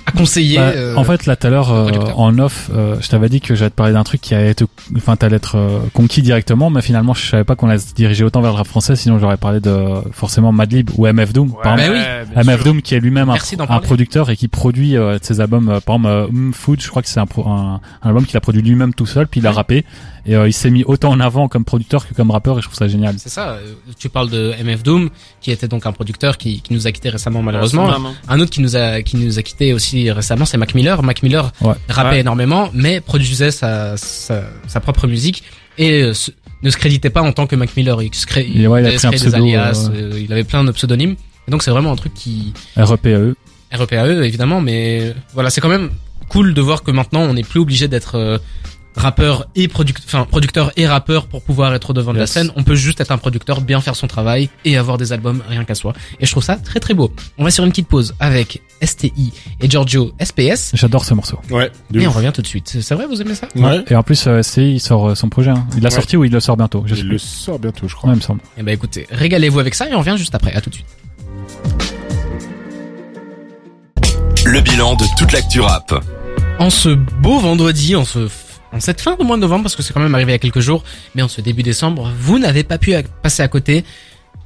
à 0.06 0.12
conseiller 0.12 0.58
Bah, 0.58 0.72
euh, 0.76 0.96
En 0.96 1.04
fait, 1.04 1.26
là, 1.26 1.36
tout 1.36 1.48
à 1.48 1.50
l'heure, 1.50 1.72
euh, 1.72 1.90
en 2.16 2.38
off, 2.40 2.70
euh, 2.74 2.96
je 3.02 3.10
t'avais 3.10 3.28
dit 3.28 3.42
que 3.42 3.56
j'allais 3.56 3.72
te 3.72 3.76
parler 3.76 3.92
d'un 3.94 4.04
truc 4.04 4.22
qui 4.22 4.34
allait 4.34 4.50
être, 4.52 4.66
enfin, 4.96 5.16
t'allais 5.18 5.36
être 5.36 5.58
euh, 5.58 5.80
conquis 5.94 6.22
directement, 6.22 6.70
mais 6.70 6.82
finalement, 6.82 7.14
je 7.14 7.26
savais 7.26 7.44
pas 7.44 7.56
qu'on 7.58 7.68
allait 7.68 7.80
se 7.80 7.94
diriger 7.94 8.24
autant 8.24 8.42
vers 8.42 8.52
le 8.52 8.58
rap 8.58 8.68
français, 8.68 8.96
sinon 8.96 9.20
j'aurais 9.20 9.36
parlé 9.38 9.60
de 9.60 9.76
forcément 10.12 10.52
Madlib 10.54 10.90
ou 10.98 11.06
MF 11.08 11.34
Doom. 11.34 11.54
par 11.62 11.76
bah 11.76 11.86
exemple. 11.88 12.00
oui. 12.38 12.44
MF 12.44 12.56
sûr. 12.56 12.64
Doom 12.64 12.82
qui 12.82 12.96
est 12.96 13.00
lui-même 13.00 13.30
un, 13.30 13.36
un 13.70 13.80
producteur 13.80 14.30
et 14.30 14.38
qui 14.38 14.48
produit 14.48 14.96
euh, 14.98 15.18
ses 15.22 15.42
albums 15.42 15.70
euh, 15.70 15.80
par 15.82 15.96
exemple 15.98 16.08
euh, 16.14 16.28
Mm 16.32 16.54
Food 16.54 16.82
je 16.82 16.90
crois 16.90 17.02
que 17.02 17.08
c'est 17.10 17.20
un, 17.20 17.26
pro- 17.26 17.48
un, 17.48 17.80
un 18.02 18.08
album 18.08 18.26
qu'il 18.26 18.36
a 18.38 18.42
produit 18.42 18.62
lui-même 18.62 18.94
tout 18.94 19.06
seul 19.06 19.28
puis 19.28 19.40
il 19.42 19.48
a 19.48 19.52
rappé 19.52 19.86
et 20.26 20.36
euh, 20.36 20.48
il 20.48 20.54
s'est 20.54 20.72
mis 20.72 20.84
autant 20.84 21.12
en 21.12 21.20
avant 21.20 21.48
comme 21.48 21.66
producteur 21.66 22.08
que 22.08 22.14
comme 22.14 22.32
rappeur 22.32 22.58
et 22.58 22.62
je 22.62 22.66
trouve 22.68 22.78
ça 22.78 22.88
génial 22.88 23.16
C'est 23.18 23.30
ça, 23.30 23.50
euh, 23.52 23.74
tu 24.00 24.10
parles 24.10 24.30
de 24.30 24.54
MF 24.64 24.82
Doom, 24.84 25.10
qui 25.40 25.52
était 25.52 25.68
donc 25.68 25.86
un 25.86 25.92
producteur 25.92 26.38
qui, 26.38 26.62
qui 26.62 26.74
nous 26.74 26.88
a 26.88 26.92
quitté 26.92 27.10
récemment 27.10 27.42
malheureusement. 27.44 27.88
Un 28.28 28.40
autre 28.40 28.52
qui 28.52 28.62
nous 28.62 28.76
a 28.76 29.02
qui 29.02 29.18
nous 29.18 29.40
a 29.40 29.42
quitté 29.44 29.74
aussi 29.74 30.12
récemment, 30.12 30.46
c'est 30.46 30.58
Mac 30.58 30.74
Miller. 30.76 31.02
Mac 31.04 31.24
Miller 31.24 31.52
Ouais. 31.62 31.74
rappait 31.90 32.10
Ouais. 32.12 32.20
énormément, 32.20 32.70
mais 32.74 33.02
produisait 33.02 33.52
sa, 33.52 33.98
sa, 33.98 34.44
sa 34.68 34.80
propre 34.80 35.08
musique 35.08 35.44
et 35.78 36.02
euh, 36.04 36.14
se- 36.14 36.32
ne 36.64 36.70
se 36.70 36.78
créditait 36.78 37.10
pas 37.10 37.22
en 37.22 37.32
tant 37.32 37.48
que 37.48 37.56
Mac 37.56 37.76
Miller. 37.76 38.02
Il, 38.02 38.14
se 38.14 38.26
ouais, 38.28 38.82
il 38.82 38.86
a 38.88 39.10
des 39.12 39.36
alias, 39.36 39.90
euh, 39.94 40.12
euh, 40.14 40.20
il 40.24 40.32
avait 40.32 40.44
plein 40.44 40.64
de 40.64 40.72
pseudonymes. 40.72 41.16
Et 41.48 41.52
donc 41.52 41.62
c'est 41.64 41.72
vraiment 41.72 41.92
un 41.92 41.96
truc 41.96 42.14
qui 42.14 42.54
REPAE 42.76 43.34
REPAE 43.72 44.06
E, 44.08 44.24
évidemment, 44.24 44.62
mais 44.62 45.14
voilà, 45.34 45.50
c'est 45.50 45.62
quand 45.62 45.70
même 45.70 45.90
cool 46.30 46.54
de 46.56 46.62
voir 46.62 46.82
que 46.82 46.92
maintenant 46.92 47.22
on 47.22 47.34
n'est 47.34 47.44
plus 47.44 47.60
obligé 47.60 47.88
d'être 47.88 48.16
euh, 48.16 48.38
rappeur 48.96 49.48
et 49.56 49.68
product 49.68 50.02
enfin 50.06 50.26
producteur 50.26 50.72
et 50.78 50.88
rappeur 50.88 51.28
pour 51.28 51.42
pouvoir 51.42 51.74
être 51.74 51.90
au 51.90 51.94
devant 51.94 52.14
de 52.14 52.20
la 52.20 52.28
scène. 52.28 52.52
On 52.56 52.64
peut 52.64 52.76
juste 52.76 53.02
être 53.02 53.12
un 53.12 53.18
producteur, 53.18 53.62
bien 53.62 53.82
faire 53.82 53.96
son 53.96 54.08
travail 54.08 54.50
et 54.64 54.78
avoir 54.78 54.98
des 54.98 55.12
albums 55.14 55.42
rien 55.50 55.64
qu'à 55.66 55.76
soi. 55.76 55.94
Et 56.20 56.26
je 56.26 56.32
trouve 56.32 56.44
ça 56.44 56.56
très 56.56 56.80
très 56.80 56.94
beau. 56.94 57.12
On 57.38 57.44
va 57.44 57.52
sur 57.52 57.64
une 57.66 57.72
petite 57.72 57.88
pause 57.88 58.16
avec 58.20 58.62
STI 58.84 59.34
et 59.62 59.70
Giorgio 59.70 60.14
SPS 60.24 60.72
j'adore 60.74 61.06
ce 61.06 61.14
morceau 61.14 61.40
Ouais. 61.52 61.72
et 61.94 62.08
on 62.08 62.12
revient 62.12 62.32
tout 62.34 62.42
de 62.42 62.48
suite. 62.48 62.78
C'est 62.82 62.96
vrai, 62.96 63.06
vous 63.08 63.22
aimez 63.22 63.36
ça? 63.36 63.48
Ouais. 63.56 63.84
et 63.88 63.96
en 63.96 64.04
plus 64.04 64.26
euh, 64.28 64.42
SCI 64.42 64.74
il 64.76 64.80
sort 64.80 65.10
euh, 65.10 65.16
son 65.16 65.30
projet 65.30 65.52
hein. 65.52 65.66
il 65.76 65.84
l'a 65.84 65.90
Ouais. 65.90 65.96
sorti 65.96 66.18
ou 66.18 66.24
il 66.26 66.32
le 66.32 66.40
sort 66.40 66.58
bientôt? 66.58 66.84
Je 66.86 66.96
sais 66.96 67.02
Il 67.02 67.08
plus 67.08 67.14
le 67.14 67.18
sort 67.20 67.60
bientôt, 67.60 67.88
je 67.88 67.96
crois. 67.96 68.10
ouais, 68.10 68.16
il 68.16 68.20
me 68.20 68.24
semble 68.24 68.42
Eh 68.58 68.64
ben 68.64 68.72
écoutez, 68.74 69.08
régalez-vous 69.12 69.60
avec 69.60 69.76
ça 69.76 69.90
et 69.90 69.94
on 69.94 70.00
revient 70.00 70.16
juste 70.18 70.36
après. 70.36 70.54
À 70.54 70.62
tout 70.62 70.70
de 70.70 70.76
suite. 70.76 70.88
Le 74.46 74.62
bilan 74.62 74.96
de 74.96 75.06
toute 75.18 75.32
l'actu 75.32 75.60
rap. 75.62 75.94
En 76.60 76.70
ce 76.70 76.90
beau 76.90 77.40
vendredi, 77.40 77.96
en 77.96 78.06
ce 78.06 78.28
en 78.76 78.80
cette 78.80 79.02
fin 79.02 79.16
de 79.16 79.24
mois 79.24 79.38
de 79.38 79.42
novembre, 79.42 79.64
parce 79.64 79.76
que 79.76 79.84
c'est 79.84 79.94
quand 79.94 80.00
même 80.02 80.14
arrivé 80.16 80.32
il 80.32 80.36
y 80.36 80.36
a 80.36 80.40
quelques 80.40 80.60
jours, 80.60 80.84
mais 81.16 81.22
en 81.22 81.28
ce 81.28 81.42
début 81.42 81.64
décembre, 81.64 82.12
vous 82.20 82.40
n'avez 82.40 82.64
pas 82.64 82.78
pu 82.78 82.94
passer 83.24 83.42
à 83.44 83.48
côté. 83.48 83.84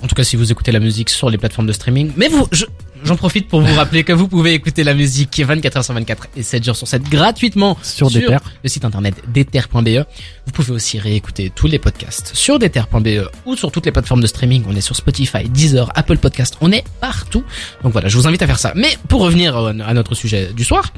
En 0.01 0.07
tout 0.07 0.15
cas, 0.15 0.23
si 0.23 0.37
vous 0.37 0.49
écoutez 0.49 0.71
la 0.71 0.79
musique 0.79 1.09
sur 1.09 1.29
les 1.29 1.37
plateformes 1.37 1.67
de 1.67 1.73
streaming. 1.73 2.13
Mais 2.15 2.29
vous, 2.29 2.47
je- 2.53 2.63
j'en 3.03 3.17
profite 3.17 3.49
pour 3.49 3.59
vous 3.59 3.75
rappeler 3.75 4.05
que 4.05 4.13
vous 4.13 4.29
pouvez 4.29 4.53
écouter 4.53 4.85
la 4.85 4.93
musique 4.93 5.41
24 5.45 5.77
h 5.77 5.83
sur 5.83 5.93
24 5.93 6.27
et 6.37 6.43
7 6.43 6.63
jours 6.63 6.77
sur 6.77 6.87
7 6.87 7.03
gratuitement 7.03 7.77
sur 7.83 8.07
terres 8.29 8.39
le 8.63 8.69
site 8.69 8.85
internet 8.85 9.15
déter.be. 9.27 10.05
Vous 10.45 10.51
pouvez 10.53 10.71
aussi 10.71 10.99
réécouter 10.99 11.51
tous 11.53 11.67
les 11.67 11.79
podcasts 11.79 12.33
sur 12.33 12.59
déter.be 12.59 13.27
ou 13.45 13.57
sur 13.57 13.73
toutes 13.73 13.87
les 13.87 13.91
plateformes 13.91 14.21
de 14.21 14.27
streaming. 14.27 14.63
On 14.69 14.75
est 14.75 14.79
sur 14.81 14.95
Spotify, 14.95 15.49
Deezer, 15.49 15.91
Apple 15.95 16.17
Podcast. 16.17 16.55
On 16.61 16.71
est 16.71 16.85
partout. 17.01 17.43
Donc 17.83 17.91
voilà, 17.91 18.07
je 18.07 18.15
vous 18.17 18.25
invite 18.25 18.41
à 18.41 18.47
faire 18.47 18.59
ça. 18.59 18.71
Mais 18.77 18.97
pour 19.09 19.19
revenir 19.21 19.57
euh, 19.57 19.73
à 19.85 19.93
notre 19.93 20.15
sujet 20.15 20.53
du 20.53 20.63
soir, 20.63 20.93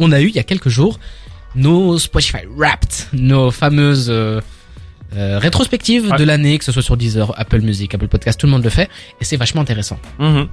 on 0.00 0.10
a 0.10 0.20
eu 0.20 0.28
il 0.30 0.34
y 0.34 0.40
a 0.40 0.42
quelques 0.42 0.68
jours 0.70 0.98
nos 1.54 2.04
Spotify 2.04 2.46
Wrapped, 2.48 3.08
nos 3.12 3.54
fameuses 3.54 4.42
euh, 5.16 5.38
rétrospectives 5.38 6.10
Ouais. 6.10 6.16
de 6.18 6.24
l'année, 6.24 6.58
que 6.58 6.64
ce 6.64 6.72
soit 6.72 6.82
sur 6.82 6.96
Deezer, 6.96 7.32
Apple 7.38 7.60
Music, 7.60 7.94
Apple 7.94 8.08
Podcast, 8.08 8.38
tout 8.40 8.46
le 8.46 8.52
monde 8.52 8.64
le 8.64 8.70
fait, 8.70 8.88
et 9.20 9.24
c'est 9.24 9.36
vachement 9.36 9.60
intéressant. 9.60 9.98
Mhm. 10.18 10.46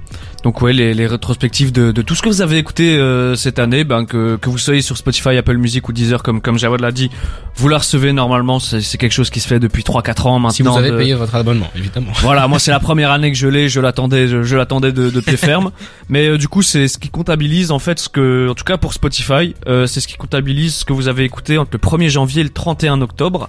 Donc 0.44 0.60
ouais, 0.62 0.72
les, 0.72 0.94
les 0.94 1.06
rétrospectives 1.06 1.72
de, 1.72 1.92
de 1.92 2.02
tout 2.02 2.14
ce 2.14 2.22
que 2.22 2.28
vous 2.28 2.40
avez 2.42 2.58
écouté 2.58 2.96
euh, 2.98 3.34
cette 3.36 3.58
année, 3.58 3.84
ben 3.84 4.04
que, 4.04 4.36
que 4.36 4.48
vous 4.50 4.58
soyez 4.58 4.82
sur 4.82 4.96
Spotify, 4.96 5.36
Apple 5.36 5.56
Music 5.56 5.88
ou 5.88 5.92
Deezer, 5.92 6.22
comme 6.22 6.40
comme 6.40 6.58
Jawad 6.58 6.80
l'a 6.80 6.92
dit, 6.92 7.10
vous 7.56 7.68
la 7.68 7.78
recevez 7.78 8.12
normalement. 8.12 8.58
C'est 8.58 8.80
c'est 8.80 8.98
quelque 8.98 9.12
chose 9.12 9.30
qui 9.30 9.40
se 9.40 9.48
fait 9.48 9.60
depuis 9.60 9.82
3-4 9.82 10.26
ans 10.28 10.38
maintenant. 10.38 10.50
si 10.50 10.62
vous 10.62 10.76
avez 10.76 10.90
de- 10.90 10.96
payé 10.96 11.14
votre 11.14 11.34
abonnement, 11.34 11.70
évidemment. 11.76 12.12
Voilà, 12.20 12.46
moi 12.48 12.58
c'est 12.58 12.70
la 12.70 12.80
première 12.88 13.10
année 13.10 13.30
que 13.32 13.38
je 13.38 13.48
l'ai, 13.48 13.68
je 13.68 13.80
l'attendais, 13.80 14.28
je, 14.28 14.42
je 14.42 14.56
l'attendais 14.56 14.92
de, 14.92 15.10
de 15.10 15.20
pied 15.20 15.36
ferme. 15.36 15.70
Mais 16.08 16.26
euh, 16.28 16.38
du 16.38 16.48
coup, 16.48 16.62
c'est 16.62 16.88
ce 16.88 16.98
qui 16.98 17.08
comptabilise 17.08 17.70
en 17.70 17.78
fait 17.78 17.98
ce 17.98 18.08
que, 18.08 18.48
en 18.50 18.54
tout 18.54 18.64
cas 18.64 18.76
pour 18.76 18.92
Spotify, 18.94 19.54
euh, 19.68 19.86
c'est 19.86 20.00
ce 20.00 20.08
qui 20.08 20.14
comptabilise 20.16 20.74
ce 20.76 20.84
que 20.84 20.92
vous 20.92 21.08
avez 21.08 21.24
écouté 21.24 21.58
entre 21.58 21.70
le 21.72 21.78
1er 21.78 22.08
janvier 22.08 22.40
et 22.40 22.44
le 22.44 22.50
31 22.50 23.00
octobre. 23.00 23.48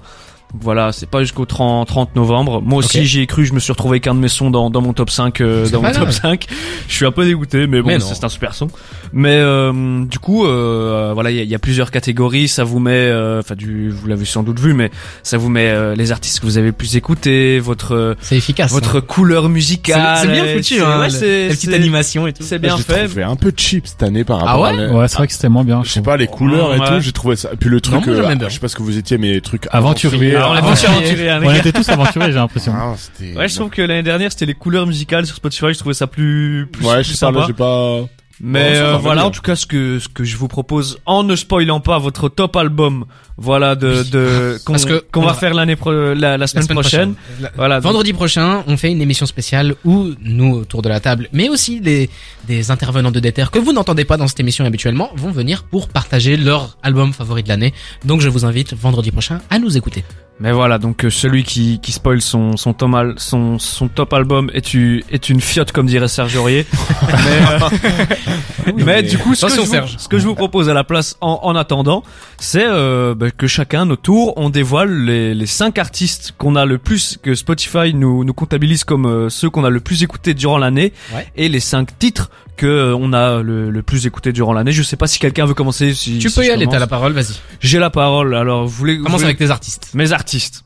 Voilà, 0.59 0.91
c'est 0.91 1.09
pas 1.09 1.21
jusqu'au 1.21 1.45
30, 1.45 1.87
30 1.87 2.15
novembre. 2.15 2.61
Moi 2.61 2.79
aussi 2.79 2.99
Ok. 2.99 3.03
j'y 3.05 3.21
ai 3.21 3.27
cru, 3.27 3.45
je 3.45 3.53
me 3.53 3.59
suis 3.59 3.71
retrouvé 3.71 3.93
avec 3.95 4.07
un 4.07 4.13
de 4.15 4.19
mes 4.19 4.27
sons 4.27 4.51
dans, 4.51 4.69
dans 4.69 4.81
mon 4.81 4.91
top 4.93 5.09
5 5.09 5.39
euh, 5.41 5.67
dans 5.69 5.81
mon 5.81 5.87
top 5.91 6.01
grave. 6.03 6.11
5. 6.11 6.45
Je 6.89 6.93
suis 6.93 7.05
un 7.05 7.11
peu 7.11 7.23
dégoûté 7.25 7.67
mais 7.67 7.81
bon, 7.81 7.97
c'est 7.99 8.23
un 8.23 8.29
super 8.29 8.53
son. 8.53 8.67
Mais 9.13 9.35
euh, 9.35 10.03
du 10.05 10.19
coup 10.19 10.45
euh, 10.45 11.11
voilà, 11.13 11.31
il 11.31 11.37
y 11.37 11.39
a, 11.39 11.43
il 11.43 11.49
y 11.49 11.55
a 11.55 11.59
plusieurs 11.59 11.89
catégories, 11.89 12.47
ça 12.49 12.63
vous 12.65 12.79
met 12.79 12.91
euh, 12.91 13.39
enfin 13.39 13.55
du 13.55 13.89
vous 13.89 14.07
l'avez 14.07 14.25
sans 14.25 14.43
doute 14.43 14.59
vu 14.59 14.73
mais 14.73 14.91
ça 15.23 15.37
vous 15.37 15.49
met 15.49 15.69
euh, 15.69 15.95
les 15.95 16.11
artistes 16.11 16.39
que 16.41 16.45
vous 16.45 16.57
avez 16.57 16.67
le 16.67 16.73
plus 16.73 16.95
écouté, 16.97 17.59
votre 17.59 17.95
euh, 17.95 18.15
C'est 18.21 18.35
efficace. 18.37 18.71
votre 18.71 18.97
hein. 18.97 19.01
couleur 19.07 19.47
musicale. 19.49 20.17
c'est 20.21 20.27
bien 20.27 20.45
foutu, 20.45 20.63
c'est- 20.75 20.81
hein. 20.81 20.99
ouais, 20.99 21.05
le- 21.05 21.11
c'est 21.11 21.47
la 21.47 21.53
petite 21.53 21.69
c'est- 21.69 21.75
animation 21.75 22.27
et 22.27 22.33
tout. 22.33 22.43
C'est 22.43 22.59
bien 22.59 22.75
fait. 22.77 23.05
trouvé 23.07 23.23
un 23.23 23.35
peu 23.37 23.53
cheap 23.55 23.87
cette 23.87 24.03
année 24.03 24.23
par 24.25 24.39
Ah 24.41 24.45
rapport 24.45 24.65
à 24.65 24.71
ouais 24.73 24.77
la- 24.87 24.93
ouais 24.93 25.07
c'est 25.07 25.17
vrai 25.17 25.27
que 25.27 25.33
c'était 25.33 25.49
moins 25.49 25.63
bien 25.63 25.81
Je 25.83 25.91
sais 25.91 26.01
pas 26.01 26.17
les 26.17 26.27
couleurs 26.27 26.75
et 26.75 26.79
Ouais. 26.79 26.87
tout, 26.87 26.99
j'ai 26.99 27.11
trouvé 27.13 27.35
ça. 27.35 27.49
Puis 27.59 27.69
le 27.69 27.79
truc, 27.79 28.07
euh, 28.07 28.35
je 28.49 28.53
sais 28.53 28.59
pas 28.59 28.67
ce 28.67 28.75
que 28.75 28.83
vous 28.83 28.97
étiez, 28.97 29.17
mais 29.17 29.31
les 29.31 29.41
trucs 29.41 29.67
Aventurier. 29.71 30.35
On 30.49 30.55
est 30.55 30.59
Ah, 30.61 31.35
hein, 31.37 31.41
on 31.43 31.53
était 31.53 31.71
tous 31.71 31.87
aventuriers 31.89 32.27
j'ai 32.31 32.37
l'impression 32.37 32.73
Ah, 32.75 32.93
Ouais, 33.35 33.47
je 33.47 33.55
trouve 33.55 33.69
que 33.69 33.81
l'année 33.81 34.03
dernière 34.03 34.31
c'était 34.31 34.45
les 34.45 34.53
couleurs 34.53 34.87
musicales 34.87 35.25
sur 35.25 35.35
Spotify. 35.35 35.73
Je 35.73 35.79
trouvais 35.79 35.93
ça 35.93 36.07
plus 36.07 36.67
plus, 36.71 36.85
Ouais, 36.85 36.95
plus 36.95 37.03
je 37.05 37.13
sais 37.13 37.31
pas, 37.31 37.45
j'ai 37.47 37.53
pas. 37.53 37.99
Mais 38.43 38.75
euh, 38.75 38.97
voilà, 38.97 39.21
bien. 39.21 39.27
en 39.27 39.31
tout 39.31 39.43
cas, 39.43 39.55
ce 39.55 39.67
que 39.67 39.99
ce 39.99 40.07
que 40.09 40.23
je 40.23 40.35
vous 40.35 40.47
propose, 40.47 40.97
en 41.05 41.21
ne 41.21 41.35
spoilant 41.35 41.79
pas 41.79 41.99
votre 41.99 42.27
top 42.27 42.55
album, 42.55 43.05
voilà 43.37 43.75
de 43.75 44.01
de 44.01 44.57
qu'on 44.65 44.73
Parce 44.73 44.85
que 44.85 45.05
qu'on 45.11 45.21
on 45.21 45.25
va 45.27 45.35
faire 45.35 45.53
l'année 45.53 45.75
pro- 45.75 45.91
la, 45.91 46.15
la 46.15 46.37
La 46.37 46.47
semaine, 46.47 46.65
prochaine. 46.67 47.13
La- 47.39 47.51
Voilà. 47.55 47.75
donc- 47.75 47.83
Vendredi 47.91 48.13
prochain, 48.13 48.63
on 48.65 48.77
fait 48.77 48.89
une 48.91 48.99
émission 48.99 49.27
spéciale 49.27 49.75
où 49.85 50.09
nous, 50.23 50.55
autour 50.55 50.81
de 50.81 50.89
la 50.89 50.99
table, 50.99 51.29
mais 51.33 51.49
aussi 51.49 51.81
des, 51.81 52.09
des 52.47 52.71
intervenants 52.71 53.11
de 53.11 53.19
Déter 53.19 53.45
que 53.51 53.59
vous 53.59 53.73
n'entendez 53.73 54.05
pas 54.05 54.17
dans 54.17 54.27
cette 54.27 54.39
émission 54.39 54.65
habituellement, 54.65 55.11
vont 55.15 55.29
venir 55.31 55.61
pour 55.61 55.87
partager 55.87 56.35
leur 56.35 56.77
album 56.81 57.13
favori 57.13 57.43
de 57.43 57.49
l'année. 57.49 57.75
Donc 58.05 58.21
je 58.21 58.29
vous 58.29 58.43
invite 58.43 58.73
vendredi 58.73 59.11
prochain 59.11 59.39
à 59.51 59.59
nous 59.59 59.77
écouter. 59.77 60.03
Mais 60.43 60.51
voilà, 60.53 60.79
donc 60.79 61.05
euh, 61.05 61.11
celui 61.11 61.43
qui, 61.43 61.79
qui 61.81 61.91
spoil 61.91 62.19
son 62.19 62.57
son, 62.57 62.73
tom 62.73 62.95
al- 62.95 63.13
son 63.17 63.59
son 63.59 63.87
top 63.87 64.11
album 64.11 64.49
est, 64.55 64.73
u- 64.73 65.03
est 65.11 65.29
une 65.29 65.39
fiotte 65.39 65.71
comme 65.71 65.85
dirait 65.85 66.07
Serge 66.07 66.35
Aurier. 66.35 66.65
mais, 67.01 68.67
euh, 68.67 68.71
mais 68.85 69.03
du 69.03 69.19
coup, 69.19 69.35
ce 69.35 69.45
que, 69.45 69.51
je 69.53 69.61
vous, 69.61 69.87
ce 69.99 70.07
que 70.07 70.17
je 70.17 70.25
vous 70.25 70.33
propose 70.33 70.67
à 70.67 70.73
la 70.73 70.83
place 70.83 71.15
en, 71.21 71.39
en 71.43 71.55
attendant, 71.55 72.03
c'est 72.39 72.65
euh, 72.65 73.13
bah, 73.13 73.29
que 73.29 73.45
chacun, 73.45 73.85
nos 73.85 73.95
tours, 73.95 74.33
on 74.35 74.49
dévoile 74.49 75.05
les, 75.05 75.35
les 75.35 75.45
cinq 75.45 75.77
artistes 75.77 76.33
qu'on 76.39 76.55
a 76.55 76.65
le 76.65 76.79
plus, 76.79 77.19
que 77.21 77.35
Spotify 77.35 77.93
nous, 77.93 78.23
nous 78.23 78.33
comptabilise 78.33 78.83
comme 78.83 79.05
euh, 79.05 79.29
ceux 79.29 79.49
qu'on 79.51 79.63
a 79.63 79.69
le 79.69 79.79
plus 79.79 80.01
écoutés 80.03 80.33
durant 80.33 80.57
l'année, 80.57 80.91
Ouais. 81.13 81.27
et 81.35 81.49
les 81.49 81.59
cinq 81.59 81.97
titres 81.99 82.31
que 82.57 82.65
euh, 82.67 82.95
on 82.95 83.13
a 83.13 83.41
le, 83.41 83.69
le 83.69 83.81
plus 83.81 84.05
écouté 84.05 84.31
durant 84.33 84.53
l'année. 84.53 84.71
Je 84.71 84.83
sais 84.83 84.97
pas 84.97 85.07
si 85.07 85.19
quelqu'un 85.19 85.45
veut 85.45 85.53
commencer. 85.53 85.93
Si, 85.93 86.19
Tu 86.19 86.29
si 86.29 86.35
peux 86.35 86.45
y 86.45 86.49
aller, 86.51 86.67
t'as 86.67 86.79
la 86.79 86.87
parole, 86.87 87.13
vas-y. 87.13 87.35
J'ai 87.59 87.79
la 87.79 87.89
parole. 87.89 88.35
Alors, 88.35 88.63
vous 88.65 88.69
voulez 88.75 88.99
Commence 88.99 89.23
avec 89.23 89.37
tes 89.37 89.49
artistes. 89.49 89.89
mes 89.93 90.11
artistes. 90.11 90.63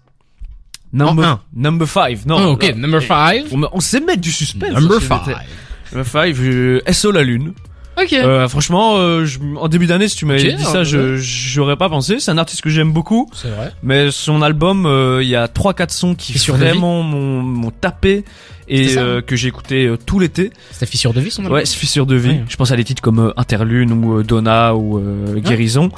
Number, 0.93 1.25
un. 1.25 1.41
number 1.53 1.87
five. 1.87 2.25
Non. 2.25 2.37
Oh, 2.39 2.51
ok, 2.53 2.63
là, 2.63 2.73
number 2.75 3.01
eh, 3.01 3.05
five. 3.05 3.47
On, 3.53 3.67
on 3.73 3.79
sait 3.81 3.99
mettre 3.99 4.21
du 4.21 4.31
suspense. 4.31 4.71
Number 4.73 5.01
ça, 5.01 5.19
five. 5.25 5.35
c'était- 5.35 5.95
Number 5.97 6.07
five. 6.11 6.41
euh, 6.41 6.81
SO 6.91 7.11
la 7.11 7.23
lune. 7.23 7.53
Ok. 8.01 8.13
Euh, 8.13 8.47
franchement, 8.49 8.97
euh, 8.97 9.25
je- 9.25 9.39
en 9.57 9.67
début 9.67 9.87
d'année, 9.87 10.07
si 10.07 10.15
tu 10.17 10.25
m'avais 10.25 10.53
dit 10.53 10.63
ça, 10.63 10.83
je 10.83 11.15
j'aurais 11.17 11.77
pas 11.77 11.87
pensé. 11.89 12.19
C'est 12.19 12.31
un 12.31 12.37
artiste 12.37 12.61
que 12.61 12.69
j'aime 12.69 12.91
beaucoup, 12.91 13.29
C'est 13.33 13.49
vrai. 13.49 13.71
mais 13.83 14.11
son 14.11 14.41
album, 14.41 14.85
euh, 14.85 15.23
il 15.23 15.29
y 15.29 15.35
a 15.35 15.47
trois 15.47 15.73
quatre 15.73 15.91
sons 15.91 16.13
qui 16.15 16.33
Fissure 16.33 16.55
de 16.55 16.59
vraiment 16.59 17.03
m'ont 17.03 17.41
m'ont 17.41 17.71
tapé 17.71 18.25
et 18.67 18.97
euh, 18.97 19.21
que 19.21 19.35
j'ai 19.35 19.47
écouté 19.47 19.85
euh, 19.85 19.97
tout 19.97 20.19
l'été. 20.19 20.51
C'était 20.71 20.85
fissure 20.87 21.13
de 21.13 21.21
vie, 21.21 21.31
son 21.31 21.43
album 21.43 21.57
Ouais, 21.57 21.65
c'est 21.65 21.77
Fissure 21.77 22.05
de 22.05 22.15
vie. 22.15 22.29
Ouais. 22.29 22.43
Je 22.49 22.55
pense 22.57 22.71
à 22.71 22.75
des 22.75 22.83
titres 22.83 23.01
comme 23.01 23.19
euh, 23.19 23.31
Interlune 23.37 23.91
ou 23.93 24.19
euh, 24.19 24.23
Donna 24.23 24.75
ou 24.75 24.97
euh, 24.97 25.35
Guérison. 25.39 25.89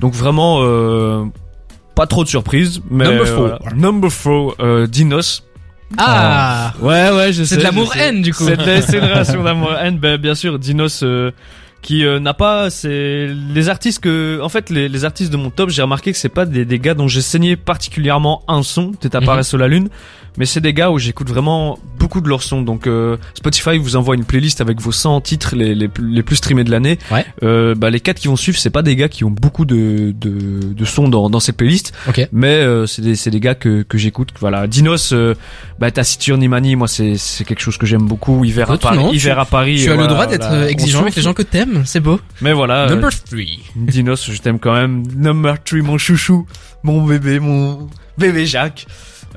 Donc 0.00 0.12
vraiment 0.14 0.58
euh, 0.60 1.24
pas 1.94 2.06
trop 2.06 2.22
de 2.24 2.28
surprises. 2.28 2.82
Mais 2.90 3.04
Number 3.04 3.26
four. 3.26 3.46
voilà. 3.60 3.76
Number 3.76 4.10
four, 4.12 4.56
euh, 4.60 4.86
Dinos. 4.86 5.42
Ah 5.98 6.74
Ouais, 6.80 7.10
ouais, 7.10 7.32
je 7.32 7.44
sais. 7.44 7.54
C'est 7.54 7.56
de 7.58 7.62
l'amour-haine, 7.62 8.22
du 8.22 8.32
coup. 8.34 8.44
C'est 8.44 8.56
de- 8.56 8.96
une 8.98 9.04
relation 9.10 9.42
d'amour-haine. 9.42 9.98
Ben, 9.98 10.16
bien 10.16 10.34
sûr, 10.34 10.58
Dinos, 10.58 11.02
euh, 11.02 11.30
qui 11.82 12.04
euh, 12.04 12.18
n'a 12.18 12.34
pas, 12.34 12.70
c'est 12.70 13.28
les 13.54 13.68
artistes 13.68 14.00
que, 14.00 14.40
en 14.42 14.48
fait, 14.48 14.70
les, 14.70 14.88
les 14.88 15.04
artistes 15.04 15.30
de 15.30 15.36
mon 15.36 15.50
top, 15.50 15.70
j'ai 15.70 15.82
remarqué 15.82 16.10
que 16.12 16.18
c'est 16.18 16.28
pas 16.28 16.44
des, 16.44 16.64
des 16.64 16.78
gars 16.80 16.94
dont 16.94 17.06
j'ai 17.08 17.20
saigné 17.22 17.54
particulièrement 17.56 18.42
un 18.48 18.62
son, 18.62 18.92
peut-être 18.92 19.14
à 19.14 19.20
Mhm. 19.20 19.42
sur 19.44 19.58
la 19.58 19.68
lune, 19.68 19.88
mais 20.36 20.46
c'est 20.46 20.60
des 20.60 20.72
gars 20.74 20.90
où 20.90 20.98
j'écoute 20.98 21.28
vraiment 21.28 21.78
beaucoup 22.06 22.20
de 22.20 22.28
leurs 22.28 22.44
sons. 22.44 22.62
Donc 22.62 22.86
euh, 22.86 23.16
Spotify 23.34 23.78
vous 23.78 23.96
envoie 23.96 24.14
une 24.14 24.24
playlist 24.24 24.60
avec 24.60 24.80
vos 24.80 24.92
100 24.92 25.20
titres 25.22 25.56
les, 25.56 25.74
les, 25.74 25.88
plus- 25.88 26.08
les 26.08 26.22
plus 26.22 26.36
streamés 26.36 26.62
de 26.62 26.70
l'année. 26.70 26.98
Ouais. 27.10 27.26
Euh, 27.42 27.74
bah, 27.74 27.90
les 27.90 27.98
quatre 27.98 28.18
qui 28.20 28.28
vont 28.28 28.36
suivre, 28.36 28.56
c'est 28.58 28.70
pas 28.70 28.82
des 28.82 28.94
gars 28.94 29.08
qui 29.08 29.24
ont 29.24 29.30
beaucoup 29.30 29.64
de, 29.64 30.14
de, 30.18 30.72
de 30.72 30.84
sons 30.84 31.08
dans, 31.08 31.28
dans 31.28 31.40
cette 31.40 31.56
playlist, 31.56 31.92
Ok. 32.08 32.28
mais 32.30 32.54
euh, 32.54 32.86
c'est 32.86 33.02
des, 33.02 33.16
c'est 33.16 33.30
des 33.30 33.40
gars 33.40 33.56
que, 33.56 33.82
que 33.82 33.98
j'écoute. 33.98 34.28
Voilà, 34.38 34.68
Dinos, 34.68 35.12
euh, 35.12 35.34
bah 35.80 35.90
Taciturne 35.90 36.40
Imani, 36.42 36.76
moi 36.76 36.86
c'est 36.86 37.16
c'est 37.16 37.44
quelque 37.44 37.60
chose 37.60 37.76
que 37.76 37.86
j'aime 37.86 38.06
beaucoup. 38.06 38.44
Hiver 38.44 38.70
à 38.70 38.74
Écoute, 38.74 38.82
Paris, 38.82 39.08
hiver 39.12 39.38
à 39.40 39.44
Paris. 39.46 39.80
Tu 39.82 39.90
as 39.90 39.96
le 39.96 40.06
droit 40.06 40.26
d'être 40.26 40.52
euh, 40.52 40.68
exigeant 40.68 41.00
avec 41.02 41.16
les 41.16 41.22
gens 41.22 41.34
que 41.34 41.42
t'aimes, 41.42 41.82
c'est 41.84 41.98
beau. 42.00 42.20
Mais 42.40 42.52
voilà, 42.52 42.86
Number 42.88 43.08
euh, 43.08 43.10
3. 43.30 43.40
Dinos, 43.74 44.30
je 44.30 44.38
t'aime 44.40 44.60
quand 44.60 44.74
même. 44.74 45.02
Number 45.16 45.56
3, 45.64 45.80
mon 45.82 45.98
chouchou, 45.98 46.46
mon 46.84 47.02
bébé, 47.04 47.40
mon 47.40 47.88
bébé 48.16 48.46
Jacques. 48.46 48.86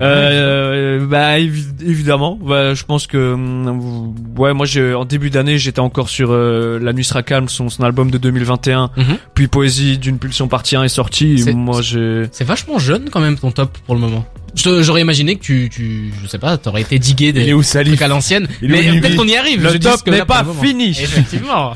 Euh, 0.02 1.06
bah 1.06 1.40
évi- 1.40 1.66
évidemment, 1.86 2.38
bah, 2.42 2.74
je 2.74 2.84
pense 2.84 3.08
que 3.08 3.34
hum, 3.34 4.14
ouais 4.38 4.54
moi 4.54 4.66
j'ai 4.66 4.94
en 4.94 5.06
début 5.06 5.30
d'année 5.30 5.58
j'étais 5.58 5.80
encore 5.80 6.10
sur 6.10 6.30
euh, 6.32 6.80
La 6.82 6.94
nuit 6.94 7.04
sera 7.04 7.24
calme 7.24 7.50
son, 7.50 7.70
son 7.70 7.84
album 7.84 8.10
de 8.12 8.18
2021 8.18 8.92
Mhm. 8.98 9.18
puis 9.34 9.48
Poésie 9.48 9.98
d'une 9.98 10.18
pulsion 10.20 10.48
partie 10.48 10.76
1 10.76 10.84
est 10.84 10.88
sorti 10.88 11.34
et 11.34 11.38
C'est- 11.40 11.54
moi 11.54 11.82
j'ai 11.82 12.24
C'est 12.32 12.44
vachement 12.46 12.80
jeune 12.80 13.10
quand 13.10 13.20
même 13.20 13.38
ton 13.38 13.52
top 13.52 13.78
pour 13.86 13.96
le 13.96 14.02
moment. 14.02 14.26
J'aurais 14.56 15.02
imaginé 15.02 15.36
que 15.36 15.42
tu, 15.44 15.70
tu, 15.72 16.12
je 16.24 16.28
sais 16.28 16.40
pas, 16.40 16.58
t'aurais 16.58 16.82
été 16.82 16.98
digué 16.98 17.30
Il 17.30 17.38
est 17.38 17.46
des 17.46 17.54
où 17.54 17.62
trucs 17.62 18.02
à 18.02 18.08
l'ancienne. 18.08 18.48
Est 18.64 18.68
Mais 18.68 19.00
peut-être 19.00 19.16
qu'on 19.16 19.28
y 19.28 19.36
arrive. 19.36 19.64
Le 19.64 19.70
je 19.74 19.78
top 19.78 20.08
n'est 20.08 20.26
pas 20.26 20.44
fini. 20.62 20.90
Effectivement. 20.90 21.76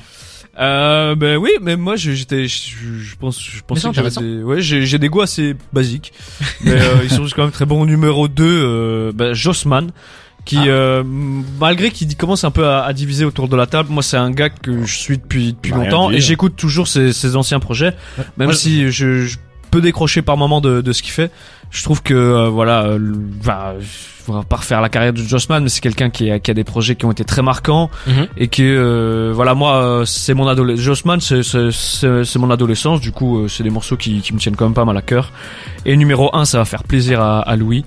Euh, 0.59 1.15
ben 1.15 1.37
oui, 1.37 1.49
mais 1.61 1.75
moi 1.75 1.95
j'étais, 1.95 2.47
je, 2.47 3.15
pense, 3.19 3.41
je 3.43 3.61
pensais 3.65 3.89
que 3.89 3.95
j'avais 3.95 4.09
des, 4.11 4.43
ouais, 4.43 4.61
j'ai, 4.61 4.85
j'ai 4.85 4.99
des 4.99 5.09
goûts 5.09 5.21
assez 5.21 5.55
basiques, 5.71 6.13
mais 6.63 6.73
euh, 6.73 6.97
ils 7.03 7.09
sont 7.09 7.25
quand 7.35 7.43
même 7.43 7.51
très 7.51 7.65
bons. 7.65 7.81
Au 7.81 7.85
numéro 7.87 8.27
2, 8.27 8.43
euh, 8.45 9.11
ben, 9.13 9.33
Jossman, 9.33 9.89
qui 10.45 10.57
Ah. 10.59 10.65
euh, 10.67 11.03
malgré 11.59 11.89
qu'il 11.89 12.15
commence 12.15 12.43
un 12.43 12.51
peu 12.51 12.67
à, 12.67 12.83
à 12.83 12.93
diviser 12.93 13.25
autour 13.25 13.47
de 13.47 13.55
la 13.55 13.65
table, 13.65 13.89
moi 13.91 14.03
c'est 14.03 14.17
un 14.17 14.29
gars 14.29 14.49
que 14.49 14.85
je 14.85 14.95
suis 14.95 15.17
depuis 15.17 15.53
depuis 15.53 15.71
Bah, 15.71 15.77
longtemps 15.85 16.11
et 16.11 16.19
j'écoute 16.21 16.55
toujours 16.55 16.87
ses, 16.87 17.13
ses 17.13 17.35
anciens 17.35 17.59
projets, 17.59 17.95
même 18.37 18.47
Moi, 18.49 18.53
si 18.53 18.91
je, 18.91 19.25
je 19.25 19.37
peux 19.73 19.81
décrocher 19.81 20.21
par 20.21 20.37
moment 20.37 20.61
de, 20.61 20.81
de 20.81 20.91
ce 20.93 21.01
qu'il 21.01 21.11
fait. 21.11 21.31
Je 21.71 21.83
trouve 21.83 22.01
que 22.03 22.13
euh, 22.13 22.49
voilà, 22.49 22.83
euh, 22.83 22.99
enfin, 23.41 23.73
je 23.79 24.31
vais 24.31 24.39
pas 24.47 24.57
refaire 24.57 24.79
la 24.79 24.89
carrière 24.89 25.11
de 25.11 25.17
Jossman, 25.21 25.63
mais 25.63 25.69
c'est 25.69 25.81
quelqu'un 25.81 26.09
qui 26.11 26.29
a, 26.31 26.39
qui 26.39 26.51
a 26.51 26.53
des 26.53 26.63
projets 26.63 26.95
qui 26.95 27.05
ont 27.05 27.11
été 27.11 27.25
très 27.25 27.41
marquants 27.41 27.89
Mhm. 28.07 28.27
et 28.37 28.47
que 28.47 28.61
euh, 28.63 29.31
voilà 29.33 29.53
moi 29.55 29.77
euh, 29.83 30.05
c'est 30.05 30.33
mon 30.35 30.47
adolescence 30.47 30.83
Jossman 30.85 31.19
c'est 31.19 31.41
c'est 31.43 31.71
c'est 31.71 32.23
c'est 32.23 32.39
mon 32.39 32.49
adolescence 32.51 33.01
du 33.01 33.11
coup 33.11 33.39
euh, 33.39 33.47
c'est 33.47 33.63
des 33.63 33.69
morceaux 33.71 33.97
qui 33.97 34.21
qui 34.21 34.33
me 34.33 34.39
tiennent 34.39 34.55
quand 34.55 34.65
même 34.65 34.73
pas 34.75 34.85
mal 34.85 34.95
à 34.97 35.01
cœur 35.01 35.31
et 35.85 35.97
numéro 35.97 36.29
1 36.35 36.45
ça 36.45 36.59
va 36.59 36.65
faire 36.65 36.83
plaisir 36.83 37.19
à, 37.21 37.39
à 37.41 37.55
Louis 37.55 37.83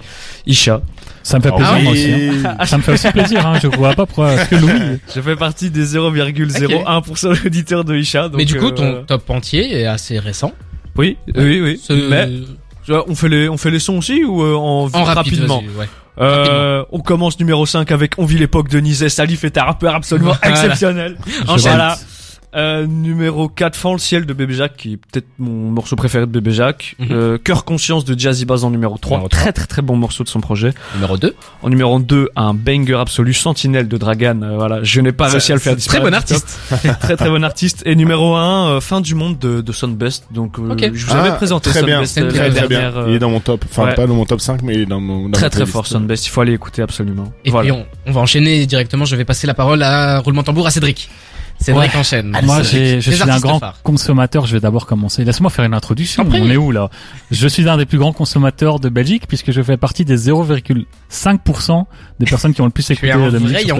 Isha 0.46 0.80
Ça 1.22 1.38
me 1.38 1.42
fait 1.42 1.50
Ah 1.52 1.56
plaisir 1.56 1.74
oui. 1.76 1.82
moi 1.84 1.92
aussi. 1.92 2.46
hein. 2.60 2.66
Ça 2.66 2.76
me 2.78 2.82
fait 2.82 2.92
aussi 2.92 3.10
plaisir. 3.12 3.46
Hein. 3.46 3.58
Je 3.62 3.66
vois 3.68 3.94
pas 3.94 4.06
pourquoi. 4.06 4.32
Est-ce 4.34 4.48
que 4.50 4.56
Louis 4.56 5.00
je 5.14 5.20
fais 5.20 5.34
partie 5.36 5.70
des 5.70 5.84
0,01% 5.96 7.42
d'auditeurs 7.42 7.84
de 7.84 7.96
Isha 7.96 8.28
donc, 8.28 8.36
Mais 8.38 8.44
du 8.44 8.56
coup, 8.56 8.66
euh, 8.66 8.70
ton 8.70 9.04
top 9.04 9.30
entier 9.30 9.80
est 9.80 9.86
assez 9.86 10.18
récent. 10.20 10.52
Oui 10.98 11.16
oui 11.34 11.60
oui 11.60 11.80
mais 12.08 12.28
vois, 12.92 13.04
on 13.08 13.14
fait 13.14 13.28
les 13.28 13.48
on 13.48 13.56
fait 13.56 13.70
les 13.70 13.78
sons 13.78 13.98
aussi 13.98 14.24
ou 14.24 14.42
euh, 14.42 14.54
en, 14.54 14.88
en 14.92 15.04
rapide, 15.04 15.16
rapidement 15.16 15.62
ouais. 15.78 15.88
euh, 16.18 16.84
on 16.92 17.00
commence 17.00 17.38
numéro 17.38 17.66
5 17.66 17.90
avec 17.90 18.14
On 18.18 18.24
vit 18.24 18.38
l'époque 18.38 18.68
de 18.68 18.78
Nizet 18.78 19.08
Salif 19.08 19.44
est 19.44 19.58
un 19.58 19.64
rappeur 19.64 19.94
absolument 19.94 20.36
exceptionnel. 20.42 21.16
Voilà. 21.46 21.96
Euh, 22.56 22.86
numéro 22.86 23.48
4, 23.50 23.76
Fan 23.76 23.92
le 23.92 23.98
ciel 23.98 24.24
de 24.24 24.32
Bébé 24.32 24.54
Jacques, 24.54 24.76
qui 24.76 24.94
est 24.94 24.96
peut-être 24.96 25.26
mon 25.38 25.70
morceau 25.70 25.94
préféré 25.94 26.24
de 26.26 26.30
Bébé 26.30 26.52
Jacques. 26.52 26.96
Mhm. 26.98 27.08
Euh, 27.10 27.38
Cœur 27.38 27.66
conscience 27.66 28.04
de 28.06 28.18
Jazzy 28.18 28.46
Bass 28.46 28.64
en 28.64 28.70
numéro 28.70 28.96
3. 28.96 29.18
Numéro 29.18 29.28
trois. 29.28 29.40
Très 29.42 29.52
très 29.52 29.66
très 29.66 29.82
bon 29.82 29.96
morceau 29.96 30.24
de 30.24 30.28
son 30.30 30.40
projet. 30.40 30.72
Numéro 30.94 31.18
2. 31.18 31.34
En 31.62 31.68
numéro 31.68 31.98
2, 31.98 32.30
un 32.34 32.54
banger 32.54 32.94
absolu, 32.98 33.34
Sentinelle 33.34 33.88
de 33.88 33.96
Dragan. 33.98 34.40
Euh, 34.42 34.54
voilà, 34.56 34.82
je 34.82 35.00
n'ai 35.02 35.12
pas 35.12 35.28
réussi 35.28 35.52
à 35.52 35.56
le 35.56 35.60
faire 35.60 35.72
Très 35.72 35.76
disparaître. 35.76 36.04
bon 36.04 36.10
du 36.10 36.16
artiste. 36.16 36.58
très 37.00 37.16
très 37.16 37.28
bon 37.28 37.44
artiste. 37.44 37.82
Et 37.84 37.94
numéro 37.94 38.34
1, 38.34 38.80
Fin 38.80 39.02
du 39.02 39.14
monde 39.14 39.38
de, 39.38 39.60
de 39.60 39.72
Sunbest. 39.72 40.24
Donc 40.30 40.58
euh, 40.58 40.70
Ok. 40.72 40.90
je 40.94 41.06
vous 41.06 41.12
avais 41.14 41.28
Ah, 41.28 41.32
présenté 41.32 41.68
très 41.70 41.82
bien, 41.82 42.04
Sunbest 42.06 42.18
euh, 42.18 42.30
très, 42.30 42.50
Très 42.52 42.68
bien. 42.68 42.80
euh, 42.96 43.04
Il 43.08 43.14
est 43.16 43.18
dans 43.18 43.30
mon 43.30 43.40
top. 43.40 43.66
Enfin, 43.70 43.84
ouais. 43.84 43.94
pas 43.94 44.06
dans 44.06 44.14
mon 44.14 44.24
top 44.24 44.40
5, 44.40 44.62
mais 44.62 44.74
il 44.76 44.80
est 44.80 44.86
dans 44.86 45.00
mon. 45.00 45.24
dans 45.28 45.32
Très 45.32 45.50
très 45.50 45.66
fort 45.66 45.86
Sunbest. 45.86 46.26
Il 46.26 46.30
faut 46.30 46.40
aller 46.40 46.54
écouter 46.54 46.80
absolument. 46.80 47.30
Et 47.44 47.50
voilà. 47.50 47.70
puis 47.70 47.78
on, 48.06 48.10
on 48.10 48.12
va 48.12 48.20
enchaîner 48.22 48.64
directement. 48.64 49.04
Je 49.04 49.14
vais 49.14 49.26
passer 49.26 49.46
la 49.46 49.52
parole 49.54 49.82
à 49.82 50.20
roulement 50.20 50.40
de 50.40 50.46
tambour 50.46 50.66
à 50.66 50.70
Cédric. 50.70 51.10
Cédric 51.58 51.94
enchaîne. 51.94 52.36
Moi, 52.44 52.62
je 52.62 52.76
Les 52.76 53.00
suis 53.00 53.22
un 53.22 53.38
grand 53.40 53.58
phares. 53.58 53.82
consommateur. 53.82 54.46
Je 54.46 54.52
vais 54.54 54.60
d'abord 54.60 54.86
commencer. 54.86 55.24
Laisse-moi 55.24 55.50
faire 55.50 55.64
une 55.64 55.74
introduction. 55.74 56.22
Après. 56.22 56.40
On 56.40 56.50
est 56.50 56.56
où 56.56 56.70
là? 56.70 56.90
Je 57.30 57.48
suis 57.48 57.68
un 57.68 57.76
des 57.76 57.86
plus 57.86 57.98
grands 57.98 58.12
consommateurs 58.12 58.78
de 58.80 58.88
Belgique 58.88 59.24
puisque 59.26 59.50
je 59.52 59.62
fais 59.62 59.76
partie 59.76 60.04
des 60.04 60.16
0,5% 61.10 61.84
des 62.18 62.26
personnes 62.26 62.54
qui 62.54 62.60
ont 62.60 62.66
le 62.66 62.70
plus 62.70 62.88
écouté 62.90 63.12
de 63.12 63.38
musique. 63.38 63.72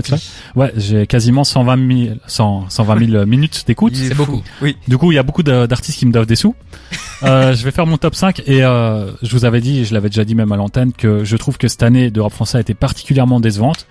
Ouais, 0.55 0.73
j'ai 0.77 1.07
quasiment 1.07 1.45
120 1.45 2.05
000, 2.07 2.15
100, 2.27 2.67
120 2.69 3.07
000 3.11 3.27
minutes 3.27 3.65
d'écoute. 3.67 3.95
C'est 3.95 4.15
beaucoup. 4.15 4.43
Oui. 4.63 4.77
Du 4.89 4.99
coup, 4.99 5.13
il 5.13 5.15
y 5.15 5.19
a 5.19 5.23
beaucoup 5.23 5.43
d'artistes 5.43 5.99
qui 5.99 6.07
me 6.07 6.13
doivent 6.13 6.27
des 6.27 6.37
sous. 6.37 6.55
Euh, 7.23 7.55
je 7.55 7.65
vais 7.65 7.71
faire 7.71 7.87
mon 7.87 7.97
top 7.97 8.15
5 8.15 8.43
et 8.47 8.63
euh, 8.63 9.11
je 9.23 9.33
vous 9.33 9.47
avais 9.47 9.63
dit, 9.63 9.87
je 9.87 9.95
l'avais 9.95 10.11
déjà 10.11 10.23
dit 10.23 10.35
même 10.35 10.53
à 10.53 10.57
l'antenne, 10.57 10.93
que 10.93 11.25
je 11.25 11.37
trouve 11.39 11.57
que 11.57 11.67
cette 11.67 11.83
année 11.83 12.11
de 12.11 12.21
rap 12.21 12.31
français 12.31 12.59
a 12.59 12.61
été 12.61 12.75
particulièrement 12.75 13.41
décevante. 13.41 13.87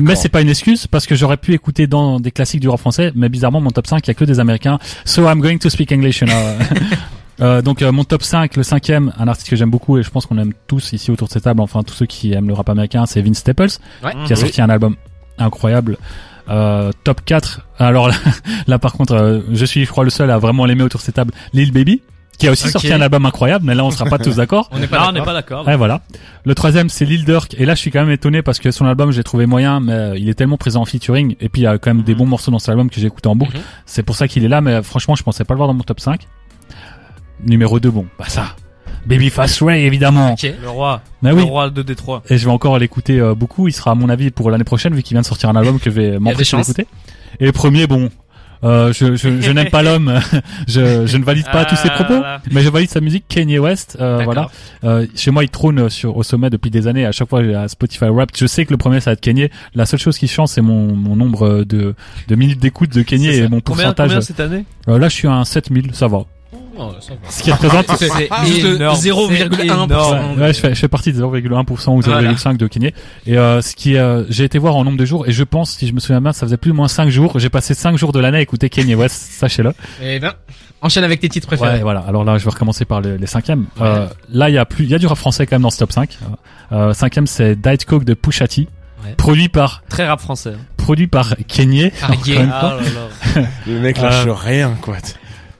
Mais 0.00 0.16
c'est 0.16 0.30
pas 0.30 0.40
une 0.40 0.48
excuse 0.48 0.86
parce 0.86 1.06
que 1.06 1.14
j'aurais 1.14 1.36
pu 1.36 1.52
écouter 1.52 1.86
dans 1.86 2.20
des 2.20 2.30
classiques 2.30 2.60
du 2.60 2.70
rap 2.70 2.80
français, 2.80 3.12
mais 3.14 3.28
bizarrement 3.30 3.60
mon 3.60 3.70
top 3.70 3.86
5 3.86 4.06
il 4.06 4.08
y 4.08 4.10
a 4.10 4.14
que 4.14 4.24
des 4.24 4.40
Américains. 4.40 4.78
So 5.04 5.22
I'm 5.28 5.40
going 5.40 5.58
to 5.58 5.70
speak 5.70 5.92
English. 5.92 6.20
You 6.20 6.26
know. 6.26 6.34
Euh, 7.40 7.62
donc 7.62 7.80
euh, 7.80 7.90
mon 7.90 8.04
top 8.04 8.22
5, 8.22 8.54
le 8.56 8.62
cinquième, 8.62 9.14
un 9.18 9.26
artiste 9.26 9.48
que 9.48 9.56
j'aime 9.56 9.70
beaucoup 9.70 9.96
et 9.96 10.02
je 10.02 10.10
pense 10.10 10.26
qu'on 10.26 10.36
aime 10.36 10.52
tous 10.66 10.92
ici 10.92 11.10
autour 11.10 11.26
de 11.28 11.32
cette 11.32 11.44
table, 11.44 11.62
enfin 11.62 11.82
tous 11.82 11.94
ceux 11.94 12.04
qui 12.04 12.34
aiment 12.34 12.48
le 12.48 12.52
rap 12.52 12.68
américain, 12.68 13.06
c'est 13.06 13.22
Vince 13.22 13.38
Staples 13.38 13.70
Ouais. 14.04 14.12
qui 14.26 14.34
a 14.34 14.36
sorti 14.36 14.60
un 14.60 14.68
album 14.68 14.96
incroyable. 15.38 15.96
Euh, 16.50 16.90
top 17.02 17.22
4, 17.24 17.66
alors 17.78 18.08
là, 18.08 18.14
là, 18.66 18.78
par 18.78 18.92
contre, 18.92 19.14
euh, 19.14 19.40
je 19.52 19.64
suis 19.64 19.86
je 19.86 19.90
crois 19.90 20.04
le 20.04 20.10
seul 20.10 20.30
à 20.30 20.36
vraiment 20.36 20.66
l'aimer 20.66 20.82
autour 20.82 21.00
de 21.00 21.04
cette 21.04 21.14
table, 21.14 21.32
Lil 21.54 21.72
Baby, 21.72 22.02
qui 22.40 22.48
a 22.48 22.50
aussi 22.50 22.68
sorti 22.68 22.92
un 22.92 23.00
album 23.00 23.24
incroyable, 23.26 23.64
mais 23.64 23.74
là 23.74 23.84
on 23.84 23.90
sera 23.90 24.06
pas 24.06 24.18
tous 24.18 24.36
d'accord. 24.36 24.68
On 24.72 24.78
n'est 24.80 24.88
pas 24.88 25.32
d'accord. 25.32 25.66
Ouais, 25.66 25.76
voilà. 25.76 26.00
Le 26.44 26.54
troisième, 26.54 26.88
c'est 26.88 27.04
Lil 27.04 27.24
Durk. 27.24 27.54
Et 27.58 27.66
là, 27.66 27.74
je 27.74 27.80
suis 27.80 27.90
quand 27.90 28.00
même 28.00 28.10
étonné 28.10 28.42
parce 28.42 28.58
que 28.58 28.70
son 28.70 28.86
album, 28.86 29.12
j'ai 29.12 29.22
trouvé 29.22 29.44
moyen, 29.46 29.78
mais 29.80 29.92
euh, 29.92 30.18
il 30.18 30.28
est 30.30 30.34
tellement 30.34 30.56
présent 30.56 30.80
en 30.80 30.84
featuring. 30.86 31.36
Et 31.40 31.48
puis, 31.50 31.60
il 31.62 31.64
y 31.64 31.68
a 31.68 31.76
quand 31.78 31.90
même 31.94 32.02
des 32.02 32.12
Mhm. 32.14 32.18
bons 32.20 32.26
morceaux 32.26 32.50
dans 32.50 32.58
cet 32.58 32.70
album 32.70 32.88
que 32.88 32.98
j'ai 32.98 33.06
écouté 33.06 33.28
en 33.28 33.36
boucle. 33.36 33.56
Mhm. 33.58 33.62
C'est 33.84 34.02
pour 34.02 34.16
ça 34.16 34.26
qu'il 34.26 34.42
est 34.44 34.48
là, 34.48 34.60
mais 34.62 34.72
euh, 34.72 34.82
franchement, 34.82 35.14
je 35.14 35.22
pensais 35.22 35.44
pas 35.44 35.52
le 35.54 35.58
voir 35.58 35.68
dans 35.68 35.74
mon 35.74 35.82
top 35.82 36.00
5. 36.00 36.26
Numéro 37.46 37.78
2, 37.80 37.90
bon, 37.90 38.06
bah 38.18 38.26
ça. 38.28 38.56
Baby 39.06 39.30
Fast 39.30 39.60
Ray, 39.62 39.84
évidemment. 39.84 40.34
Le 40.62 40.68
roi. 40.68 41.00
Mais 41.22 41.32
Le 41.32 41.42
roi 41.42 41.70
de 41.70 41.82
Détroit. 41.82 42.22
Et 42.28 42.36
je 42.36 42.44
vais 42.44 42.50
encore 42.50 42.78
l'écouter 42.78 43.18
euh, 43.18 43.34
beaucoup. 43.34 43.66
Il 43.68 43.72
sera, 43.72 43.92
à 43.92 43.94
mon 43.94 44.08
avis, 44.10 44.30
pour 44.30 44.50
l'année 44.50 44.64
prochaine, 44.64 44.94
vu 44.94 45.02
qu'il 45.02 45.14
vient 45.14 45.22
de 45.22 45.26
sortir 45.26 45.48
un 45.48 45.56
album 45.56 45.78
que 45.78 45.90
je 45.90 45.94
vais 46.00 46.18
m'empresser 46.18 46.56
d'écouter. 46.56 46.86
Et 47.38 47.46
le 47.46 47.52
premier, 47.52 47.86
bon, 47.86 48.10
Euh, 48.62 48.92
je 48.92 49.16
je, 49.16 49.40
je 49.40 49.50
n'aime 49.52 49.70
pas 49.70 49.82
l'homme. 49.82 50.12
je 50.68 51.06
je 51.06 51.16
ne 51.16 51.24
valide 51.24 51.46
pas 51.50 51.64
tous 51.64 51.76
ses 51.76 51.88
Ah, 51.90 52.02
propos, 52.04 52.22
mais 52.50 52.60
je 52.62 52.68
valide 52.68 52.90
sa 52.90 53.00
musique. 53.00 53.24
Kanye 53.28 53.58
West, 53.58 53.96
euh, 54.00 54.20
voilà. 54.24 54.48
Euh, 54.84 55.06
chez 55.14 55.30
moi, 55.30 55.44
il 55.44 55.48
trône 55.50 55.88
sur 55.88 56.16
au 56.16 56.22
sommet 56.22 56.50
depuis 56.50 56.70
des 56.70 56.86
années. 56.86 57.06
À 57.06 57.12
chaque 57.12 57.28
fois, 57.28 57.42
j'ai 57.42 57.54
à 57.54 57.68
Spotify 57.68 58.06
Rap. 58.06 58.30
Je 58.36 58.46
sais 58.46 58.64
que 58.66 58.70
le 58.72 58.76
premier 58.76 59.00
ça 59.00 59.10
va 59.10 59.12
être 59.14 59.20
Kanye. 59.20 59.48
La 59.74 59.86
seule 59.86 60.00
chose 60.00 60.18
qui 60.18 60.28
change, 60.28 60.48
c'est 60.50 60.60
mon 60.62 60.94
mon 60.94 61.16
nombre 61.16 61.64
de 61.64 61.94
de 62.28 62.34
minutes 62.34 62.60
d'écoute 62.60 62.90
de 62.92 63.02
Kanye 63.02 63.28
et 63.28 63.42
mon 63.48 63.60
Combien, 63.60 63.62
pourcentage. 63.92 64.08
combien 64.08 64.20
cette 64.20 64.40
année? 64.40 64.64
Euh, 64.88 64.98
là, 64.98 65.08
je 65.08 65.14
suis 65.14 65.28
à 65.28 65.32
un 65.32 65.44
7000, 65.44 65.94
ça 65.94 66.06
va. 66.08 66.24
Oh, 66.82 66.92
ça 67.00 67.12
va. 67.12 67.30
Ce 67.30 67.42
qui 67.42 67.52
représente 67.52 67.86
C'est 67.96 68.08
juste 68.46 68.62
le 68.62 68.74
énorme. 68.76 68.98
0,1%. 68.98 70.34
Ouais, 70.36 70.42
ouais, 70.42 70.52
je 70.54 70.60
fais, 70.60 70.74
je 70.74 70.80
fais 70.80 70.88
partie 70.88 71.12
des 71.12 71.20
0,1% 71.20 71.90
ou 71.90 72.00
0,5 72.00 72.56
de 72.56 72.66
Kanye. 72.66 72.92
Et 73.26 73.36
euh, 73.36 73.60
ce 73.60 73.74
qui, 73.76 73.96
euh, 73.96 74.24
j'ai 74.30 74.44
été 74.44 74.58
voir 74.58 74.76
en 74.76 74.84
nombre 74.84 74.96
de 74.98 75.04
jours 75.04 75.28
et 75.28 75.32
je 75.32 75.44
pense, 75.44 75.72
si 75.72 75.86
je 75.86 75.92
me 75.92 76.00
souviens 76.00 76.20
bien, 76.20 76.32
ça 76.32 76.46
faisait 76.46 76.56
plus 76.56 76.70
ou 76.70 76.74
moins 76.74 76.88
5 76.88 77.08
jours. 77.10 77.38
J'ai 77.38 77.50
passé 77.50 77.74
5 77.74 77.96
jours 77.98 78.12
de 78.12 78.20
l'année 78.20 78.38
à 78.38 78.40
écouter 78.40 78.68
Kanye 78.70 78.94
West, 78.94 79.14
sachez-le. 79.32 79.72
Eh 80.02 80.18
ben, 80.18 80.32
enchaîne 80.80 81.04
avec 81.04 81.20
tes 81.20 81.28
titres 81.28 81.50
Ouais, 81.52 81.58
préférés. 81.58 81.82
voilà. 81.82 82.00
Alors 82.00 82.24
là, 82.24 82.38
je 82.38 82.44
vais 82.44 82.50
recommencer 82.50 82.84
par 82.86 83.00
les, 83.02 83.18
les 83.18 83.26
cinquièmes. 83.26 83.66
Ouais. 83.78 83.86
Euh, 83.86 84.06
là, 84.32 84.48
il 84.48 84.54
y 84.54 84.58
a 84.58 84.64
plus, 84.64 84.84
il 84.84 84.90
y 84.90 84.94
a 84.94 84.98
du 84.98 85.06
rap 85.06 85.18
français 85.18 85.46
quand 85.46 85.56
même 85.56 85.62
dans 85.62 85.70
ce 85.70 85.78
top 85.78 85.92
5. 85.92 86.18
Euh, 86.72 86.92
cinquième, 86.94 87.26
c'est 87.26 87.56
Diet 87.56 87.84
Coke 87.84 88.04
de 88.04 88.14
Pusha 88.14 88.48
T. 88.48 88.68
Ouais. 89.04 89.14
Produit 89.16 89.48
par, 89.48 89.82
Très 89.88 90.06
rap 90.06 90.20
français. 90.20 90.52
produit 90.76 91.06
par 91.06 91.34
une 91.56 91.80
Ah 92.02 92.60
fois. 92.60 92.76
là 92.76 93.40
là. 93.42 93.46
Le 93.66 93.80
mec 93.80 93.96
lâche 93.98 94.26
Euh, 94.26 94.32
rien, 94.34 94.76
quoi. 94.82 94.96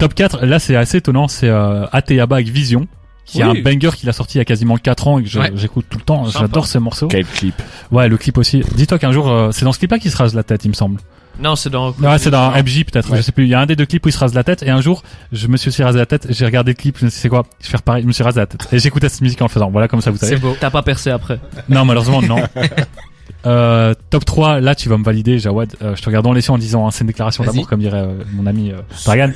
Top 0.01 0.14
4, 0.14 0.44
là, 0.46 0.59
c'est 0.59 0.74
assez 0.76 0.96
étonnant. 0.98 1.28
C'est 1.28 1.48
euh, 1.48 1.86
Ateyaba 1.92 2.36
avec 2.36 2.48
Vision. 2.48 2.88
Qui 3.26 3.40
est 3.40 3.44
un 3.44 3.55
banger 3.55 3.90
qu'il 3.96 4.09
a 4.09 4.12
sorti 4.12 4.38
il 4.38 4.38
y 4.38 4.40
a 4.40 4.44
quasiment 4.44 4.76
4 4.76 5.07
ans 5.07 5.18
et 5.20 5.22
que 5.24 5.38
Ouais. 5.38 5.53
j'écoute 5.55 5.86
tout 5.88 5.98
le 5.98 6.05
temps. 6.05 6.24
J'adore 6.24 6.66
ce 6.66 6.78
morceau. 6.78 7.07
Quel 7.07 7.24
clip. 7.24 7.55
Ouais, 7.92 8.09
le 8.09 8.16
clip 8.16 8.36
aussi. 8.38 8.64
Dis-toi 8.74 8.98
qu'un 8.98 9.12
jour, 9.12 9.28
euh, 9.30 9.51
c'est 9.53 9.64
dans 9.64 9.70
ce 9.72 9.78
clip-là 9.78 10.01
qu'il 10.01 10.11
se 10.11 10.16
rase 10.16 10.34
la 10.34 10.42
tête, 10.42 10.64
il 10.64 10.68
me 10.68 10.74
semble. 10.74 10.98
Non, 11.38 11.55
c'est 11.55 11.70
dans. 11.70 11.92
Ouais, 11.92 12.18
c'est 12.18 12.30
dans 12.30 12.51
MJ 12.51 12.82
peut-être, 12.84 13.09
Ouais. 13.12 13.18
je 13.18 13.22
sais 13.22 13.30
plus. 13.30 13.44
Il 13.44 13.51
y 13.51 13.55
a 13.55 13.61
un 13.61 13.66
des 13.66 13.76
deux 13.76 13.86
clips 13.86 14.05
où 14.05 14.09
il 14.09 14.12
se 14.12 14.18
rase 14.18 14.34
la 14.34 14.42
tête 14.42 14.64
et 14.64 14.70
un 14.70 14.80
jour, 14.80 15.05
je 15.30 15.46
me 15.46 15.57
suis 15.57 15.68
aussi 15.68 15.82
rasé 15.84 15.96
la 15.98 16.07
tête, 16.07 16.26
j'ai 16.30 16.44
regardé 16.44 16.72
le 16.72 16.76
clip, 16.76 16.98
je 16.98 17.05
me 17.05 17.11
suis 17.11 17.18
dit 17.18 17.22
c'est 17.22 17.28
quoi? 17.28 17.44
Je 17.61 17.66
vais 17.66 17.70
faire 17.70 17.82
pareil, 17.82 18.03
je 18.03 18.09
me 18.09 18.12
suis 18.12 18.24
rasé 18.24 18.40
la 18.40 18.46
tête. 18.46 18.66
Et 18.72 18.80
j'écoutais 18.80 19.09
cette 19.09 19.20
musique 19.20 19.40
en 19.40 19.44
le 19.44 19.51
faisant. 19.51 19.70
Voilà 19.70 19.86
comme 19.86 20.01
ça 20.01 20.11
vous 20.11 20.16
savez. 20.16 20.34
C'est 20.34 20.40
beau. 20.40 20.57
T'as 20.59 20.70
pas 20.70 20.82
percé 20.82 21.11
après. 21.11 21.38
Non, 21.68 21.84
malheureusement 21.84 22.20
non. 22.20 22.42
Euh, 23.47 23.95
top 24.11 24.24
3, 24.24 24.61
là 24.61 24.74
tu 24.74 24.88
vas 24.88 24.99
me 24.99 25.05
valider 25.05 25.38
Jawad. 25.38 25.74
Euh, 25.82 25.97
je 25.97 26.03
te 26.03 26.07
regarde 26.07 26.24
dans 26.24 26.32
les 26.32 26.45
yeux 26.45 26.51
en 26.53 26.59
disant 26.59 26.86
hein, 26.86 26.91
c'est 26.91 27.01
une 27.03 27.07
déclaration 27.07 27.45
d'amour 27.45 27.68
comme 27.68 27.80
dirait 27.80 28.01
euh, 28.01 28.22
mon 28.32 28.47
ami 28.47 28.70
euh, 28.70 28.76
Dragan. 29.05 29.32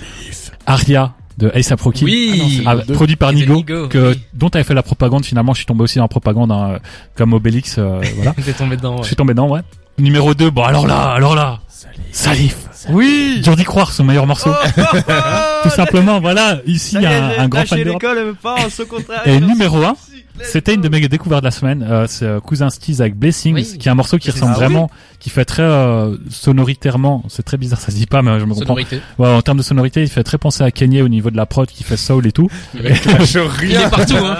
Aria 0.66 1.12
de 1.38 1.48
A$AP 1.48 1.80
Rocky. 1.80 2.04
Oui. 2.04 2.62
Ah, 2.66 2.76
produit 2.76 3.16
par 3.16 3.32
Nigo, 3.32 3.56
Nigo, 3.56 3.88
que, 3.88 4.12
oui. 4.12 4.20
dont 4.34 4.50
tu 4.50 4.56
avais 4.58 4.64
fait 4.64 4.74
la 4.74 4.82
propagande 4.82 5.24
finalement 5.24 5.52
je 5.52 5.58
suis 5.58 5.66
tombé 5.66 5.82
aussi 5.82 5.96
dans 5.98 6.04
la 6.04 6.08
propagande 6.08 6.52
hein, 6.52 6.78
comme 7.16 7.32
Obélix 7.32 7.76
euh, 7.78 8.00
voilà 8.16 8.34
tombé 8.58 8.76
dedans. 8.76 8.98
je 9.02 9.06
suis 9.08 9.16
tombé 9.16 9.32
dedans 9.32 9.48
ouais 9.48 9.60
numéro 9.98 10.34
2 10.34 10.50
bon 10.50 10.62
alors 10.62 10.86
là 10.86 11.10
alors 11.12 11.34
là 11.34 11.60
Salif 12.12 12.68
Oui. 12.90 13.40
dur 13.42 13.56
d'y 13.56 13.64
croire 13.64 13.92
son 13.92 14.04
meilleur 14.04 14.26
morceau 14.26 14.50
tout 15.62 15.70
simplement 15.70 16.20
voilà 16.20 16.58
ici 16.66 16.96
un, 16.98 17.30
un 17.38 17.48
grand 17.48 17.66
fan 17.66 17.82
de 17.82 17.90
rap 17.90 18.02
l'école, 18.02 18.24
mais 18.26 18.32
pas 18.34 18.54
en 18.66 18.70
ce 18.70 18.82
contraire. 18.82 19.22
et 19.26 19.40
numéro 19.40 19.82
1 19.82 19.94
c'était 20.42 20.74
une 20.74 20.80
de 20.80 20.88
mes 20.88 21.06
découvertes 21.08 21.42
de 21.42 21.46
la 21.46 21.52
semaine 21.52 21.86
euh, 21.88 22.06
c'est 22.08 22.24
euh, 22.26 22.40
Cousin 22.40 22.68
Steez 22.68 23.00
avec 23.00 23.14
Blessings 23.16 23.54
Oui. 23.54 23.78
qui 23.78 23.88
est 23.88 23.90
un 23.90 23.94
morceau 23.94 24.18
qui 24.18 24.30
ressemble 24.32 24.52
ça. 24.52 24.58
vraiment 24.58 24.90
qui 25.20 25.30
fait 25.30 25.44
très 25.44 25.62
euh, 25.62 26.16
sonoritairement 26.28 27.22
c'est 27.28 27.44
très 27.44 27.56
bizarre 27.56 27.78
ça 27.80 27.92
se 27.92 27.96
dit 27.96 28.06
pas 28.06 28.20
mais 28.20 28.38
je 28.40 28.44
me 28.44 28.50
comprends 28.54 28.74
Sonorité. 28.74 29.00
ouais, 29.18 29.28
en 29.28 29.42
termes 29.42 29.58
de 29.58 29.62
sonorité 29.62 30.02
il 30.02 30.08
fait 30.08 30.24
très 30.24 30.36
penser 30.38 30.64
à 30.64 30.70
Kanye 30.72 31.02
au 31.02 31.08
niveau 31.08 31.30
de 31.30 31.36
la 31.36 31.46
prod 31.46 31.68
qui 31.68 31.84
fait 31.84 31.96
soul 31.96 32.26
et 32.26 32.32
tout 32.32 32.48
Il 32.74 32.84
est 32.86 33.90
partout, 33.90 34.14
hein. 34.16 34.36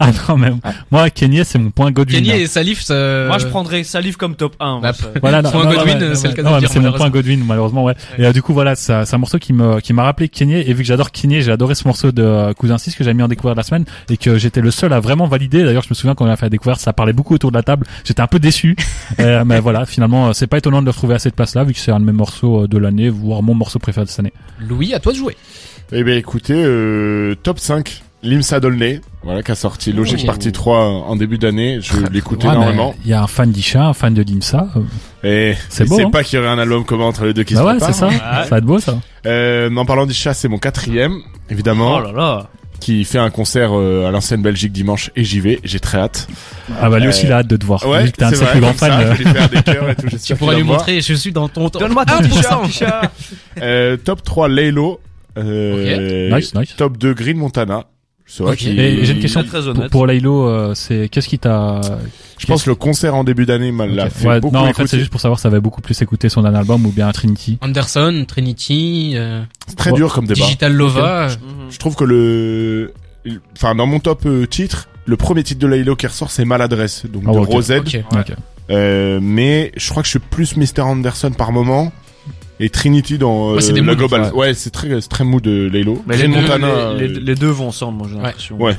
ah 0.00 0.10
non 0.28 0.36
mais 0.38 0.50
moi 0.90 1.10
Kanye 1.10 1.44
c'est 1.44 1.58
mon 1.58 1.70
point 1.70 1.90
Godwin 1.92 2.16
Kenny 2.18 2.28
là. 2.30 2.36
et 2.36 2.46
Salif, 2.46 2.80
ça... 2.82 2.94
Moi, 3.26 3.38
je 3.38 3.46
prendrais 3.46 3.84
Salif 3.84 4.16
comme 4.16 4.34
top 4.34 4.56
1. 4.60 4.80
Bah, 4.80 4.92
Voilà, 5.20 5.42
non, 5.42 5.50
Point 5.52 5.64
non, 5.64 5.70
Godwin, 5.72 5.98
ouais, 6.02 6.14
c'est 6.14 6.28
le 6.28 6.34
cas 6.34 6.42
de 6.42 6.60
mais 6.62 6.66
c'est 6.68 6.80
mon 6.80 6.92
point. 6.92 7.10
Godwin, 7.10 7.44
malheureusement, 7.46 7.83
ouais. 7.84 7.94
Et 8.18 8.26
euh, 8.26 8.32
du 8.32 8.42
coup, 8.42 8.52
voilà, 8.52 8.74
ça- 8.74 9.04
c'est 9.06 9.14
un 9.14 9.18
morceau 9.18 9.38
qui 9.38 9.52
me, 9.52 9.80
qui 9.80 9.92
m'a 9.92 10.02
rappelé 10.04 10.28
Kanye. 10.28 10.54
Et 10.66 10.72
vu 10.72 10.78
que 10.82 10.84
j'adore 10.84 11.10
Kanye, 11.10 11.42
j'ai 11.42 11.52
adoré 11.52 11.74
ce 11.74 11.86
morceau 11.86 12.12
de 12.12 12.22
euh, 12.22 12.52
Cousin 12.54 12.78
6 12.78 12.94
que 12.96 13.04
j'ai 13.04 13.14
mis 13.14 13.22
en 13.22 13.28
découverte 13.28 13.56
la 13.56 13.62
semaine 13.62 13.84
et 14.10 14.16
que 14.16 14.36
j'étais 14.38 14.60
le 14.60 14.70
seul 14.70 14.92
à 14.92 15.00
vraiment 15.00 15.26
valider. 15.26 15.62
D'ailleurs, 15.64 15.82
je 15.82 15.88
me 15.90 15.94
souviens 15.94 16.14
quand 16.14 16.24
on 16.26 16.30
a 16.30 16.36
fait 16.36 16.46
la 16.46 16.50
découverte, 16.50 16.80
ça 16.80 16.92
parlait 16.92 17.12
beaucoup 17.12 17.34
autour 17.34 17.50
de 17.50 17.56
la 17.56 17.62
table. 17.62 17.86
J'étais 18.04 18.20
un 18.22 18.26
peu 18.26 18.38
déçu. 18.38 18.76
Euh, 19.20 19.44
mais 19.44 19.60
voilà, 19.60 19.86
finalement, 19.86 20.32
c'est 20.32 20.46
pas 20.46 20.58
étonnant 20.58 20.80
de 20.80 20.86
le 20.86 20.90
retrouver 20.90 21.14
à 21.14 21.18
cette 21.18 21.36
place-là 21.36 21.62
vu 21.64 21.72
que 21.72 21.78
c'est 21.78 21.92
un 21.92 22.00
de 22.00 22.04
mes 22.04 22.12
morceaux 22.12 22.66
de 22.66 22.78
l'année, 22.78 23.08
voire 23.10 23.42
mon 23.42 23.54
morceau 23.54 23.78
préféré 23.78 24.04
de 24.06 24.10
cette 24.10 24.20
année. 24.20 24.32
Louis, 24.60 24.92
à 24.94 24.98
toi 24.98 25.12
de 25.12 25.16
jouer. 25.18 25.36
Eh 25.92 26.02
bien, 26.02 26.16
écoutez, 26.16 26.54
euh, 26.56 27.34
top 27.42 27.58
5. 27.58 28.02
Limsa 28.24 28.58
Dolnay, 28.58 29.00
voilà, 29.22 29.42
qui 29.42 29.52
a 29.52 29.54
sorti 29.54 29.92
Logic 29.92 30.18
Ok. 30.20 30.26
Partie 30.26 30.50
3 30.50 30.78
en 30.78 31.14
début 31.14 31.38
d'année. 31.38 31.78
Je 31.80 31.92
Ouais, 31.94 32.08
mais 32.12 32.20
énormément. 32.52 32.94
Il 33.04 33.10
y 33.10 33.14
a 33.14 33.22
un 33.22 33.26
fan 33.26 33.50
d'Isha, 33.52 33.84
un 33.86 33.92
fan 33.92 34.14
de 34.14 34.22
Limsa. 34.22 34.68
euh, 34.76 35.50
Et 35.52 35.56
C'est 35.68 35.84
beau, 35.86 35.96
sait 35.98 36.04
hein. 36.04 36.10
pas 36.10 36.24
qu'il 36.24 36.38
y 36.38 36.42
aurait 36.42 36.50
un 36.50 36.58
album 36.58 36.84
commun 36.84 37.04
entre 37.04 37.24
les 37.26 37.34
deux 37.34 37.44
qui 37.44 37.54
Bah 37.54 37.60
se 37.60 37.66
ouais, 37.66 37.74
c'est 37.80 37.92
ça. 37.92 38.10
Ça 38.10 38.46
va 38.50 38.58
être 38.58 38.64
beau, 38.64 38.78
ça. 38.80 38.98
Euh, 39.26 39.74
en 39.76 39.84
parlant 39.84 40.06
d'Isha, 40.06 40.34
c'est 40.34 40.48
mon 40.48 40.58
quatrième, 40.58 41.18
évidemment, 41.50 41.98
Oh 41.98 42.00
là 42.02 42.12
là. 42.12 42.48
qui 42.80 43.04
fait 43.04 43.18
un 43.18 43.30
concert 43.30 43.70
euh, 43.72 44.06
à 44.06 44.10
l'ancienne 44.10 44.42
Belgique 44.42 44.72
dimanche 44.72 45.10
et 45.16 45.24
j'y 45.24 45.40
vais. 45.40 45.60
J'ai 45.64 45.80
très 45.80 45.98
hâte. 45.98 46.26
Ah 46.80 46.88
bah 46.88 46.98
lui 46.98 47.06
Euh, 47.06 47.10
aussi, 47.10 47.26
il 47.26 47.32
a 47.32 47.36
hâte 47.38 47.46
de 47.46 47.56
te 47.56 47.64
voir. 47.66 47.86
Ouais, 47.86 48.10
t'es 48.10 48.24
un 48.24 48.30
de 48.30 48.36
c'est 48.36 48.44
ses 48.44 48.50
plus 48.50 48.60
grands 48.60 48.72
ça, 48.74 48.90
fans. 48.90 49.00
je 49.00 49.06
euh, 49.06 49.10
vais 49.12 49.24
lui 49.24 49.32
faire 49.32 49.48
des 49.50 49.62
cœurs 49.62 49.90
et 49.90 49.94
tout. 49.96 50.06
Tu 50.24 50.34
pourras 50.34 50.54
lui 50.54 50.62
montrer, 50.62 51.00
je 51.00 51.14
suis 51.14 51.32
dans 51.32 51.48
ton... 51.48 51.68
Donne-moi 51.68 52.04
ton 52.06 52.14
1%. 52.20 52.66
t-shirt. 52.66 53.10
Euh, 53.60 53.96
top 53.96 54.22
3, 54.22 54.48
Laylo. 54.48 55.00
Euh, 55.36 56.34
Nice, 56.36 56.54
nice. 56.54 56.74
Top 56.76 56.96
2, 56.96 57.12
Green 57.14 57.36
Montana. 57.36 57.84
C'est 58.26 58.42
vrai 58.42 58.52
Ok. 58.52 58.58
qu'il- 58.58 58.80
Et 58.80 59.04
j'ai 59.04 59.12
une 59.12 59.20
question 59.20 59.42
Très 59.44 59.60
pour, 59.60 59.68
honnête. 59.68 59.90
pour 59.90 60.06
Laylo, 60.06 60.46
euh, 60.48 60.74
c'est 60.74 61.08
qu'est-ce 61.10 61.28
qui 61.28 61.38
t'a 61.38 61.80
Je 62.38 62.46
pense 62.46 62.62
que 62.64 62.70
le 62.70 62.74
concert 62.74 63.14
en 63.14 63.22
début 63.22 63.44
d'année 63.46 63.70
m'a 63.70 63.86
l'a 63.86 64.06
Ok. 64.06 64.12
fait 64.12 64.28
Ouais, 64.28 64.40
beaucoup 64.40 64.54
non, 64.54 64.62
en 64.62 64.66
écouter. 64.68 64.82
fait, 64.84 64.88
c'est 64.88 64.98
juste 64.98 65.10
pour 65.10 65.20
savoir 65.20 65.38
si 65.38 65.42
ça 65.42 65.48
avait 65.48 65.60
beaucoup 65.60 65.82
plus 65.82 66.00
écouté 66.00 66.28
son 66.30 66.42
dernier 66.42 66.58
album 66.58 66.84
ou 66.86 66.90
bien 66.90 67.10
Trinity. 67.12 67.58
Anderson, 67.60 68.24
Trinity, 68.26 69.12
euh, 69.16 69.42
C'est 69.68 69.76
très 69.76 69.90
Ouais. 69.90 69.96
dur 69.96 70.12
comme 70.12 70.26
débat. 70.26 70.42
Digital 70.44 70.72
Lova. 70.72 71.28
Mhm. 71.28 71.70
Je 71.70 71.78
trouve 71.78 71.96
que 71.96 72.04
le, 72.04 72.94
enfin 73.56 73.74
dans 73.74 73.86
mon 73.86 74.00
top 74.00 74.22
euh, 74.26 74.46
titre, 74.46 74.88
le 75.06 75.16
premier 75.18 75.42
titre 75.42 75.60
de 75.60 75.66
Laylo 75.66 75.94
qui 75.94 76.06
ressort 76.06 76.30
c'est 76.30 76.46
Maladresse, 76.46 77.04
donc 77.06 77.24
Ah 77.28 77.32
de 77.32 77.38
ouais. 77.38 77.44
Rosette. 77.44 77.80
Ok. 77.86 78.00
Ok. 78.12 78.32
Euh, 78.70 79.18
mais 79.22 79.70
je 79.76 79.90
crois 79.90 80.02
que 80.02 80.06
je 80.06 80.12
suis 80.12 80.18
plus 80.18 80.56
Mr 80.56 80.80
Anderson 80.80 81.30
par 81.32 81.52
moment 81.52 81.92
et 82.60 82.68
Trinity 82.70 83.18
dans 83.18 83.50
euh, 83.50 83.54
Ouais, 83.56 83.60
c'est 83.60 83.72
des 83.72 83.80
la 83.80 83.94
global. 83.94 84.22
ouais. 84.22 84.30
Ouais, 84.32 84.54
c'est 84.54 84.70
très 84.70 85.00
c'est 85.00 85.08
très 85.08 85.24
mou 85.24 85.40
de 85.40 85.68
Laylo. 85.72 86.02
Mais 86.06 86.16
les 86.16 86.22
Green 86.28 86.34
deux, 86.34 86.40
Montana, 86.42 86.92
les, 86.94 87.08
les- 87.08 87.16
euh, 87.16 87.20
les 87.22 87.34
deux 87.34 87.48
vont 87.48 87.68
ensemble, 87.68 87.98
moi 87.98 88.06
j'ai 88.10 88.16
l'impression. 88.16 88.56
Ouais. 88.60 88.76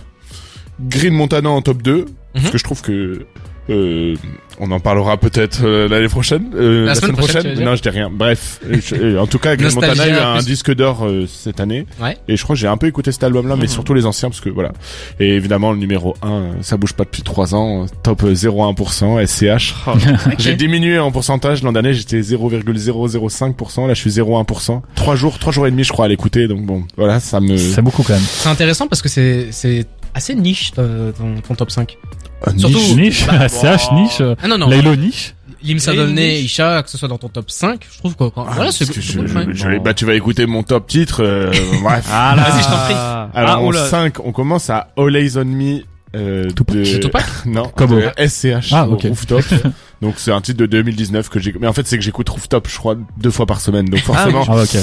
Green 0.82 1.14
Montana 1.14 1.50
en 1.50 1.62
top 1.62 1.82
2 1.82 2.06
parce 2.34 2.46
Mhm. 2.46 2.52
que 2.52 2.58
je 2.58 2.64
trouve 2.64 2.82
que 2.82 3.26
euh, 3.70 4.16
on 4.60 4.72
en 4.72 4.80
parlera 4.80 5.18
peut-être 5.18 5.60
euh, 5.64 5.88
l'année 5.90 6.08
prochaine, 6.08 6.52
euh, 6.56 6.86
La 6.86 6.96
semaine 6.96 7.16
prochaine, 7.16 7.42
tu 7.42 7.48
veux 7.50 7.56
dire 7.56 7.66
non, 7.66 7.76
je 7.76 7.82
dis 7.82 7.90
rien. 7.90 8.10
Bref, 8.12 8.60
euh, 8.66 8.78
je- 8.82 8.96
euh, 8.96 9.20
en 9.22 9.28
tout 9.28 9.40
cas, 9.40 9.56
Green 9.56 9.74
Montana 9.74 10.04
a 10.04 10.08
eu 10.08 10.12
un 10.12 10.36
plus. 10.38 10.46
disque 10.46 10.74
d'or 10.76 11.06
euh, 11.06 11.26
cette 11.28 11.60
année. 11.60 11.86
Ouais. 12.02 12.18
Et 12.28 12.38
je 12.38 12.44
crois 12.44 12.56
que 12.56 12.60
j'ai 12.60 12.68
un 12.68 12.78
peu 12.78 12.88
écouté 12.88 13.12
cet 13.12 13.24
album-là, 13.24 13.56
mais 13.56 13.64
Mhm. 13.64 13.68
surtout 13.70 13.94
les 13.94 14.06
anciens 14.06 14.30
parce 14.30 14.40
que 14.42 14.50
voilà. 14.50 14.72
Et 15.20 15.30
évidemment, 15.36 15.72
le 15.72 15.78
numéro 15.80 16.16
1, 16.22 16.62
ça 16.62 16.78
bouge 16.78 16.94
pas 16.94 17.04
depuis 17.04 17.22
3 17.24 17.54
ans, 17.56 17.86
top 18.04 18.24
euh, 18.24 18.34
0,1%, 18.36 19.20
SCH. 19.26 19.74
J'ai 20.38 20.56
diminué 20.56 21.00
en 21.00 21.12
pourcentage. 21.12 21.62
L'an 21.64 21.72
dernier, 21.74 21.94
j'étais 21.94 22.22
0,005%. 22.22 23.88
Là, 23.88 23.94
je 23.94 24.00
suis 24.00 24.12
0,1%. 24.12 24.82
Trois 24.96 25.16
jours, 25.16 25.40
trois 25.40 25.52
jours 25.54 25.68
et 25.68 25.72
demi, 25.72 25.84
je 25.84 25.92
crois, 25.92 26.06
à 26.06 26.08
l'écouter. 26.08 26.48
Donc 26.48 26.62
bon, 26.66 26.84
voilà, 26.98 27.20
ça 27.20 27.40
me. 27.40 27.58
C'est 27.58 27.82
beaucoup 27.82 28.04
quand 28.04 28.14
même. 28.14 28.22
C'est 28.22 28.50
intéressant 28.50 28.88
parce 28.88 29.02
que 29.02 29.10
c'est 29.10 29.48
c'est 29.52 29.86
assez 30.14 30.34
niche 30.34 30.72
euh, 30.78 31.12
ton, 31.12 31.36
ton 31.42 31.56
top 31.56 31.72
5. 31.72 31.98
Un 32.46 32.58
Surtout- 32.58 32.78
niche. 32.78 32.96
Niche, 32.96 33.28
Bah, 33.28 33.48
niche, 33.94 34.22
euh, 34.22 34.36
Ah 34.42 34.48
non 34.48 34.58
non. 34.58 34.68
Laylo, 34.70 34.96
niche. 34.96 35.34
Limsa 35.64 35.94
niche. 35.94 36.44
Isha, 36.46 36.84
que 36.84 36.90
ce 36.92 36.98
soit 36.98 37.08
dans 37.08 37.18
ton 37.18 37.28
top 37.30 37.50
5, 37.50 37.82
je 37.92 37.98
trouve 37.98 38.16
quand- 38.16 38.32
Ah, 38.38 38.52
voilà, 38.56 38.72
c'est 38.72 38.88
que 38.88 39.02
je, 39.02 39.18
cool, 39.18 39.28
je- 39.28 39.54
je- 39.54 39.78
bah, 39.80 39.94
tu 39.96 40.06
vas 40.06 40.14
écouter 40.14 40.46
mon 40.46 40.62
top 40.64 40.86
titre. 40.88 41.24
euh, 41.24 41.52
bref. 41.84 42.06
Ah 42.12 42.36
là. 42.36 42.44
Vas-y, 42.44 42.62
je 42.62 42.68
t'en 42.68 42.78
prie. 42.86 42.94
Ah, 42.96 43.30
Alors 43.34 43.64
oh 43.64 43.68
en 43.68 43.72
là. 43.72 43.86
5, 43.88 44.20
on 44.24 44.32
commence 44.32 44.70
à 44.70 44.90
All 44.98 45.16
Eyes 45.16 45.38
on 45.38 45.46
Me. 45.46 45.80
Euh, 46.16 46.50
Tupac. 46.56 46.76
de... 46.78 46.98
Tupac 47.00 47.26
Non, 47.46 47.64
Kobo. 47.76 47.96
de 47.96 48.10
SCH 48.18 48.72
Ah, 48.72 48.88
ok. 48.88 49.02
Rooftop. 49.04 49.44
Donc 50.02 50.16
c'est 50.18 50.32
un 50.32 50.42
titre 50.42 50.60
de 50.60 50.66
2019 50.66 51.30
que 51.30 51.40
j'ai. 51.40 51.54
Mais 51.60 51.68
en 51.68 51.74
fait 51.74 51.88
c'est 51.88 51.98
que 51.98 52.04
j'écoute 52.04 52.28
Rooftop, 52.30 52.68
je 52.70 52.78
crois, 52.78 52.96
deux 53.18 53.32
fois 53.32 53.46
par 53.46 53.62
semaine. 53.62 53.86
Donc 53.86 54.02
forcément, 54.02 54.44
Ah, 54.48 54.62
ok. 54.64 54.78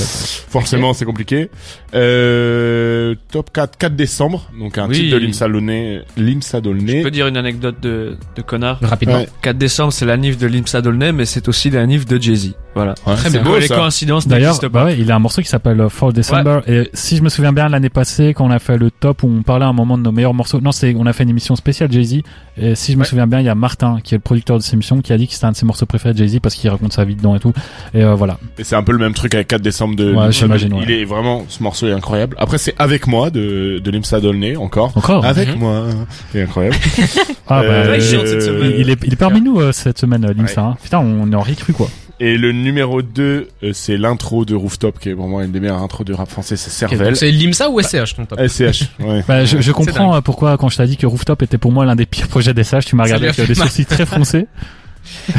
forcément 0.48 0.92
c'est 0.94 1.04
compliqué. 1.04 1.50
Euh, 1.94 3.14
top 3.30 3.50
4, 3.52 3.76
4 3.78 3.94
décembre. 3.96 4.50
Donc 4.58 4.78
un 4.78 4.88
Oui. 4.88 4.96
titre 4.96 5.14
de 5.14 5.18
Limsa 5.18 5.48
Dolnay. 5.48 6.02
Limsa 6.16 6.58
Je 6.58 6.62
Dolnay. 6.62 7.02
peux 7.02 7.10
dire 7.10 7.26
une 7.26 7.36
anecdote 7.36 7.76
de, 7.80 8.16
de 8.36 8.42
connard. 8.42 8.78
Rapidement. 8.82 9.16
Ouais. 9.16 9.28
4 9.42 9.58
décembre, 9.58 9.92
c'est 9.92 10.06
la 10.06 10.16
nif 10.16 10.38
de 10.38 10.46
Limsa 10.46 10.80
Dolnay, 10.82 11.12
mais 11.12 11.24
c'est 11.24 11.48
aussi 11.48 11.70
la 11.70 11.86
nif 11.86 12.06
de 12.06 12.20
Jay-Z. 12.20 12.54
Voilà. 12.74 12.94
Ouais, 13.06 13.14
Très 13.16 13.28
bien. 13.30 13.42
beau 13.42 13.58
les 13.58 13.66
ça. 13.66 13.76
coïncidences 13.76 14.26
D'ailleurs, 14.26 14.52
n'existent 14.54 14.68
bah 14.72 14.80
pas. 14.80 14.84
ouais, 14.86 14.96
il 14.98 15.10
a 15.12 15.16
un 15.16 15.18
morceau 15.18 15.42
qui 15.42 15.48
s'appelle 15.48 15.78
euh, 15.80 15.88
For 15.90 16.12
December. 16.12 16.60
Et 16.66 16.88
si 16.94 17.18
je 17.18 17.22
me 17.22 17.28
souviens 17.28 17.52
bien, 17.52 17.68
l'année 17.68 17.90
passée, 17.90 18.32
quand 18.34 18.46
on 18.46 18.50
a 18.50 18.58
fait 18.58 18.78
le 18.78 18.90
top 18.90 19.22
où 19.24 19.26
on 19.28 19.42
parlait 19.42 19.66
à 19.66 19.68
un 19.68 19.72
moment 19.74 19.98
de 19.98 20.02
nos 20.02 20.12
meilleurs 20.12 20.32
morceaux, 20.32 20.60
non, 20.60 20.72
c'est, 20.72 20.94
on 20.96 21.04
a 21.04 21.12
fait 21.12 21.24
une 21.24 21.28
émission 21.30 21.54
spéciale 21.54 21.92
Jay-Z. 21.92 22.22
Et 22.56 22.74
si 22.74 22.92
je 22.92 22.96
me 22.96 23.02
Ouais. 23.02 23.08
souviens 23.08 23.26
bien, 23.26 23.40
il 23.40 23.46
y 23.46 23.48
a 23.50 23.54
Martin, 23.54 23.98
qui 24.02 24.14
est 24.14 24.18
le 24.18 24.22
producteur 24.22 24.56
de 24.56 24.62
cette 24.62 24.72
émission, 24.74 25.01
qui 25.02 25.12
a 25.12 25.18
dit 25.18 25.26
que 25.28 25.34
c'était 25.34 25.46
un 25.46 25.52
de 25.52 25.56
ses 25.56 25.66
morceaux 25.66 25.86
préférés 25.86 26.14
de 26.14 26.18
Jay-Z 26.18 26.38
parce 26.40 26.54
qu'il 26.54 26.70
raconte 26.70 26.92
sa 26.92 27.04
vie 27.04 27.14
dedans 27.16 27.34
et 27.36 27.40
tout. 27.40 27.52
Et 27.94 28.02
euh, 28.02 28.14
voilà. 28.14 28.38
Et 28.58 28.64
c'est 28.64 28.76
un 28.76 28.82
peu 28.82 28.92
le 28.92 28.98
même 28.98 29.14
truc 29.14 29.34
avec 29.34 29.48
4 29.48 29.60
décembre 29.60 29.96
de 29.96 30.12
Ouais, 30.14 30.32
j'imagine, 30.32 30.72
ouais. 30.74 30.80
Il 30.84 30.90
est 30.90 31.04
vraiment, 31.04 31.44
ce 31.48 31.62
morceau 31.62 31.86
est 31.88 31.92
incroyable. 31.92 32.36
Après 32.38 32.58
c'est 32.58 32.74
Avec 32.78 33.06
moi 33.06 33.30
de, 33.30 33.80
de 33.82 33.90
Limsa 33.90 34.20
Dolnay 34.20 34.56
encore. 34.56 34.92
Encore. 34.96 35.24
Avec 35.26 35.48
Mhm. 35.50 35.58
moi. 35.58 35.84
Il 36.34 36.40
est 36.40 36.42
incroyable. 36.44 36.76
Ah, 37.48 37.62
bah, 37.62 37.68
Euh, 37.68 38.00
semaine. 38.00 38.72
il 38.78 38.88
est, 38.90 38.98
il 39.04 39.12
est 39.12 39.16
parmi 39.16 39.40
nous 39.42 39.60
euh, 39.60 39.72
cette 39.72 39.98
semaine, 39.98 40.24
euh, 40.24 40.32
Limsa. 40.32 40.62
hein. 40.62 40.76
Putain, 40.82 41.00
on 41.00 41.30
aurait 41.32 41.54
cru 41.54 41.72
quoi. 41.72 41.88
Et 42.20 42.36
le 42.38 42.52
numéro 42.52 43.02
2, 43.02 43.48
euh, 43.64 43.70
c'est 43.72 43.96
l'intro 43.96 44.44
de 44.44 44.54
Rooftop, 44.54 44.98
qui 45.00 45.08
est 45.08 45.12
vraiment 45.12 45.40
une 45.40 45.50
des 45.50 45.58
meilleures 45.58 45.82
intros 45.82 46.06
de 46.06 46.14
rap 46.14 46.30
français, 46.30 46.54
c'est 46.56 46.70
Cervelle. 46.70 47.16
c'est 47.16 47.30
Limsa 47.32 47.68
ou 47.68 47.80
SCH 47.80 48.14
ton 48.14 48.26
top? 48.26 48.38
SCH, 48.46 48.84
ouais. 49.00 49.24
Bah, 49.26 49.44
je, 49.44 49.56
je 49.56 49.62
C'est 49.62 49.72
comprends 49.72 50.14
euh, 50.14 50.20
pourquoi 50.20 50.56
quand 50.56 50.68
je 50.68 50.76
t'ai 50.76 50.86
dit 50.86 50.96
que 50.96 51.06
Rooftop 51.06 51.42
était 51.42 51.58
pour 51.58 51.72
moi 51.72 51.84
l'un 51.84 51.96
des 51.96 52.06
pires 52.06 52.28
projets 52.28 52.54
d'SH, 52.54 52.84
tu 52.86 52.94
m'as 52.96 53.04
regardé 53.04 53.26
avec 53.26 53.38
euh, 53.40 53.46
des 53.46 53.54
sourcils 53.56 53.86
très 53.86 54.06
foncés. 54.06 54.46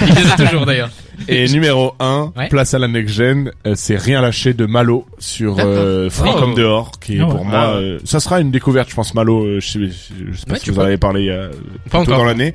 Il 0.02 0.14
les 0.16 0.32
a 0.32 0.36
toujours 0.36 0.66
d'ailleurs. 0.66 0.90
Et 1.28 1.48
numéro 1.54 1.94
1, 2.00 2.32
Ouais. 2.36 2.48
place 2.50 2.74
à 2.74 2.80
la 2.80 2.88
next 2.88 3.14
gen, 3.16 3.52
euh, 3.68 3.74
c'est 3.76 3.96
Rien 3.98 4.22
lâché 4.22 4.54
de 4.54 4.66
Malo 4.66 5.06
sur 5.20 5.58
euh, 5.60 6.10
Froid 6.10 6.34
Oh. 6.36 6.40
comme 6.40 6.56
dehors, 6.56 6.92
qui 7.00 7.18
est 7.18 7.20
Ah 7.22 7.26
ouais. 7.26 7.32
pour 7.32 7.46
moi, 7.46 7.54
Ah 7.56 7.72
ouais. 7.78 7.84
euh, 7.84 8.00
ça 8.04 8.20
sera 8.20 8.40
une 8.42 8.52
découverte, 8.52 8.90
je 8.90 8.96
pense, 8.96 9.14
Malo, 9.14 9.44
euh, 9.46 9.60
je 9.60 9.68
sais, 9.68 9.80
je 9.86 10.38
sais 10.38 10.46
pas 10.46 10.54
Ouais, 10.54 10.60
si 10.60 10.66
tu 10.66 10.72
vous 10.72 10.78
peux. 10.78 10.82
en 10.84 10.86
avez 10.86 10.98
parlé 10.98 11.22
il 11.22 11.28
y 11.28 11.32
a 11.32 11.50
Pas 11.92 12.00
encore. 12.00 12.18
dans 12.18 12.26
l'année. 12.26 12.54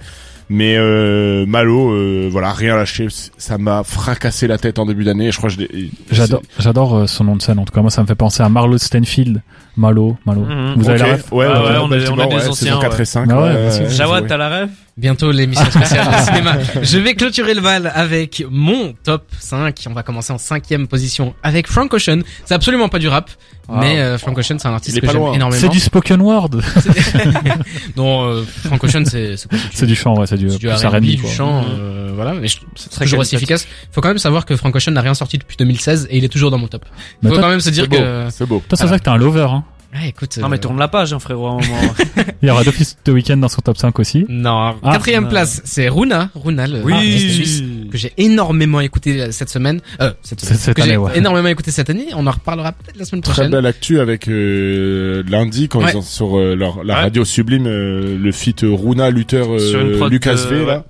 Mais 0.51 0.77
euh, 0.79 1.45
Malo, 1.45 1.91
euh, 1.93 2.27
voilà, 2.33 2.55
rien 2.55 2.75
lâché, 2.75 3.11
c- 3.11 3.31
ça 3.37 3.59
m'a 3.59 3.83
fracassé 3.85 4.47
la 4.47 4.57
tête 4.57 4.79
en 4.79 4.87
début 4.87 5.05
d'année. 5.05 5.31
Je 5.31 5.37
crois 5.37 5.51
que 5.51 5.57
je 5.57 5.61
l'ai- 5.61 5.91
J'adore, 6.11 6.41
j'adore 6.59 6.97
euh, 6.97 7.07
son 7.07 7.25
nom 7.25 7.37
de 7.37 7.43
scène. 7.43 7.59
En 7.59 7.67
tout 7.67 7.75
cas, 7.75 7.83
moi, 7.83 7.91
ça 7.91 8.01
me 8.01 8.07
fait 8.07 8.15
penser 8.15 8.43
à 8.43 8.49
Marlo 8.49 8.79
Stenfield. 8.79 9.43
Malo, 9.77 10.17
Malo. 10.27 10.41
Mhm. 10.41 10.75
Vous 10.77 10.89
avez 10.89 10.99
la 11.01 11.05
ref 11.13 11.31
Ouais, 11.33 11.47
Ah 11.49 11.63
ouais, 11.63 11.69
ouais, 11.69 11.77
on 11.83 11.87
est- 11.87 11.91
Baltimore, 11.91 12.19
on 12.19 12.23
est 12.23 12.29
des 12.31 12.35
ouais, 12.37 12.49
anciens, 12.49 12.55
saison 12.69 12.81
4 12.81 12.97
ouais. 12.97 13.03
et 13.03 13.05
5. 13.05 13.29
Ah 13.31 13.43
ouais, 13.43 13.53
bien 13.61 13.71
sûr. 13.71 13.89
Jawad, 13.91 14.27
t'as 14.27 14.37
la 14.39 14.49
rêve 14.49 14.69
Bientôt 14.97 15.31
l'émission 15.31 15.65
spéciale 15.71 16.07
de 16.13 16.25
cinéma. 16.27 16.57
Je 16.83 16.99
vais 16.99 17.15
clôturer 17.15 17.53
le 17.55 17.61
bal 17.61 17.93
avec 17.95 18.43
mon 18.51 18.95
top 19.05 19.25
5. 19.39 19.85
On 19.89 19.93
va 19.93 20.03
commencer 20.03 20.33
en 20.33 20.39
cinquième 20.39 20.87
position 20.87 21.35
avec 21.43 21.67
Frank 21.67 21.93
Ocean. 21.95 22.21
C'est 22.45 22.55
absolument 22.55 22.89
pas 22.89 22.99
du 22.99 23.09
rap, 23.09 23.31
mais 23.69 23.99
euh, 23.99 24.19
Frank 24.19 24.37
Ocean 24.39 24.57
c'est 24.59 24.67
un 24.69 24.75
artiste 24.75 24.97
est 24.97 25.01
que 25.01 25.07
pas 25.07 25.13
j'aime 25.13 25.21
loin. 25.23 25.33
énormément. 25.35 25.61
C'est 25.61 25.69
du 25.69 25.81
spoken 25.81 26.21
word. 26.21 26.51
Non, 27.97 28.25
euh, 28.25 28.45
Frank 28.65 28.83
Ocean 28.85 29.05
c'est 29.05 29.35
c'est 29.73 29.87
du 29.87 29.95
chant, 29.95 30.17
ouais, 30.19 30.27
c'est 30.27 30.37
du, 30.37 30.49
C'est 30.51 30.59
du 30.59 30.67
plus 30.69 30.85
R&B, 30.87 31.01
du 31.03 31.19
quoi. 31.23 31.31
chant, 31.31 31.63
Mhm. 31.63 31.67
euh, 31.79 32.13
voilà. 32.15 32.35
Mais 32.35 32.49
je- 32.49 32.59
c'est 32.75 32.91
très 32.91 33.05
toujours 33.05 33.21
aussi 33.21 33.37
efficace. 33.37 33.67
Faut 33.93 34.01
quand 34.01 34.09
même 34.09 34.19
savoir 34.19 34.45
que 34.47 34.57
Frank 34.57 34.75
Ocean 34.75 34.93
n'a 34.93 35.01
rien 35.01 35.15
sorti 35.15 35.39
depuis 35.39 35.57
2016 35.57 36.07
et 36.11 36.19
il 36.19 36.25
est 36.25 36.29
toujours 36.29 36.51
dans 36.51 36.59
mon 36.59 36.69
top. 36.69 36.85
Faut 37.23 37.31
quand 37.35 37.49
même 37.49 37.61
se 37.61 37.71
dire 37.71 37.85
C'est 37.85 37.89
beau, 37.91 37.97
que. 37.97 38.27
c'est 38.31 38.47
beau. 38.47 38.63
toi, 38.69 38.79
c'est 38.79 38.87
vrai 38.87 38.99
que 38.99 39.05
t'es 39.05 39.11
un 39.11 39.17
lover, 39.17 39.47
hein. 39.51 39.65
Ouais, 39.95 40.09
écoute. 40.11 40.37
Non 40.37 40.49
mais 40.51 40.57
euh, 40.57 40.61
tourne 40.61 40.79
la 40.79 40.89
page 40.89 41.15
hein, 41.15 41.19
frérot 41.19 41.47
à 41.47 41.51
un 41.53 41.55
moment. 41.55 41.95
Il 42.43 42.49
y 42.49 42.51
aura 42.51 42.63
d'office 42.63 42.99
de 43.07 43.11
week-end 43.13 43.39
dans 43.39 43.49
son 43.49 43.63
top 43.63 43.79
5 43.79 43.99
aussi. 43.99 44.27
Non. 44.29 44.75
Ah, 44.83 44.93
Quatrième 44.93 45.25
non. 45.25 45.31
place, 45.31 45.63
c'est 45.65 45.89
Runa, 45.89 46.31
Runa, 46.35 46.67
le 46.67 46.83
artiste 46.93 47.31
suisse 47.31 47.63
que 47.91 47.97
j'ai 47.97 48.13
énormément 48.19 48.81
écouté 48.81 49.21
euh, 49.23 49.31
cette 49.33 49.49
semaine. 49.49 49.81
Euh, 50.03 50.13
cette 50.23 50.41
semaine. 50.43 50.59
Cette- 50.59 50.77
que 50.77 50.83
année, 50.83 50.99
ouais. 50.99 51.17
énormément 51.17 51.49
écouté 51.49 51.71
cette 51.71 51.89
année. 51.89 52.09
On 52.15 52.27
en 52.27 52.31
reparlera 52.33 52.73
peut-être 52.73 52.99
la 52.99 53.07
semaine 53.07 53.23
Très 53.23 53.33
prochaine. 53.33 53.51
belle 53.51 53.65
actu 53.67 53.99
avec 53.99 54.29
euh, 54.29 55.23
lundi 55.27 55.69
quand 55.69 55.83
Ouais. 55.83 55.93
ils 55.93 55.97
ont 55.97 56.03
sur 56.03 56.37
euh, 56.39 56.55
leur, 56.55 56.85
la 56.85 56.95
Ouais. 56.95 57.01
radio 57.01 57.25
sublime 57.25 57.67
euh, 57.67 58.19
le 58.19 58.31
feat 58.33 58.61
Runa 58.69 59.09
Luther 59.11 59.47
euh, 59.49 60.09
Lucas 60.11 60.33
euh, 60.37 60.51
V 60.61 60.67
là. 60.67 60.85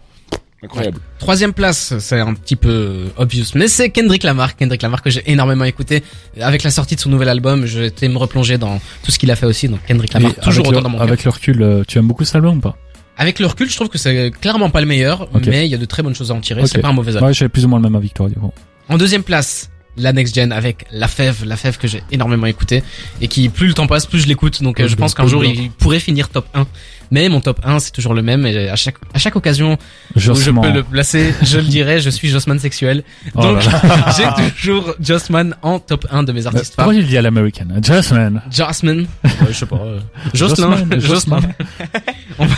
Ouais. 0.62 0.66
Incroyable. 0.66 0.98
Troisième 1.18 1.52
place, 1.52 1.98
c'est 1.98 2.18
un 2.20 2.34
petit 2.34 2.56
peu 2.56 3.06
obvious, 3.16 3.44
mais 3.54 3.68
c'est 3.68 3.90
Kendrick 3.90 4.22
Lamar. 4.22 4.56
Kendrick 4.56 4.82
Lamar 4.82 5.02
que 5.02 5.10
j'ai 5.10 5.22
énormément 5.30 5.64
écouté. 5.64 6.02
Avec 6.40 6.62
la 6.62 6.70
sortie 6.70 6.96
de 6.96 7.00
son 7.00 7.10
nouvel 7.10 7.28
album, 7.28 7.66
j'ai 7.66 7.86
été 7.86 8.08
me 8.08 8.18
replonger 8.18 8.58
dans 8.58 8.80
tout 9.02 9.10
ce 9.10 9.18
qu'il 9.18 9.30
a 9.30 9.36
fait 9.36 9.46
aussi. 9.46 9.68
Donc 9.68 9.80
Kendrick 9.86 10.12
Lamar, 10.12 10.32
Et 10.32 10.40
toujours 10.40 10.66
autant 10.66 10.78
le, 10.78 10.82
dans 10.84 10.88
mon 10.90 10.98
cœur. 10.98 11.06
avec 11.06 11.24
le 11.24 11.30
recul, 11.30 11.62
euh, 11.62 11.82
tu 11.86 11.98
aimes 11.98 12.08
beaucoup 12.08 12.24
cet 12.24 12.36
album 12.36 12.58
ou 12.58 12.60
pas? 12.60 12.76
Avec 13.16 13.40
le 13.40 13.46
recul, 13.46 13.68
je 13.68 13.74
trouve 13.74 13.88
que 13.88 13.98
c'est 13.98 14.30
clairement 14.30 14.70
pas 14.70 14.80
le 14.80 14.86
meilleur, 14.86 15.28
mais 15.46 15.66
il 15.66 15.70
y 15.70 15.74
a 15.74 15.78
de 15.78 15.84
très 15.84 16.04
bonnes 16.04 16.14
choses 16.14 16.30
à 16.30 16.34
en 16.34 16.40
tirer. 16.40 16.64
C'est 16.66 16.78
pas 16.80 16.88
un 16.88 16.92
mauvais 16.92 17.12
album. 17.12 17.28
Ouais, 17.28 17.34
j'ai 17.34 17.48
plus 17.48 17.64
ou 17.64 17.68
moins 17.68 17.80
le 17.80 17.82
même 17.82 17.96
avec 17.96 18.14
toi, 18.14 18.28
du 18.28 18.36
coup. 18.36 18.52
En 18.88 18.96
deuxième 18.96 19.24
place, 19.24 19.70
la 19.96 20.12
Next 20.12 20.34
Gen 20.34 20.52
avec 20.52 20.86
La 20.92 21.08
Fève, 21.08 21.44
La 21.44 21.56
Fève 21.56 21.76
que 21.78 21.88
j'ai 21.88 22.02
énormément 22.12 22.46
écouté 22.46 22.82
et 23.20 23.28
qui 23.28 23.48
plus 23.48 23.66
le 23.66 23.74
temps 23.74 23.86
passe, 23.86 24.06
plus 24.06 24.20
je 24.20 24.26
l'écoute. 24.28 24.62
Donc 24.62 24.80
euh, 24.80 24.88
je 24.88 24.94
pense 24.96 25.14
qu'un 25.14 25.26
jour 25.26 25.44
il 25.44 25.70
pourrait 25.70 25.98
finir 26.00 26.28
top 26.28 26.46
1. 26.54 26.66
Mais 27.10 27.28
mon 27.28 27.40
top 27.40 27.60
1 27.64 27.78
c'est 27.78 27.90
toujours 27.92 28.14
le 28.14 28.22
même 28.22 28.44
et 28.46 28.68
à 28.68 28.76
chaque 28.76 28.96
à 29.14 29.18
chaque 29.18 29.36
occasion 29.36 29.74
où 30.14 30.18
je 30.20 30.26
Jossman. 30.32 30.62
peux 30.62 30.72
le 30.72 30.82
placer, 30.82 31.34
je 31.42 31.58
le 31.58 31.64
dirais, 31.64 32.00
je 32.00 32.10
suis 32.10 32.28
Jossman 32.28 32.58
sexuel. 32.58 33.02
Oh 33.34 33.42
Donc 33.42 33.60
j'ai 34.16 34.50
toujours 34.60 34.94
Jossman 35.00 35.54
en 35.62 35.78
top 35.78 36.06
1 36.10 36.22
de 36.24 36.32
mes 36.32 36.44
Euh, 36.46 36.48
artistes 36.50 36.74
phares. 36.74 36.84
Pourquoi 36.86 37.00
le 37.00 37.06
dis 37.06 37.16
à 37.16 37.22
l'américaine? 37.22 37.80
Jossman. 37.82 38.42
Jossman, 38.50 39.06
ouais, 39.24 39.30
je 39.48 39.52
sais 39.52 39.66
pas. 39.66 39.76
euh, 39.76 39.98
Jocelyn, 40.34 40.76
Jossman. 40.98 41.42
On 42.38 42.46
va- 42.46 42.54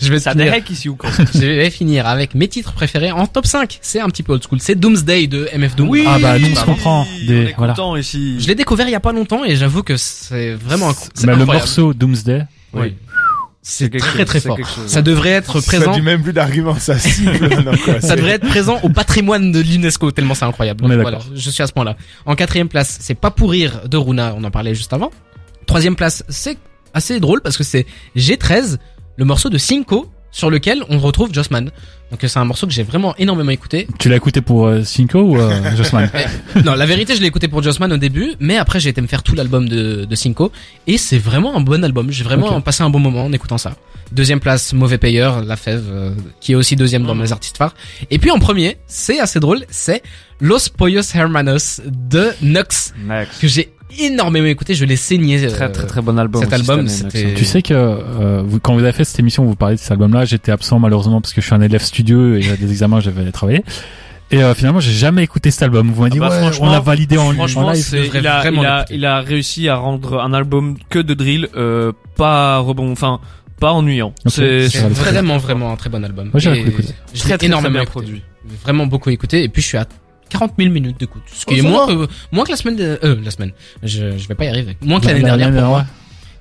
je 0.00 0.08
vais 0.12 0.18
Ça 0.20 0.32
finir, 0.32 0.44
dérèque 0.46 0.70
ici 0.70 0.88
ou 0.88 0.94
quoi? 0.96 1.10
Je 1.34 1.38
vais 1.40 1.70
finir 1.70 2.06
avec 2.06 2.34
mes 2.34 2.46
titres 2.48 2.72
préférés 2.72 3.10
en 3.10 3.26
top 3.26 3.46
5. 3.46 3.78
C'est 3.82 4.00
un 4.00 4.08
petit 4.08 4.22
peu 4.22 4.32
old 4.34 4.42
school. 4.48 4.58
C'est 4.60 4.74
Doomsday 4.78 5.26
de 5.26 5.48
MF 5.56 5.74
Doom. 5.76 5.96
Ah 6.06 6.18
bah, 6.20 6.38
nous, 6.38 6.46
on 6.46 6.50
se 6.50 6.54
Pardon. 6.54 6.72
comprend. 6.74 7.06
on 7.22 7.26
Des- 7.26 7.54
voilà. 7.56 7.74
ici. 7.98 8.40
Je 8.40 8.46
l'ai 8.46 8.54
découvert 8.54 8.86
il 8.86 8.92
y 8.92 8.94
a 8.94 9.00
pas 9.00 9.12
longtemps 9.12 9.44
et 9.44 9.56
j'avoue 9.56 9.82
que 9.82 9.96
c'est 9.96 10.54
vraiment 10.54 10.92
c'est 10.92 11.26
Mais 11.26 11.34
le 11.34 11.40
incroyable. 11.42 11.64
morceau 11.66 11.94
Doomsday, 11.94 12.42
Oui. 12.74 12.94
C'est 13.70 13.90
très 13.90 14.16
chose, 14.16 14.24
très 14.24 14.40
fort. 14.40 14.58
Ça 14.86 15.02
devrait 15.02 15.28
être 15.28 15.60
Ça 15.60 15.66
présent. 15.66 15.92
dit 15.92 16.00
même 16.00 16.22
plus 16.22 16.32
d'arguments, 16.32 16.78
ça 16.78 16.98
Ça 18.00 18.16
devrait 18.16 18.32
être 18.32 18.48
présent 18.48 18.80
au 18.82 18.88
patrimoine 18.88 19.52
de 19.52 19.60
l'UNESCO 19.60 20.10
tellement 20.10 20.34
c'est 20.34 20.46
incroyable. 20.46 20.80
Donc, 20.80 20.92
voilà, 20.92 21.18
je 21.34 21.50
suis 21.50 21.62
à 21.62 21.66
ce 21.66 21.74
point-là. 21.74 21.94
En 22.24 22.34
quatrième 22.34 22.68
place, 22.68 22.96
c'est 23.02 23.14
pas 23.14 23.30
pour 23.30 23.50
rire 23.50 23.82
de 23.86 23.98
Runa, 23.98 24.34
on 24.38 24.42
en 24.44 24.50
parlait 24.50 24.74
juste 24.74 24.94
avant. 24.94 25.10
Troisième 25.66 25.96
place, 25.96 26.24
c'est 26.30 26.56
assez 26.94 27.20
drôle 27.20 27.42
parce 27.42 27.58
que 27.58 27.62
c'est 27.62 27.84
G13, 28.16 28.78
le 29.16 29.24
morceau 29.26 29.50
de 29.50 29.58
Cinco 29.58 30.10
sur 30.30 30.50
lequel 30.50 30.82
on 30.88 30.98
retrouve 30.98 31.32
Jossman. 31.32 31.70
Donc 32.10 32.24
euh, 32.24 32.28
c'est 32.28 32.38
un 32.38 32.44
morceau 32.44 32.66
que 32.66 32.72
j'ai 32.72 32.82
vraiment 32.82 33.14
énormément 33.16 33.50
écouté. 33.50 33.86
tu 33.98 34.08
l'as 34.08 34.16
écouté 34.16 34.40
pour 34.40 34.66
euh, 34.66 34.82
Cinco 34.82 35.20
ou 35.20 35.36
euh, 35.38 35.50
Jossman 35.76 36.10
non, 36.64 36.74
la 36.74 36.86
vérité, 36.86 37.14
je 37.14 37.20
l'ai 37.20 37.26
écouté 37.26 37.48
pour 37.48 37.62
Jossman 37.62 37.92
au 37.92 37.96
début, 37.98 38.34
mais 38.40 38.56
après 38.56 38.80
j'ai 38.80 38.88
été 38.88 39.00
me 39.00 39.06
faire 39.06 39.22
tout 39.22 39.34
l'album 39.34 39.68
de, 39.68 40.04
de 40.04 40.14
Cinco 40.14 40.50
et 40.86 40.96
c'est 40.98 41.18
vraiment 41.18 41.56
un 41.56 41.60
bon 41.60 41.84
album. 41.84 42.10
J'ai 42.10 42.24
vraiment 42.24 42.60
passé 42.60 42.82
un 42.82 42.90
bon 42.90 42.98
moment 42.98 43.24
en 43.24 43.32
écoutant 43.32 43.58
ça. 43.58 43.74
Deuxième 44.12 44.40
place, 44.40 44.72
Mauvais 44.72 44.96
Payeur, 44.96 45.44
La 45.44 45.56
Fève, 45.56 45.84
euh, 45.90 46.14
qui 46.40 46.52
est 46.52 46.54
aussi 46.54 46.76
deuxième 46.76 47.04
dans 47.04 47.14
mes 47.14 47.30
artistes 47.30 47.58
phares. 47.58 47.74
Et 48.10 48.18
puis 48.18 48.30
en 48.30 48.38
premier, 48.38 48.78
c'est 48.86 49.20
assez 49.20 49.38
drôle, 49.38 49.66
c'est 49.68 50.02
Los 50.40 50.70
Pollos 50.74 51.02
Hermanos 51.14 51.82
de 51.86 52.30
Nux, 52.40 52.94
Next. 53.04 53.40
que 53.40 53.48
j'ai 53.48 53.70
énormément 53.98 54.46
écouté. 54.46 54.74
Je 54.74 54.84
l'ai 54.84 54.96
saigné. 54.96 55.44
euh, 55.44 55.48
Très 55.50 55.70
très 55.72 55.86
très 55.86 56.02
bon 56.02 56.18
album. 56.18 56.42
cet 56.42 56.52
album, 56.52 56.88
c'était-. 56.88 57.34
Tu 57.34 57.44
sais 57.44 57.62
que 57.62 57.74
euh, 57.74 58.42
vous, 58.44 58.60
quand 58.60 58.74
vous 58.74 58.82
avez 58.82 58.92
fait 58.92 59.04
cette 59.04 59.18
émission, 59.20 59.44
vous 59.44 59.54
parlez 59.56 59.76
de 59.76 59.80
cet 59.80 59.92
album-là, 59.92 60.24
j'étais 60.24 60.52
absent 60.52 60.78
malheureusement 60.78 61.20
parce 61.20 61.32
que 61.32 61.40
je 61.40 61.46
suis 61.46 61.54
un 61.54 61.60
élève 61.60 61.82
studieux 61.82 62.40
et 62.40 62.56
des 62.56 62.70
examens, 62.70 63.00
j'avais 63.00 63.30
travaillé. 63.32 63.62
Et 64.30 64.42
euh, 64.42 64.54
finalement, 64.54 64.80
j'ai 64.80 64.92
jamais 64.92 65.22
écouté 65.24 65.50
cet 65.50 65.62
album. 65.62 65.90
Vous 65.90 66.02
m'avez 66.02 66.10
dit, 66.10 66.18
Ah 66.20 66.28
bah, 66.28 66.34
ouais, 66.34 66.40
franchement- 66.42 66.66
on 66.66 66.70
l'a 66.72 66.80
validé 66.80 67.16
en, 67.16 67.28
en 67.30 67.32
Franchement, 67.32 67.70
live. 67.70 67.88
il 67.92 67.98
a, 67.98 68.20
il 68.20 68.26
a, 68.26 68.50
l'écouter. 68.50 68.94
il 68.94 69.04
a 69.06 69.20
réussi 69.20 69.68
à 69.70 69.76
rendre 69.76 70.20
un 70.20 70.34
album 70.34 70.76
que 70.90 70.98
de 70.98 71.14
drill, 71.14 71.48
euh, 71.56 71.92
pas 72.14 72.58
rebond, 72.58 72.92
enfin, 72.92 73.20
pas 73.58 73.72
ennuyant. 73.72 74.12
C'est, 74.26 74.66
vraiment 74.90 75.38
vraiment 75.38 75.72
un 75.72 75.76
très 75.76 75.88
bon 75.88 76.04
album. 76.04 76.28
Moi, 76.32 76.40
Très, 76.42 76.54
l'ai 76.54 76.64
très, 77.38 77.46
énormément 77.46 77.60
très 77.62 77.70
bien 77.70 77.82
écouté. 77.82 77.90
produit. 77.90 78.22
Vraiment 78.62 78.86
beaucoup 78.86 79.08
écouté. 79.08 79.42
Et 79.44 79.48
puis 79.48 79.62
je 79.62 79.66
suis 79.68 79.78
à 79.78 79.86
40 80.28 80.52
000 80.58 80.70
minutes 80.70 80.98
d'écoute. 81.00 81.22
Ce 81.32 81.44
qui 81.46 81.54
Oh, 81.54 81.56
est 81.58 81.62
ça 81.62 81.68
moins 81.68 81.86
que, 81.86 82.08
moins 82.32 82.44
que 82.44 82.50
la 82.50 82.56
semaine 82.56 82.76
de, 82.76 82.98
euh, 83.04 83.16
la 83.22 83.30
semaine. 83.30 83.52
Je, 83.82 84.16
je 84.18 84.28
vais 84.28 84.34
pas 84.34 84.44
y 84.44 84.48
arriver. 84.48 84.76
Moins 84.82 85.00
que 85.00 85.06
l'année 85.06 85.20
La- 85.20 85.28
dernière 85.36 85.48
l'année 85.48 85.60
pour 85.60 85.68
moi. 85.70 85.86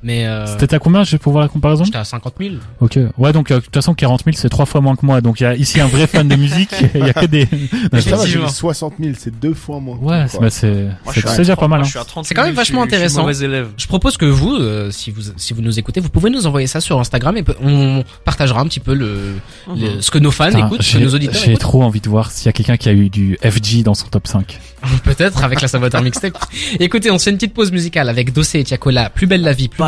Mais, 0.03 0.25
euh, 0.27 0.45
C'était 0.59 0.75
à 0.75 0.79
combien, 0.79 1.03
juste 1.03 1.21
pour 1.23 1.31
voir 1.31 1.43
la 1.43 1.49
comparaison 1.49 1.83
j'étais 1.83 1.97
à 1.97 2.03
50 2.03 2.33
000. 2.39 2.55
Ok. 2.81 2.99
Ouais, 3.17 3.33
donc 3.33 3.51
euh, 3.51 3.55
de 3.55 3.59
toute 3.61 3.73
façon, 3.73 3.93
40 3.93 4.23
000, 4.25 4.35
c'est 4.37 4.49
trois 4.49 4.65
fois 4.65 4.79
moins 4.81 4.95
que 4.95 5.05
moi. 5.05 5.21
Donc 5.21 5.39
il 5.39 5.43
y 5.43 5.45
a 5.47 5.55
ici 5.55 5.79
un 5.81 5.87
vrai 5.87 6.07
fan 6.07 6.27
de 6.27 6.35
musique. 6.35 6.69
Il 6.95 7.01
y 7.05 7.09
a 7.09 7.13
que 7.13 7.25
des. 7.25 7.45
Ça 7.47 7.49
va, 7.91 7.99
j'ai 7.99 8.09
Effectivement. 8.09 8.47
eu 8.47 8.51
60 8.51 8.93
000, 8.99 9.13
c'est 9.17 9.39
deux 9.39 9.53
fois 9.53 9.79
moins. 9.79 9.97
Ouais, 9.97 10.25
bah, 10.39 10.49
c'est 10.49 10.87
c'est- 11.11 11.21
je 11.21 11.37
déjà 11.37 11.55
30, 11.55 11.59
pas 11.59 11.67
mal. 11.67 11.81
Hein. 11.81 11.83
je 11.83 11.89
suis 11.89 11.99
à 11.99 12.03
30 12.03 12.25
C'est 12.25 12.33
quand 12.35 12.41
même 12.43 12.51
000, 12.51 12.57
vachement 12.57 12.79
je 12.85 12.89
je 12.89 12.95
intéressant. 12.95 13.31
Je 13.77 13.87
propose 13.87 14.17
que 14.17 14.25
vous, 14.25 14.53
euh, 14.55 14.91
si 14.91 15.11
vous, 15.11 15.21
si 15.35 15.53
vous 15.53 15.61
nous 15.61 15.79
écoutez, 15.79 15.99
vous 15.99 16.09
pouvez 16.09 16.29
nous 16.29 16.45
envoyer 16.47 16.67
ça 16.67 16.79
sur 16.81 16.99
Instagram 16.99 17.35
et 17.37 17.43
on 17.61 18.03
partagera 18.25 18.61
un 18.61 18.65
petit 18.67 18.79
peu 18.79 18.93
le, 18.93 19.33
le- 19.75 20.01
ce 20.01 20.11
que 20.11 20.19
nos 20.19 20.31
fans 20.31 20.49
écoutent, 20.51 20.81
ce 20.81 20.97
que 20.97 21.03
nos 21.03 21.13
auditeurs 21.15 21.41
J'ai 21.43 21.57
trop 21.57 21.83
envie 21.83 22.01
de 22.01 22.09
voir 22.09 22.31
s'il 22.31 22.45
y 22.45 22.49
a 22.49 22.53
quelqu'un 22.53 22.77
qui 22.77 22.89
a 22.89 22.93
eu 22.93 23.09
du 23.09 23.37
FG 23.43 23.83
dans 23.83 23.93
son 23.93 24.07
top 24.07 24.27
5. 24.27 24.59
Peut-être 25.03 25.43
avec 25.43 25.61
la 25.61 25.67
Saboteur 25.67 26.01
Mixtape. 26.01 26.37
Écoutez, 26.79 27.09
on 27.11 27.17
se 27.17 27.25
fait 27.25 27.31
une 27.31 27.37
petite 27.37 27.53
pause 27.53 27.71
musicale 27.71 28.09
avec 28.09 28.31
Dossé 28.33 28.59
et 28.59 28.63
Tiakola, 28.63 29.09
Plus 29.09 29.25
belle 29.27 29.41
la 29.41 29.53
vie, 29.53 29.67
plus 29.69 29.83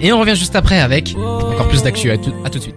Et 0.00 0.12
on 0.12 0.20
revient 0.20 0.36
juste 0.36 0.56
après 0.56 0.80
avec 0.80 1.14
encore 1.16 1.68
plus 1.68 1.82
d'actu. 1.82 2.10
À 2.10 2.14
à 2.14 2.16
tout 2.50 2.58
de 2.58 2.62
suite. 2.62 2.76